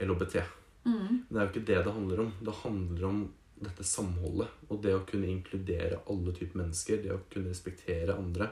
LHBT. 0.00 0.42
mm. 0.84 1.26
Det 1.28 1.36
er 1.36 1.44
jo 1.46 1.50
ikke 1.52 1.66
det 1.66 1.84
det 1.84 1.92
handler 1.92 2.20
om. 2.20 2.32
Det 2.42 2.54
handler 2.62 3.04
om 3.08 3.32
dette 3.62 3.84
samholdet 3.84 4.48
og 4.68 4.82
det 4.82 4.92
å 4.94 5.04
kunne 5.06 5.26
inkludere 5.32 6.00
alle 6.10 6.32
typer 6.32 6.58
mennesker. 6.62 7.02
Det 7.02 7.12
å 7.12 7.20
kunne 7.30 7.48
respektere 7.50 8.16
andre 8.16 8.50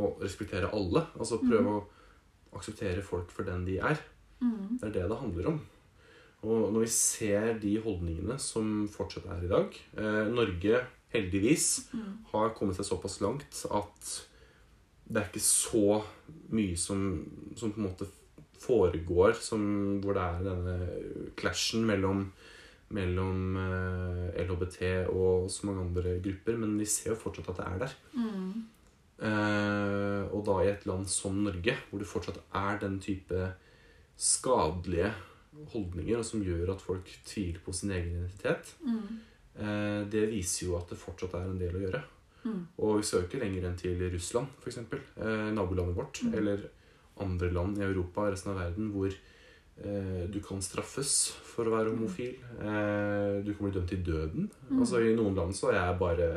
og 0.00 0.22
respektere 0.24 0.70
alle. 0.74 1.04
Altså 1.18 1.38
prøve 1.42 1.74
å 1.76 1.84
akseptere 2.58 3.02
folk 3.06 3.30
for 3.30 3.46
den 3.46 3.64
de 3.68 3.78
er. 3.78 4.00
Mm. 4.40 4.78
Det 4.80 4.88
er 4.88 4.94
det 4.96 5.08
det 5.12 5.18
handler 5.20 5.50
om. 5.52 5.60
Og 6.42 6.70
når 6.72 6.86
vi 6.86 6.90
ser 6.94 7.58
de 7.60 7.74
holdningene 7.84 8.38
som 8.40 8.88
fortsatt 8.88 9.26
er 9.28 9.44
i 9.44 9.50
dag 9.50 9.76
eh, 10.00 10.30
Norge, 10.32 10.80
heldigvis, 11.12 11.88
Mm. 11.92 12.24
har 12.32 12.52
kommet 12.54 12.76
seg 12.78 12.86
såpass 12.86 13.20
langt 13.20 13.64
at 13.70 14.10
det 15.10 15.18
er 15.20 15.26
ikke 15.28 15.42
så 15.42 16.02
mye 16.54 16.76
som, 16.78 17.00
som 17.58 17.72
på 17.74 17.80
en 17.82 17.88
måte 17.88 18.06
foregår 18.62 19.34
som, 19.42 20.00
hvor 20.04 20.14
det 20.14 20.22
er 20.22 20.44
denne 20.46 20.74
clashen 21.40 21.82
mellom, 21.88 22.28
mellom 22.94 23.56
eh, 23.58 24.44
LHBT 24.44 25.08
og 25.10 25.48
så 25.50 25.66
mange 25.66 25.82
andre 25.88 26.16
grupper. 26.22 26.56
Men 26.62 26.76
vi 26.78 26.86
ser 26.86 27.10
jo 27.14 27.18
fortsatt 27.18 27.50
at 27.50 27.58
det 27.58 27.66
er 27.66 27.78
der. 27.84 27.96
Mm. 28.14 28.52
Eh, 29.20 30.22
og 30.32 30.44
da 30.46 30.54
i 30.64 30.70
et 30.72 30.86
land 30.88 31.06
som 31.12 31.36
Norge, 31.44 31.74
hvor 31.90 32.00
det 32.00 32.08
fortsatt 32.08 32.38
er 32.56 32.78
den 32.80 32.98
type 33.04 33.50
skadelige 34.20 35.10
holdninger, 35.72 36.18
og 36.20 36.24
som 36.24 36.42
gjør 36.44 36.72
at 36.74 36.84
folk 36.84 37.08
tviler 37.26 37.60
på 37.64 37.72
sin 37.74 37.90
egen 37.90 38.14
identitet, 38.16 38.74
Mm. 38.80 39.20
eh, 39.58 40.04
det 40.10 40.28
viser 40.30 40.66
jo 40.66 40.76
at 40.78 40.88
det 40.88 40.98
fortsatt 40.98 41.34
er 41.34 41.44
en 41.50 41.58
del 41.58 41.74
å 41.74 41.84
gjøre. 41.90 42.02
Mm. 42.44 42.66
Og 42.78 42.96
vi 42.98 43.02
skal 43.02 43.20
jo 43.20 43.26
ikke 43.28 43.40
lenger 43.44 43.66
enn 43.68 43.76
til 43.76 44.10
Russland, 44.12 44.46
f.eks. 44.62 44.78
Eh, 44.78 45.50
nabolandet 45.52 45.96
vårt. 45.96 46.22
Mm. 46.24 46.34
Eller 46.34 46.58
andre 47.20 47.50
land 47.52 47.76
i 47.78 47.82
Europa 47.82 48.22
og 48.22 48.32
resten 48.32 48.52
av 48.52 48.58
verden 48.62 48.90
hvor 48.94 49.12
eh, 49.12 50.26
du 50.32 50.40
kan 50.40 50.62
straffes 50.62 51.30
for 51.44 51.64
å 51.68 51.74
være 51.76 51.90
homofil. 51.90 52.34
Eh, 52.60 53.42
du 53.44 53.52
kan 53.54 53.66
bli 53.66 53.74
dømt 53.76 53.88
til 53.88 54.02
døden. 54.04 54.50
Mm. 54.70 54.80
Altså 54.80 55.02
I 55.04 55.14
noen 55.16 55.34
land 55.36 55.52
så 55.52 55.68
er 55.70 55.80
jeg 55.84 55.98
bare 55.98 56.30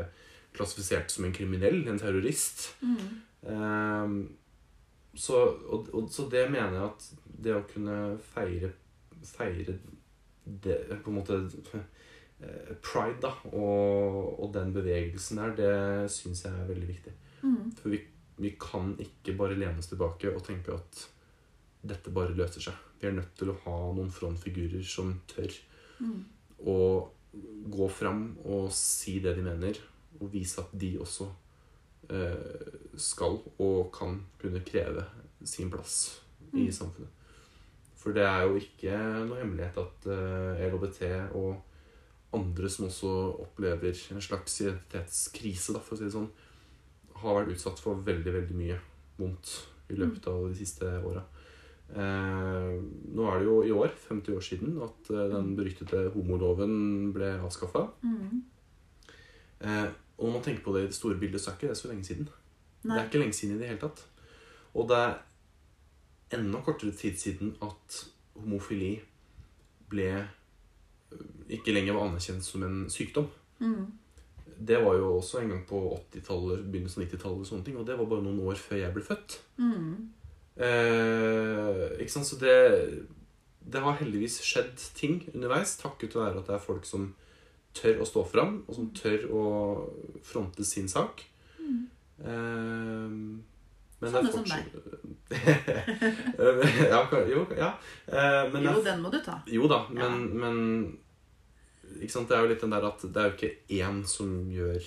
klassifisert 0.53 1.11
som 1.11 1.25
en 1.27 1.33
kriminell, 1.35 1.81
en 1.87 1.99
terrorist. 1.99 2.69
Mm. 2.81 3.09
Um, 3.41 4.15
så, 5.15 5.41
og, 5.69 5.89
og, 5.93 6.07
så 6.13 6.27
det 6.31 6.45
mener 6.51 6.77
jeg 6.77 6.85
at 6.87 7.09
det 7.43 7.55
å 7.57 7.65
kunne 7.69 7.97
feire, 8.33 8.71
feire 9.27 9.75
det, 10.43 10.77
på 11.03 11.11
en 11.11 11.17
måte 11.19 11.37
eh, 11.73 12.71
Pride, 12.83 13.19
da, 13.21 13.33
og, 13.51 14.39
og 14.39 14.49
den 14.55 14.73
bevegelsen 14.75 15.39
der, 15.41 15.53
det 15.57 15.75
syns 16.11 16.45
jeg 16.45 16.53
er 16.53 16.71
veldig 16.71 16.89
viktig. 16.89 17.13
Mm. 17.43 17.59
For 17.77 17.93
vi, 17.93 18.01
vi 18.41 18.55
kan 18.59 18.95
ikke 19.03 19.35
bare 19.39 19.59
lene 19.59 19.79
oss 19.79 19.91
tilbake 19.91 20.31
og 20.33 20.43
tenke 20.47 20.75
at 20.75 21.05
dette 21.83 22.11
bare 22.15 22.35
løser 22.35 22.69
seg. 22.69 22.89
Vi 22.99 23.09
er 23.09 23.15
nødt 23.17 23.33
til 23.37 23.51
å 23.51 23.59
ha 23.65 23.77
noen 23.93 24.11
frontfigurer 24.13 24.83
som 24.87 25.17
tør 25.29 25.51
Mm. 26.03 26.23
å 26.67 26.77
gå 27.73 27.87
fram 27.89 28.23
og 28.49 28.71
si 28.75 29.19
det 29.23 29.35
de 29.37 29.43
mener, 29.45 29.77
og 30.19 30.31
vise 30.33 30.61
at 30.61 30.71
de 30.79 30.93
også 31.01 31.27
eh, 32.09 32.77
skal 32.99 33.39
og 33.63 33.91
kan 33.95 34.19
kunne 34.41 34.59
kreve 34.67 35.05
sin 35.43 35.71
plass 35.71 36.19
i 36.53 36.67
Mm. 36.67 36.71
samfunnet. 36.71 37.09
For 37.97 38.11
det 38.13 38.23
er 38.27 38.41
jo 38.43 38.55
ikke 38.59 38.97
noe 39.27 39.39
hemmelighet 39.39 39.77
at 39.79 40.07
eh, 40.11 40.65
LHBT 40.67 41.35
og 41.35 41.61
andre 42.33 42.69
som 42.69 42.87
også 42.89 43.11
opplever 43.45 43.93
en 44.11 44.21
slags 44.21 44.59
identitetskrise, 44.61 45.73
for 45.79 45.95
å 45.95 45.97
si 45.97 46.03
det 46.03 46.13
sånn, 46.13 46.29
har 47.21 47.37
vært 47.39 47.53
utsatt 47.55 47.79
for 47.79 47.95
veldig, 47.95 48.33
veldig 48.33 48.55
mye 48.57 48.77
vondt 49.17 49.53
i 49.89 49.95
løpet 49.95 50.27
av 50.27 50.47
de 50.49 50.55
siste 50.57 50.85
åra. 51.05 51.23
Eh, 51.93 52.81
nå 53.13 53.27
er 53.29 53.39
det 53.39 53.45
jo 53.47 53.57
i 53.63 53.71
år, 53.71 53.91
50 54.09 54.35
år 54.35 54.41
siden, 54.41 54.77
at 54.81 55.11
eh, 55.13 55.27
den 55.31 55.55
beryktede 55.55 56.07
homoloven 56.15 57.13
ble 57.13 57.35
avskaffa. 57.39 57.87
Mm. 58.03 58.43
Eh, 59.61 59.87
og 60.17 60.25
når 60.27 60.33
man 60.37 60.43
tenker 60.45 60.63
på 60.63 60.73
det 60.75 60.83
i 60.83 60.89
det 60.91 60.97
store 60.97 61.19
bildet, 61.19 61.41
så 61.41 61.51
er 61.51 61.57
ikke 61.57 61.71
det 61.71 61.77
så 61.79 61.89
lenge 61.89 62.07
siden. 62.07 62.29
Det 62.83 62.97
er 62.97 63.05
ikke 63.07 63.21
lenge 63.21 63.33
siden 63.33 63.55
i 63.55 63.59
det 63.59 63.71
hele 63.71 63.81
tatt. 63.81 64.03
Og 64.73 64.87
det 64.89 64.99
er 64.99 66.37
enda 66.37 66.61
kortere 66.65 66.91
tid 66.97 67.17
siden 67.17 67.55
at 67.61 67.99
homofili 68.35 68.95
ble 69.89 70.09
ikke 71.53 71.73
lenger 71.75 71.97
var 71.97 72.07
anerkjent 72.09 72.45
som 72.45 72.63
en 72.65 72.85
sykdom. 72.89 73.27
Mm. 73.59 73.85
Det 74.67 74.79
var 74.81 74.97
jo 74.97 75.15
også 75.17 75.41
en 75.41 75.51
gang 75.53 75.63
på 75.67 75.79
80-tallet, 76.13 76.65
begynnelsen 76.71 77.03
av 77.03 77.07
90-tallet, 77.07 77.41
og 77.41 77.49
sånne 77.49 77.67
ting, 77.67 77.77
og 77.77 77.87
det 77.87 77.97
var 77.99 78.09
bare 78.09 78.25
noen 78.25 78.41
år 78.47 78.59
før 78.59 78.79
jeg 78.79 78.95
ble 78.95 79.03
født. 79.05 79.37
Mm. 79.57 79.91
Eh, 80.67 81.83
ikke 82.01 82.13
sant? 82.13 82.29
Så 82.29 82.39
det, 82.41 82.55
det 83.59 83.83
har 83.83 83.99
heldigvis 83.99 84.39
skjedd 84.45 84.73
ting 84.97 85.21
underveis, 85.33 85.77
takket 85.81 86.17
være 86.17 86.41
at 86.41 86.49
det 86.49 86.57
er 86.57 86.65
folk 86.65 86.87
som 86.89 87.11
tør 87.73 88.01
å 88.03 88.07
stå 88.07 88.23
fram, 88.29 88.59
og 88.67 88.77
som 88.77 88.91
tør 88.95 89.25
å 89.33 89.45
fronte 90.25 90.65
sin 90.67 90.89
sak. 90.91 91.23
Mm. 91.59 91.81
Uh, 92.23 93.39
men 94.03 94.11
Sånne 94.11 94.31
som 94.33 94.43
deg. 94.43 94.63
ja, 96.91 96.99
jo, 97.29 97.45
ja. 97.55 97.69
Uh, 98.09 98.51
men 98.51 98.59
det 98.59 98.73
er 98.73 98.81
den 98.89 99.01
må 99.05 99.11
du 99.13 99.19
ta. 99.23 99.39
jo 99.47 99.69
da, 99.71 99.85
men, 99.89 100.03
Ja. 100.03 100.09
men 100.43 100.97
ikke 102.01 102.11
sant? 102.17 102.27
det 102.29 102.37
er 102.37 102.43
jo 102.43 102.51
litt 102.51 102.63
den 102.65 102.75
der 102.75 102.87
at 102.89 103.05
det 103.05 103.21
er 103.21 103.29
jo 103.29 103.35
ikke 103.37 103.53
én 103.79 104.01
som 104.09 104.33
gjør 104.51 104.81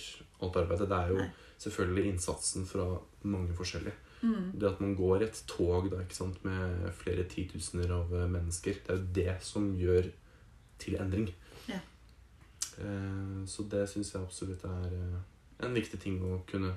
alt 0.45 0.59
arbeidet. 0.63 0.89
Det 0.91 0.99
er 0.99 1.15
jo 1.15 1.21
Nei. 1.23 1.31
selvfølgelig 1.65 2.13
innsatsen 2.13 2.69
fra 2.69 2.91
mange 3.25 3.57
forskjellige. 3.57 3.97
Mm. 4.23 4.53
Det 4.59 4.69
at 4.69 4.81
man 4.81 4.95
går 4.99 5.25
et 5.27 5.43
tog 5.49 5.91
da, 5.93 6.03
ikke 6.05 6.19
sant? 6.19 6.45
med 6.45 6.93
flere 6.99 7.25
titusener 7.31 7.93
av 7.97 8.13
mennesker, 8.13 8.81
det 8.85 8.93
er 8.93 9.01
jo 9.01 9.11
det 9.17 9.37
som 9.45 9.73
gjør 9.77 10.11
til 10.83 10.97
endring. 11.01 11.31
Eh, 12.79 13.47
så 13.47 13.63
det 13.71 13.89
syns 13.89 14.13
jeg 14.13 14.23
absolutt 14.23 14.65
er 14.65 14.87
eh, 14.93 15.21
en 15.67 15.75
viktig 15.75 16.01
ting 16.01 16.19
å 16.23 16.43
kunne 16.47 16.75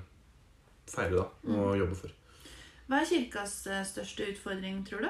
feire 0.88 1.16
da, 1.16 1.26
og 1.44 1.74
Mm. 1.74 1.78
jobbe 1.78 1.94
for. 1.96 2.10
Hva 2.88 3.00
er 3.00 3.06
kirkas 3.06 3.66
eh, 3.66 3.84
største 3.84 4.26
utfordring, 4.32 4.84
tror 4.86 5.00
du? 5.02 5.08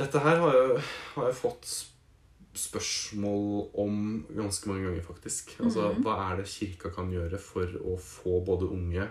Dette 0.00 0.18
her 0.22 0.36
har 0.40 0.54
jeg, 0.54 0.82
har 1.14 1.26
jeg 1.30 1.34
fått 1.40 1.70
spørsmål 2.60 3.70
om 3.78 3.96
ganske 4.34 4.68
mange 4.70 4.86
ganger, 4.88 5.02
faktisk. 5.06 5.56
Altså, 5.60 5.92
Mhm. 5.92 6.02
Hva 6.02 6.32
er 6.32 6.36
det 6.36 6.46
kirka 6.48 6.90
kan 6.94 7.10
gjøre 7.12 7.38
for 7.38 7.66
å 7.66 7.96
få 7.98 8.44
både 8.44 8.68
unge, 8.70 9.08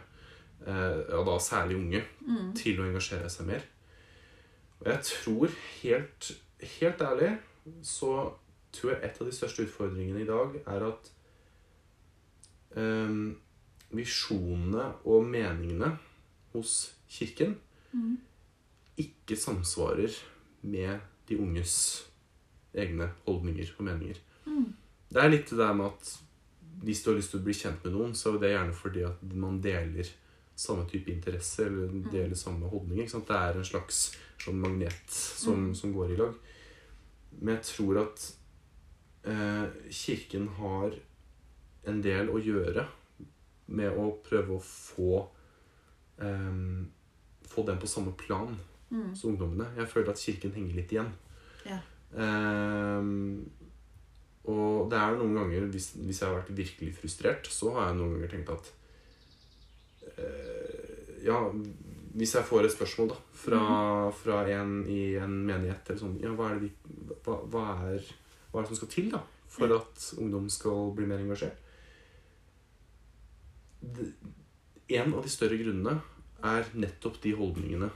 eh, 0.67 1.03
ja 1.09 1.23
da 1.23 1.37
særlig 1.39 1.75
unge, 1.77 2.03
Mm. 2.21 2.53
til 2.55 2.77
å 2.79 2.83
engasjere 2.89 3.29
seg 3.29 3.45
mer? 3.47 3.61
Og 4.81 4.87
jeg 4.87 4.99
tror 5.03 5.49
helt, 5.83 6.31
helt 6.59 6.97
ærlig 7.01 7.37
så 7.83 8.33
tror 8.71 8.93
jeg 8.93 9.03
et 9.03 9.21
av 9.21 9.27
de 9.27 9.35
største 9.35 9.63
utfordringene 9.65 10.21
i 10.21 10.27
dag 10.29 10.55
er 10.65 10.85
at 10.89 11.11
um, 12.77 13.35
visjonene 13.95 14.85
og 15.09 15.25
meningene 15.29 15.95
hos 16.53 16.91
kirken 17.09 17.57
Mm. 17.89 18.17
ikke 19.01 19.33
samsvarer 19.35 20.13
med 20.61 20.99
de 21.27 21.37
unges 21.41 22.05
egne 22.77 23.07
holdninger 23.25 23.71
og 23.79 23.85
meninger. 23.87 24.19
Mm. 24.45 24.67
Det 25.09 25.23
er 25.23 25.31
litt 25.33 25.49
det 25.49 25.57
der 25.57 25.73
med 25.73 25.87
at 25.87 26.11
hvis 26.83 27.01
du 27.01 27.09
har 27.09 27.17
lyst 27.17 27.31
til 27.33 27.39
å 27.39 27.43
bli 27.47 27.55
kjent 27.57 27.83
med 27.83 27.95
noen, 27.95 28.13
så 28.13 28.35
er 28.35 28.37
det 28.43 28.51
gjerne 28.53 28.75
fordi 28.77 29.01
at 29.07 29.23
man 29.33 29.57
deler 29.59 30.05
samme 30.55 30.85
type 30.91 31.09
interesse 31.09 31.65
eller 31.65 31.89
deler 32.11 32.35
samme 32.37 32.69
holdninger. 32.69 33.09
Det 33.09 33.35
er 33.39 33.57
en 33.57 33.65
slags 33.65 34.15
sånn 34.45 34.61
magnet 34.61 35.09
som, 35.09 35.69
Mm. 35.71 35.75
som 35.75 35.93
går 35.93 36.11
i 36.13 36.17
lag. 36.21 36.35
Men 37.41 37.55
jeg 37.55 37.63
tror 37.63 38.03
at 38.03 38.33
Kirken 39.91 40.47
har 40.59 40.93
en 41.89 42.01
del 42.01 42.29
å 42.31 42.39
gjøre 42.39 42.85
med 43.67 43.91
å 43.99 44.09
prøve 44.25 44.55
å 44.55 44.63
få 44.63 45.27
eh, 46.21 46.61
få 47.49 47.63
dem 47.67 47.79
på 47.81 47.87
samme 47.89 48.11
plan 48.17 48.57
Mm. 48.89 49.15
som 49.15 49.29
ungdommene. 49.29 49.67
Jeg 49.77 49.87
føler 49.87 50.09
at 50.09 50.17
Kirken 50.17 50.51
henger 50.55 50.73
litt 50.79 50.91
igjen. 50.95 51.11
Ja. 51.61 51.75
Ehm, 52.17 53.45
og 54.49 54.89
det 54.89 54.97
er 54.97 55.13
noen 55.19 55.35
ganger, 55.37 55.67
hvis, 55.69 55.91
hvis 55.93 56.21
jeg 56.23 56.25
har 56.31 56.39
vært 56.39 56.49
virkelig 56.57 56.95
frustrert, 56.97 57.45
så 57.53 57.69
har 57.75 57.91
jeg 57.91 57.99
noen 57.99 58.15
ganger 58.15 58.31
tenkt 58.33 58.49
at 58.49 58.71
eh, 60.17 61.21
Ja, 61.21 61.37
hvis 62.15 62.33
jeg 62.33 62.47
får 62.49 62.65
et 62.65 62.73
spørsmål 62.73 63.11
da 63.13 63.19
fra, 63.43 63.61
fra 64.23 64.39
en 64.55 64.73
i 64.89 65.13
en 65.21 65.37
menighet 65.45 65.85
eller 65.91 66.01
sånn 66.01 66.17
Ja, 66.23 66.33
hva 66.33 66.49
er 66.49 66.57
det, 66.57 66.71
vi, 66.71 67.13
hva, 67.27 67.37
hva, 67.45 67.65
er, 67.91 68.09
hva 68.51 68.59
er 68.59 68.65
det 68.65 68.71
som 68.73 68.79
skal 68.81 68.93
til 68.93 69.09
da 69.13 69.21
for 69.49 69.71
at 69.75 70.05
ungdom 70.21 70.49
skal 70.49 70.91
bli 70.97 71.05
mer 71.09 71.21
engasjert? 71.23 71.57
En 74.89 75.13
av 75.13 75.23
de 75.23 75.29
større 75.31 75.57
grunnene 75.59 75.99
er 76.49 76.69
nettopp 76.79 77.19
de 77.23 77.33
holdningene 77.37 77.89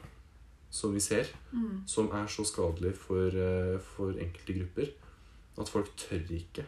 som 0.73 0.93
vi 0.93 0.99
ser, 1.05 1.27
Mm. 1.53 1.83
som 1.87 2.07
er 2.11 2.25
så 2.27 2.43
skadelige 2.45 2.95
for, 2.97 3.27
eh, 3.27 3.77
for 3.79 4.11
enkelte 4.13 4.53
grupper. 4.57 4.89
At 5.57 5.69
folk 5.69 5.95
tør 5.95 6.23
ikke 6.31 6.65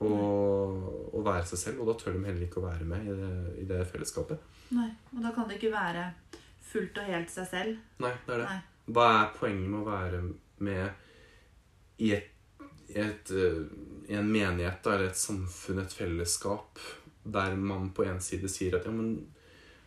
å, 0.00 0.10
å 1.14 1.22
være 1.24 1.46
seg 1.46 1.58
selv, 1.58 1.80
og 1.80 1.86
da 1.86 1.94
tør 1.94 2.12
de 2.18 2.24
heller 2.26 2.46
ikke 2.46 2.60
å 2.60 2.66
være 2.68 2.84
med 2.84 3.06
i 3.06 3.14
det, 3.16 3.62
i 3.62 3.64
det 3.64 3.86
fellesskapet. 3.88 4.38
Nei. 4.76 4.90
Og 5.14 5.22
da 5.22 5.32
kan 5.32 5.48
det 5.48 5.56
ikke 5.56 5.72
være 5.72 6.12
fullt 6.60 6.98
og 6.98 7.04
helt 7.04 7.30
seg 7.30 7.48
selv. 7.48 7.78
Nei, 7.98 8.12
det 8.26 8.34
er 8.34 8.38
det. 8.38 8.48
Nei. 8.50 8.62
Hva 8.92 9.06
er 9.22 9.32
poenget 9.38 9.70
med 9.70 9.80
å 9.80 9.88
være 9.88 10.20
med 10.58 10.92
i, 11.98 12.12
et, 12.12 12.28
et, 12.96 13.30
eh, 13.30 13.62
en 14.16 14.28
menighet 14.28 14.82
da, 14.84 14.94
eller 14.94 15.10
et 15.10 15.20
samfunn, 15.20 15.82
et 15.82 15.96
fellesskap, 15.98 16.80
der 17.24 17.56
man 17.56 17.90
på 17.94 18.06
en 18.06 18.20
side 18.22 18.48
sier 18.48 18.78
at 18.78 18.86
ja, 18.86 18.94
men 18.94 19.16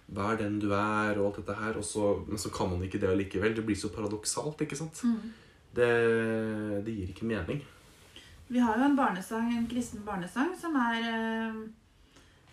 vær 0.09 0.37
den 0.39 0.57
du 0.61 0.71
er, 0.73 1.17
og 1.17 1.29
alt 1.29 1.41
dette 1.41 1.57
her, 1.59 1.81
så, 1.85 2.13
men 2.27 2.41
så 2.41 2.51
kan 2.53 2.69
man 2.71 2.83
ikke 2.85 3.01
det 3.01 3.09
allikevel. 3.09 3.55
Det 3.55 3.65
blir 3.65 3.77
så 3.77 3.91
paradoksalt, 3.93 4.61
ikke 4.65 4.77
sant? 4.79 5.03
Mm. 5.03 5.33
Det, 5.75 5.89
det 6.85 6.95
gir 6.95 7.11
ikke 7.13 7.29
mening. 7.29 7.61
Vi 8.49 8.59
har 8.59 8.79
jo 8.79 8.87
en 8.87 8.97
barnesang, 8.97 9.51
en 9.53 9.67
kristen 9.69 10.01
barnesang 10.05 10.55
som 10.57 10.73
er 10.81 11.03
eh, 11.05 11.59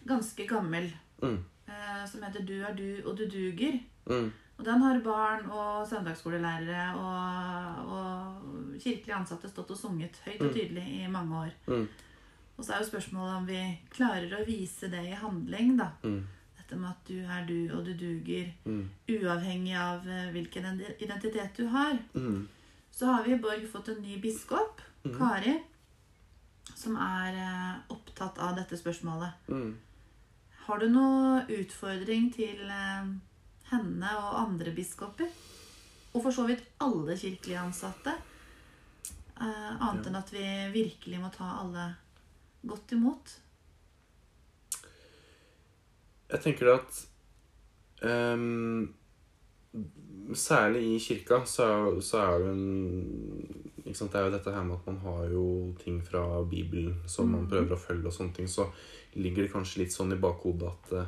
ganske 0.05 0.49
gammel. 0.49 0.91
Mm. 1.23 1.39
Eh, 1.67 2.03
som 2.11 2.23
heter 2.23 2.45
'Du 2.45 2.61
er 2.63 2.75
du, 2.77 3.09
og 3.09 3.17
du 3.19 3.25
duger'. 3.25 3.81
Mm. 4.07 4.33
Og 4.59 4.65
den 4.65 4.83
har 4.83 5.01
barn 5.05 5.51
og 5.51 5.89
søndagsskolelærere 5.89 6.95
og, 6.97 7.93
og 7.93 8.35
kirkelige 8.81 9.17
ansatte 9.17 9.49
stått 9.51 9.71
og 9.71 9.77
sunget 9.79 10.17
høyt 10.25 10.41
og 10.41 10.49
Mm. 10.51 10.55
tydelig 10.55 10.87
i 11.05 11.07
mange 11.11 11.35
år. 11.47 11.53
Mm. 11.67 11.89
Og 12.59 12.65
så 12.65 12.73
er 12.73 12.79
jo 12.83 12.91
spørsmålet 12.91 13.37
om 13.37 13.47
vi 13.47 13.79
klarer 13.91 14.33
å 14.41 14.47
vise 14.47 14.89
det 14.91 15.05
i 15.05 15.15
handling, 15.15 15.77
da. 15.77 15.91
Mm. 16.03 16.27
Dette 16.59 16.77
med 16.81 16.91
at 16.91 17.05
du 17.09 17.19
er 17.21 17.45
du, 17.47 17.77
og 17.77 17.85
du 17.85 17.93
duger, 17.95 18.53
Mm. 18.65 18.89
uavhengig 19.09 19.75
av 19.77 20.07
eh, 20.09 20.31
hvilken 20.33 20.81
identitet 21.01 21.55
du 21.57 21.67
har. 21.69 21.99
Mm. 22.15 22.49
Så 22.93 23.07
har 23.07 23.23
vi 23.25 23.33
i 23.35 23.39
Borg 23.39 23.67
fått 23.69 23.89
en 23.89 24.03
ny 24.03 24.19
biskop, 24.21 24.81
Mhm. 25.05 25.19
Kari, 25.19 25.63
som 26.75 26.97
er 26.97 27.35
eh, 27.37 27.81
opptatt 27.95 28.39
av 28.39 28.57
dette 28.57 28.77
spørsmålet. 28.77 29.33
Mm. 29.49 29.77
Har 30.67 30.79
du 30.79 30.89
noe 30.89 31.45
utfordring 31.49 32.33
til 32.35 32.59
eh, 32.69 33.05
henne 33.71 34.11
og 34.19 34.35
andre 34.49 34.73
biskoper? 34.75 35.29
Og 36.15 36.23
for 36.23 36.31
så 36.33 36.47
vidt 36.49 36.63
alle 36.81 37.15
kirkelige 37.17 37.61
ansatte? 37.61 38.15
Eh, 39.41 39.73
annet 39.83 40.05
Ja. 40.07 40.11
enn 40.11 40.17
at 40.17 40.31
vi 40.33 40.45
virkelig 40.73 41.21
må 41.21 41.29
ta 41.33 41.45
alle 41.61 41.97
godt 42.67 42.93
imot? 42.97 43.35
Jeg 46.31 46.41
tenker 46.43 46.73
at 46.75 47.07
um, 48.03 48.95
Særlig 50.35 50.81
i 50.97 50.99
kirka 50.99 51.45
så 51.47 52.01
så 52.03 52.19
er 52.19 52.39
det 52.41 52.49
en 52.49 53.95
sant, 53.95 54.11
Det 54.13 54.19
er 54.19 54.25
jo 54.25 54.33
dette 54.39 54.53
her 54.55 54.65
med 54.65 54.77
at 54.81 54.87
man 54.87 54.97
har 55.05 55.29
jo 55.31 55.75
ting 55.79 56.01
fra 56.05 56.43
Bibelen 56.45 56.97
som 57.07 57.29
man 57.31 57.43
Mhm. 57.45 57.49
prøver 57.51 57.77
å 57.77 57.79
følge, 57.79 58.07
og 58.07 58.13
sånne 58.13 58.35
ting. 58.35 58.47
Så 58.49 58.67
ligger 59.15 59.43
det 59.45 59.53
kanskje 59.53 59.79
litt 59.79 59.93
sånn 59.93 60.13
i 60.13 60.17
bakhodet 60.21 60.67
at 60.73 60.93
uh, 60.93 61.07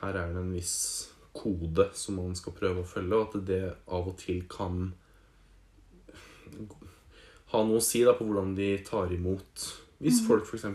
her 0.00 0.14
er 0.14 0.32
det 0.32 0.36
en 0.36 0.52
viss 0.52 1.10
kode 1.34 1.90
som 1.94 2.14
man 2.16 2.34
skal 2.34 2.52
prøve 2.52 2.82
å 2.82 2.86
følge, 2.86 3.12
og 3.16 3.34
at 3.34 3.44
det 3.46 3.76
av 3.88 4.08
og 4.08 4.16
til 4.18 4.42
kan 4.48 4.94
ha 7.54 7.62
noe 7.66 7.80
å 7.80 7.84
si 7.84 8.02
da, 8.06 8.16
på 8.18 8.26
hvordan 8.26 8.54
de 8.58 8.70
tar 8.86 9.12
imot 9.14 9.68
Hvis 10.02 10.22
mm. 10.22 10.26
folk 10.28 10.48
f.eks. 10.48 10.66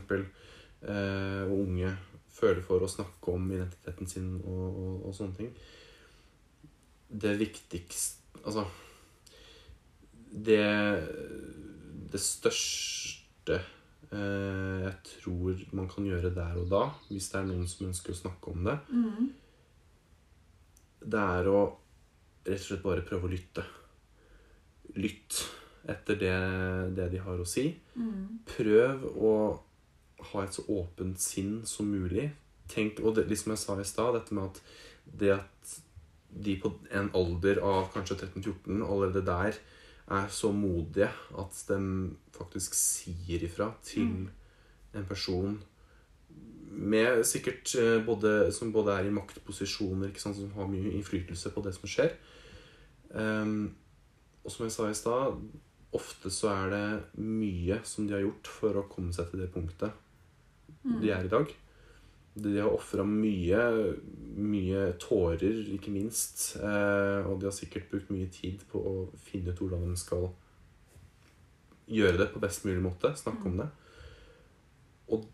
Eh, 0.79 1.43
og 1.49 1.65
unge 1.65 1.91
føler 2.39 2.63
for 2.63 2.83
å 2.83 2.89
snakke 2.89 3.33
om 3.35 3.49
identiteten 3.51 4.07
sin 4.07 4.29
og, 4.39 4.67
og, 4.69 4.93
og 5.09 5.15
sånne 5.15 5.35
ting. 5.41 5.49
Det 7.09 7.33
viktigste 7.39 8.17
Altså 8.45 8.63
Det, 10.29 10.61
det 12.13 12.21
største 12.21 13.57
eh, 13.57 14.77
jeg 14.85 14.93
tror 15.09 15.63
man 15.75 15.89
kan 15.91 16.07
gjøre 16.07 16.31
der 16.31 16.55
og 16.61 16.69
da, 16.71 16.83
hvis 17.09 17.27
det 17.33 17.41
er 17.41 17.49
noen 17.49 17.67
som 17.67 17.89
ønsker 17.89 18.13
å 18.13 18.19
snakke 18.21 18.53
om 18.53 18.69
det, 18.69 18.77
mm. 18.93 19.27
det 21.11 21.25
er 21.35 21.49
å 21.51 21.59
rett 22.45 22.61
og 22.61 22.67
slett 22.69 22.85
bare 22.85 23.05
prøve 23.05 23.27
å 23.27 23.33
lytte. 23.33 23.65
Lytt 24.97 25.41
etter 25.91 26.19
det, 26.19 26.35
det 26.97 27.09
de 27.13 27.23
har 27.23 27.41
å 27.41 27.47
si. 27.47 27.71
Mm. 27.95 28.39
Prøv 28.49 29.05
å 29.17 29.33
ha 30.31 30.43
et 30.43 30.55
så 30.55 30.65
åpent 30.71 31.19
sinn 31.21 31.61
som 31.69 31.89
mulig. 31.89 32.29
Tenk, 32.69 32.99
og 33.01 33.17
det, 33.17 33.27
liksom 33.29 33.55
jeg 33.55 33.63
sa 33.63 33.77
i 33.79 33.87
stad, 33.87 34.13
dette 34.17 34.35
med 34.35 34.51
at 34.51 34.63
det 35.19 35.33
at 35.39 35.77
de 36.29 36.59
på 36.61 36.69
en 36.93 37.09
alder 37.17 37.61
av 37.65 37.87
kanskje 37.93 38.19
13-14 38.19 38.83
allerede 38.85 39.23
der 39.25 39.57
er 40.09 40.27
så 40.33 40.51
modige 40.53 41.09
at 41.37 41.63
de 41.69 41.79
faktisk 42.35 42.77
sier 42.77 43.43
ifra 43.45 43.71
til 43.85 44.05
Mm. 44.05 44.29
en 44.93 45.05
person 45.05 45.59
med 46.71 47.23
sikkert 47.25 47.75
eh, 47.75 48.05
både, 48.05 48.51
som 48.53 48.71
både 48.73 48.93
er 48.93 49.07
i 49.07 49.13
maktposisjoner, 49.13 50.13
sant, 50.17 50.35
som 50.35 50.51
har 50.55 50.69
mye 50.69 50.93
innflytelse 50.93 51.49
på 51.49 51.61
det 51.65 51.73
som 51.75 51.89
skjer. 51.89 52.13
Um, 53.09 53.75
og 54.43 54.51
som 54.51 54.65
jeg 54.65 54.71
sa 54.71 54.89
i 54.89 54.93
stad, 54.93 55.39
ofte 55.97 56.29
så 56.29 56.51
er 56.53 56.69
det 56.73 56.83
mye 57.25 57.79
som 57.87 58.05
de 58.07 58.13
har 58.13 58.21
gjort 58.21 58.47
for 58.47 58.77
å 58.77 58.87
komme 58.91 59.13
seg 59.15 59.31
til 59.31 59.39
det 59.45 59.51
punktet 59.53 59.91
Mm. 60.85 61.01
de 61.01 61.09
er 61.11 61.25
i 61.25 61.27
dag. 61.31 61.49
De 62.39 62.51
har 62.61 62.69
ofra 62.71 63.03
mye, 63.03 63.95
mye 64.37 64.93
tårer, 65.01 65.57
ikke 65.75 65.91
minst. 65.91 66.55
Eh, 66.55 67.25
og 67.27 67.39
de 67.41 67.49
har 67.49 67.51
sikkert 67.51 67.89
brukt 67.91 68.09
mye 68.13 68.29
tid 68.31 68.61
på 68.71 68.79
å 68.79 68.93
finne 69.19 69.51
ut 69.51 69.59
hvordan 69.59 69.89
de 69.89 69.97
skal 69.99 70.29
gjøre 71.89 72.17
det 72.21 72.29
på 72.33 72.39
best 72.39 72.63
mulig 72.67 72.81
måte. 72.85 73.11
Snakke 73.17 73.45
om 73.49 73.57
det. 73.59 73.67
Og 75.11 75.25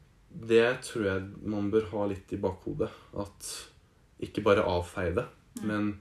det 0.49 0.81
tror 0.87 1.05
jeg 1.11 1.29
man 1.45 1.69
bør 1.71 1.89
ha 1.91 2.07
litt 2.09 2.33
i 2.33 2.41
bakhodet. 2.41 2.89
At 3.15 3.51
ikke 4.25 4.43
bare 4.43 4.65
avfeie 4.65 5.13
det, 5.13 5.27
Mm. 5.61 5.67
men 5.67 5.99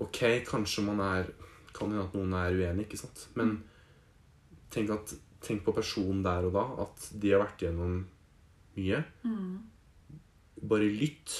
ok, 0.00 0.44
kanskje 0.46 0.84
man 0.84 1.00
er 1.00 1.26
Kan 1.72 1.90
hende 1.92 2.02
at 2.02 2.14
noen 2.14 2.32
er 2.34 2.50
uenig, 2.50 2.88
ikke 2.88 2.98
sant? 2.98 3.28
Men 3.36 3.62
tenk, 4.72 4.92
at, 4.94 5.14
tenk 5.44 5.64
på 5.66 5.74
personen 5.76 6.22
der 6.26 6.48
og 6.48 6.54
da. 6.56 6.64
At 6.86 7.10
de 7.22 7.34
har 7.34 7.44
vært 7.44 7.66
gjennom 7.66 8.00
mye. 8.78 9.02
Mm. 9.24 9.52
Bare 10.70 10.88
lytt, 10.92 11.36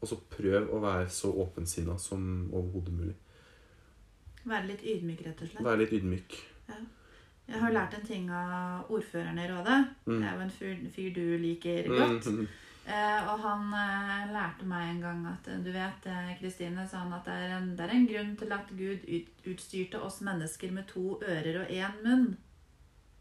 og 0.00 0.10
så 0.10 0.18
prøv 0.30 0.70
å 0.74 0.82
være 0.82 1.08
så 1.12 1.32
åpensinna 1.44 1.96
som 2.00 2.50
overhodet 2.52 2.94
mulig. 2.94 3.16
Være 4.46 4.70
litt 4.70 4.84
ydmyk, 4.86 5.24
rett 5.26 5.40
og 5.42 5.50
slett. 5.50 5.64
Være 5.66 5.82
litt 5.82 5.96
ydmyk. 5.96 6.36
Jeg 7.46 7.62
har 7.62 7.74
lært 7.74 7.94
en 7.94 8.06
ting 8.06 8.30
av 8.34 8.88
ordføreren 8.90 9.38
i 9.38 9.48
rådet. 9.50 9.80
Mm. 10.06 10.14
Det 10.14 10.22
er 10.28 10.32
jo 10.32 10.44
en 10.44 10.54
fyr, 10.54 10.78
fyr 10.94 11.10
du 11.14 11.26
liker 11.42 11.90
godt. 11.90 12.30
Mm. 12.30 12.46
Eh, 12.86 13.28
og 13.32 13.40
han 13.42 13.72
eh, 13.74 14.26
lærte 14.30 14.66
meg 14.70 14.92
en 14.92 15.00
gang 15.02 15.22
at 15.26 15.48
eh, 15.50 15.62
du 15.62 15.72
vet, 15.74 16.04
eh, 16.06 16.34
Kristine, 16.38 16.84
sa 16.86 17.02
han 17.02 17.14
at 17.16 17.26
det 17.26 17.34
er, 17.34 17.54
en, 17.56 17.72
det 17.74 17.82
er 17.82 17.94
en 17.96 18.06
grunn 18.06 18.34
til 18.38 18.54
at 18.54 18.70
Gud 18.78 19.06
ut, 19.10 19.32
utstyrte 19.50 20.02
oss 20.06 20.20
mennesker 20.26 20.74
med 20.74 20.86
to 20.92 21.16
ører 21.18 21.64
og 21.64 21.72
én 21.74 21.96
munn. 22.04 22.28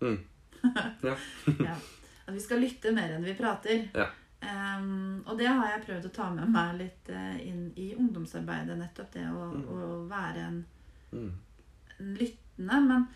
Mm. 0.02 0.20
Ja. 1.04 1.16
ja. 1.70 1.76
At 2.26 2.34
vi 2.34 2.40
skal 2.42 2.60
lytte 2.64 2.92
mer 2.96 3.12
enn 3.16 3.24
vi 3.26 3.36
prater. 3.38 3.90
Ja. 3.94 4.08
Um, 4.46 5.24
og 5.26 5.38
det 5.40 5.48
har 5.48 5.72
jeg 5.72 5.86
prøvd 5.88 6.06
å 6.10 6.14
ta 6.14 6.30
med 6.34 6.50
meg 6.54 6.76
litt 6.80 7.10
uh, 7.10 7.38
inn 7.42 7.72
i 7.82 7.92
ungdomsarbeidet. 7.98 8.78
Nettopp 8.78 9.12
det 9.14 9.26
å, 9.30 9.46
Mm. 9.56 9.68
å 9.70 10.08
være 10.10 10.48
en, 10.48 10.66
Mm. 11.14 11.32
en 12.00 12.16
lyttende. 12.20 12.80
Men 12.88 13.08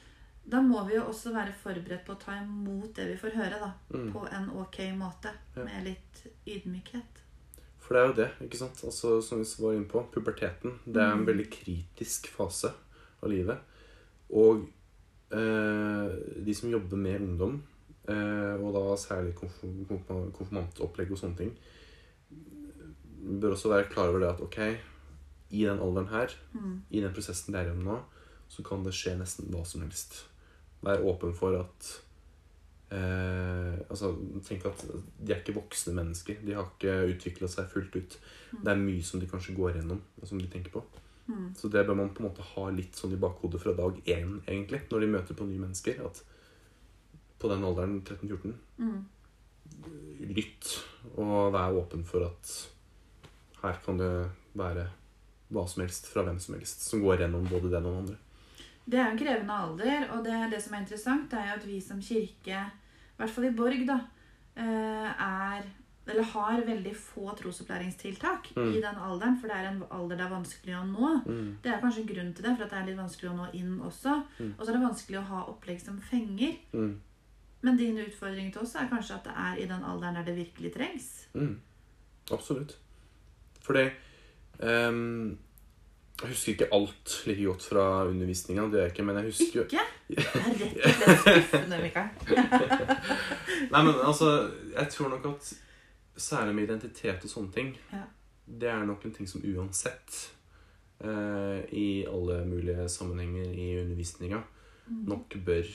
da 0.49 0.61
må 0.61 0.85
vi 0.87 0.95
jo 0.95 1.03
også 1.09 1.33
være 1.33 1.53
forberedt 1.63 2.05
på 2.05 2.15
å 2.15 2.19
ta 2.21 2.37
imot 2.41 2.93
det 2.95 3.07
vi 3.11 3.17
får 3.17 3.35
høre, 3.35 3.59
da. 3.59 3.71
Mm. 3.93 4.11
På 4.13 4.23
en 4.31 4.49
ok 4.49 4.79
måte. 4.97 5.33
Ja. 5.55 5.63
Med 5.65 5.83
litt 5.83 6.23
ydmykhet. 6.47 7.21
For 7.79 7.93
det 7.95 8.01
er 8.01 8.07
jo 8.07 8.17
det, 8.21 8.29
ikke 8.47 8.57
sant? 8.57 8.81
Altså, 8.85 9.21
som 9.25 9.39
vi 9.41 9.45
var 9.63 9.73
inne 9.73 9.89
på, 9.89 10.03
puberteten. 10.13 10.77
Det 10.85 11.01
er 11.01 11.11
en 11.11 11.25
Mm. 11.25 11.27
veldig 11.27 11.49
kritisk 11.51 12.27
fase 12.27 12.71
av 13.23 13.29
livet. 13.29 13.57
Og 14.31 14.67
de 15.31 16.53
som 16.57 16.69
jobber 16.71 16.97
med 16.97 17.21
ungdom, 17.21 17.59
eh, 18.09 18.55
og 18.57 18.73
da 18.73 18.95
særlig 18.97 19.35
konfirm- 19.37 20.31
konfirmantopplegg 20.33 21.11
og 21.11 21.17
sånne 21.21 21.37
ting, 21.37 21.51
bør 23.39 23.53
også 23.53 23.69
være 23.69 23.89
klar 23.91 24.09
over 24.09 24.19
det 24.23 24.29
at 24.33 24.41
ok, 24.41 24.59
i 25.51 25.63
den 25.65 25.79
alderen 25.79 26.07
her, 26.09 26.27
Mm. 26.53 26.81
i 26.91 27.01
den 27.01 27.13
prosessen 27.13 27.53
det 27.53 27.59
er 27.61 27.65
gjennom 27.69 27.83
nå, 27.85 27.99
så 28.49 28.63
kan 28.63 28.83
det 28.83 28.93
skje 28.93 29.17
nesten 29.17 29.49
hva 29.51 29.65
som 29.65 29.81
helst. 29.81 30.25
Vær 30.81 31.01
åpen 31.03 31.33
for 31.35 31.59
at 31.59 31.89
eh, 32.91 33.75
altså, 33.89 34.15
Tenk 34.47 34.65
at 34.65 34.85
de 35.19 35.33
er 35.33 35.41
ikke 35.43 35.53
voksne 35.53 35.93
mennesker. 35.93 36.37
De 36.45 36.53
har 36.53 36.63
ikke 36.79 37.13
utvikla 37.15 37.47
seg 37.47 37.67
fullt 37.69 37.95
ut. 37.95 38.17
Det 38.63 38.71
er 38.71 38.75
mye 38.81 39.03
som 39.03 39.19
de 39.19 39.27
kanskje 39.27 39.55
går 39.55 39.73
gjennom, 39.75 40.01
og 40.21 40.27
som 40.27 40.39
de 40.39 40.47
tenker 40.47 40.71
på. 40.71 40.81
Mm. 41.29 41.53
Så 41.55 41.69
det 41.69 41.85
bør 41.85 41.97
man 41.99 42.09
på 42.13 42.23
en 42.23 42.29
måte 42.31 42.45
ha 42.55 42.65
litt 42.73 42.97
sånn 42.97 43.13
i 43.13 43.21
bakhodet 43.21 43.61
fra 43.61 43.75
dag 43.77 43.99
én, 44.09 44.39
egentlig, 44.47 44.81
når 44.89 45.05
de 45.05 45.11
møter 45.13 45.37
på 45.37 45.45
nye 45.45 45.61
mennesker. 45.61 46.01
At 46.07 46.23
på 47.39 47.51
den 47.51 47.63
alderen, 47.63 48.01
13-14, 48.03 48.55
Mm. 48.79 49.05
lytt 50.33 50.65
og 51.15 51.53
vær 51.53 51.75
åpen 51.77 52.01
for 52.03 52.25
at 52.25 52.49
her 53.61 53.77
kan 53.85 53.99
det 53.99 54.09
være 54.57 54.87
hva 55.53 55.65
som 55.69 55.83
helst 55.83 56.07
fra 56.09 56.23
hvem 56.25 56.39
som 56.41 56.55
helst 56.57 56.83
som 56.87 57.03
går 57.03 57.23
gjennom 57.23 57.45
både 57.49 57.69
den 57.71 57.85
og 57.85 57.93
den 57.93 58.01
andre. 58.03 58.17
Det 58.89 58.99
er 58.99 59.11
en 59.11 59.19
krevende 59.19 59.53
alder, 59.53 60.07
og 60.15 60.23
det, 60.25 60.37
det 60.51 60.61
som 60.63 60.73
er 60.73 60.83
interessant, 60.83 61.33
er 61.33 61.51
jo 61.51 61.57
at 61.59 61.67
vi 61.67 61.79
som 61.83 62.01
kirke, 62.01 62.63
i 62.65 63.19
hvert 63.19 63.33
fall 63.35 63.45
i 63.45 63.53
Borg, 63.53 63.85
da, 63.85 63.99
eh, 64.57 65.09
er 65.13 65.67
eller 66.09 66.23
har 66.33 66.61
veldig 66.67 66.93
få 66.95 67.33
trosopplæringstiltak 67.39 68.49
Mm. 68.55 68.71
i 68.73 68.81
den 68.81 68.95
alderen, 69.07 69.37
for 69.41 69.47
det 69.47 69.57
er 69.57 69.67
en 69.69 69.83
alder 69.91 70.17
det 70.17 70.25
er 70.25 70.29
vanskelig 70.33 70.75
å 70.75 70.85
nå. 70.85 71.11
Mm. 71.25 71.57
Det 71.63 71.71
er 71.73 71.81
kanskje 71.81 72.05
grunn 72.13 72.33
til 72.33 72.43
det, 72.45 72.55
for 72.57 72.65
det 72.65 72.73
er 72.79 72.85
litt 72.89 72.97
vanskelig 72.97 73.29
å 73.31 73.35
nå 73.37 73.47
inn 73.53 73.79
også. 73.79 74.15
Mm. 74.39 74.53
Og 74.57 74.65
så 74.65 74.69
er 74.71 74.77
det 74.77 74.83
vanskelig 74.87 75.19
å 75.19 75.27
ha 75.33 75.43
opplegg 75.51 75.81
som 75.81 75.99
fenger. 76.01 76.55
Mm. 76.73 76.99
Men 77.61 77.77
din 77.77 77.97
utfordring 77.97 78.51
til 78.53 78.61
oss 78.61 78.75
er 78.75 78.87
kanskje 78.91 79.15
at 79.17 79.23
det 79.27 79.33
er 79.35 79.57
i 79.63 79.67
den 79.67 79.83
alderen 79.83 80.15
der 80.15 80.23
det 80.23 80.35
virkelig 80.37 80.73
trengs. 80.73 81.09
Mm. 81.33 81.59
Absolutt. 82.31 82.77
Fordi 83.61 83.89
um, 84.63 85.37
Jeg 86.21 86.29
husker 86.29 86.51
ikke 86.53 86.67
alt 86.73 87.23
like 87.27 87.43
godt 87.45 87.63
fra 87.63 87.83
undervisninga, 88.07 88.61
det 88.67 88.71
gjør 88.79 88.81
jeg 88.87 88.91
ikke, 88.91 89.03
men 89.07 89.15
jeg 89.15 89.25
husker 89.25 89.61
Ikke? 89.63 89.85
Det 90.09 90.25
er 90.25 90.55
rett 90.59 91.03
og 91.07 91.19
slett 91.23 91.45
skuffende, 91.45 91.77
Mikael. 91.83 92.09
Nei, 93.71 93.83
men 93.85 93.93
altså, 94.03 94.31
jeg 94.75 94.87
tror 94.89 95.09
nok 95.13 95.25
at 95.29 95.51
særlig 96.19 96.55
med 96.55 96.67
identitet 96.69 97.23
og 97.25 97.31
sånne 97.31 97.53
ting, 97.55 97.71
Ja. 97.93 98.03
det 98.47 98.69
er 98.69 98.85
nok 98.85 99.05
en 99.05 99.13
ting 99.13 99.27
som 99.29 99.41
uansett 99.45 100.29
eh, 101.01 101.63
i 101.73 102.05
alle 102.09 102.41
mulige 102.45 102.87
sammenhenger 102.89 103.51
i 103.53 103.67
undervisninga 103.81 104.41
nok 104.89 105.35
bør 105.45 105.67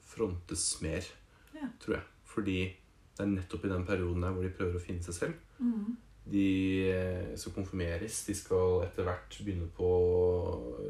frontes 0.00 0.80
mer, 0.82 1.04
Ja. 1.54 1.68
tror 1.80 1.94
jeg. 1.94 2.02
Fordi 2.24 2.58
det 3.16 3.20
er 3.20 3.26
nettopp 3.26 3.64
i 3.64 3.68
den 3.68 3.84
perioden 3.86 4.22
der 4.22 4.32
hvor 4.32 4.42
de 4.42 4.50
prøver 4.56 4.78
å 4.78 4.80
finne 4.82 5.02
seg 5.04 5.14
selv. 5.14 5.34
Mm. 5.60 5.96
De 6.32 6.46
eh, 6.88 7.36
skal 7.36 7.52
konfirmeres, 7.52 8.24
de 8.26 8.34
skal 8.34 8.84
etter 8.86 9.04
hvert 9.04 9.36
begynne 9.44 9.68
på 9.76 9.90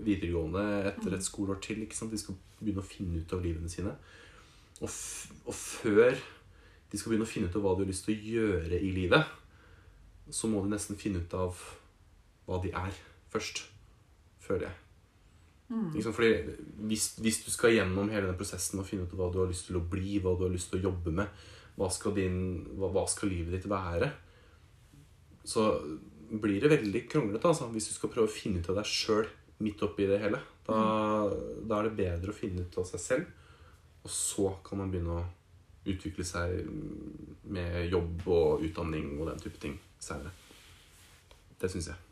videregående 0.04 0.64
etter 0.92 1.14
et 1.16 1.24
skoleår 1.24 1.60
til. 1.64 1.86
De 1.88 2.18
skal 2.20 2.36
begynne 2.60 2.82
å 2.82 2.86
finne 2.86 3.18
ut 3.22 3.32
av 3.34 3.42
livene 3.44 3.68
sine. 3.72 3.94
Og, 4.82 4.88
og 5.46 5.54
før 5.54 6.14
de 6.92 7.00
skal 7.00 7.14
begynne 7.14 7.24
å 7.24 7.32
finne 7.32 7.48
ut 7.48 7.56
av 7.56 7.64
hva 7.64 7.72
de 7.76 7.86
har 7.86 7.90
lyst 7.90 8.04
til 8.06 8.14
å 8.14 8.32
gjøre 8.36 8.78
i 8.78 8.92
livet, 8.92 9.30
så 10.32 10.48
må 10.48 10.60
de 10.62 10.72
nesten 10.72 10.98
finne 11.00 11.24
ut 11.24 11.34
av 11.36 11.58
hva 12.46 12.60
de 12.62 12.72
er 12.76 12.96
først. 13.32 13.64
Føler 14.42 14.68
jeg. 14.68 14.78
Mm. 15.72 15.88
Liksom. 15.94 16.12
Fordi 16.12 16.30
hvis, 16.90 17.08
hvis 17.24 17.40
du 17.46 17.50
skal 17.52 17.76
gjennom 17.78 18.10
hele 18.12 18.28
den 18.28 18.38
prosessen 18.38 18.82
og 18.82 18.88
finne 18.88 19.06
ut 19.06 19.14
av 19.16 19.22
hva 19.22 19.30
du 19.32 19.40
har 19.40 19.50
lyst 19.50 19.70
til 19.70 19.80
å 19.80 19.84
bli, 19.94 20.18
hva 20.20 20.36
du 20.36 20.46
har 20.46 20.52
lyst 20.52 20.72
til 20.72 20.82
å 20.82 20.90
jobbe 20.90 21.14
med, 21.16 21.44
hva 21.78 21.88
skal, 21.92 22.12
din, 22.16 22.38
hva, 22.76 22.90
hva 22.92 23.06
skal 23.08 23.32
livet 23.32 23.56
ditt 23.56 23.70
være, 23.70 24.10
så 25.48 25.70
blir 26.42 26.60
det 26.62 26.70
veldig 26.72 27.06
kronglete 27.10 27.48
altså, 27.48 27.68
hvis 27.72 27.88
du 27.90 27.94
skal 27.96 28.12
prøve 28.12 28.28
å 28.28 28.32
finne 28.32 28.60
ut 28.60 28.68
av 28.72 28.78
deg 28.78 28.88
sjøl 28.88 29.30
midt 29.64 29.82
oppi 29.84 30.08
det 30.10 30.20
hele. 30.20 30.40
Da, 30.66 30.76
da 31.64 31.78
er 31.78 31.88
det 31.88 31.96
bedre 31.98 32.34
å 32.34 32.36
finne 32.36 32.66
ut 32.66 32.76
av 32.78 32.86
seg 32.88 33.02
selv, 33.02 33.30
og 34.02 34.12
så 34.12 34.52
kan 34.66 34.82
man 34.82 34.92
begynne 34.92 35.16
å 35.16 35.24
utvikle 35.88 36.24
seg 36.26 36.62
med 37.52 37.88
jobb 37.90 38.26
og 38.30 38.62
utdanning 38.62 39.16
og 39.18 39.28
den 39.32 39.42
type 39.42 39.58
ting 39.62 39.78
seinere. 40.02 40.30
Det 41.58 41.70
syns 41.70 41.90
jeg 41.90 42.08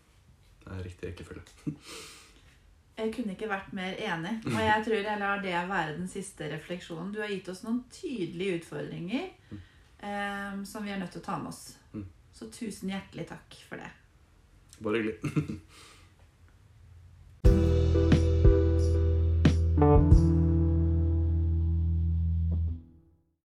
det 0.60 0.78
er 0.78 0.84
riktig 0.84 1.08
rekkefølge. 1.08 1.42
Jeg 3.00 3.14
kunne 3.14 3.32
ikke 3.32 3.48
vært 3.48 3.70
mer 3.72 3.94
enig. 3.96 4.32
Og 4.44 4.58
jeg 4.60 4.82
tror 4.84 4.98
jeg 4.98 5.20
lar 5.22 5.38
det 5.40 5.54
være 5.70 5.94
den 5.96 6.08
siste 6.10 6.50
refleksjonen. 6.52 7.14
Du 7.14 7.22
har 7.22 7.30
gitt 7.32 7.48
oss 7.48 7.62
noen 7.64 7.78
tydelige 7.88 8.58
utfordringer 8.58 9.24
eh, 9.54 10.60
som 10.68 10.84
vi 10.84 10.92
er 10.92 11.00
nødt 11.00 11.14
til 11.16 11.22
å 11.22 11.28
ta 11.30 11.38
med 11.40 11.48
oss. 11.48 11.62
Mm. 11.94 12.04
Så 12.36 12.50
tusen 12.52 12.92
hjertelig 12.92 13.24
takk 13.32 13.56
for 13.70 13.80
det. 13.80 13.88
Bare 14.84 15.00
hyggelig. 15.00 15.16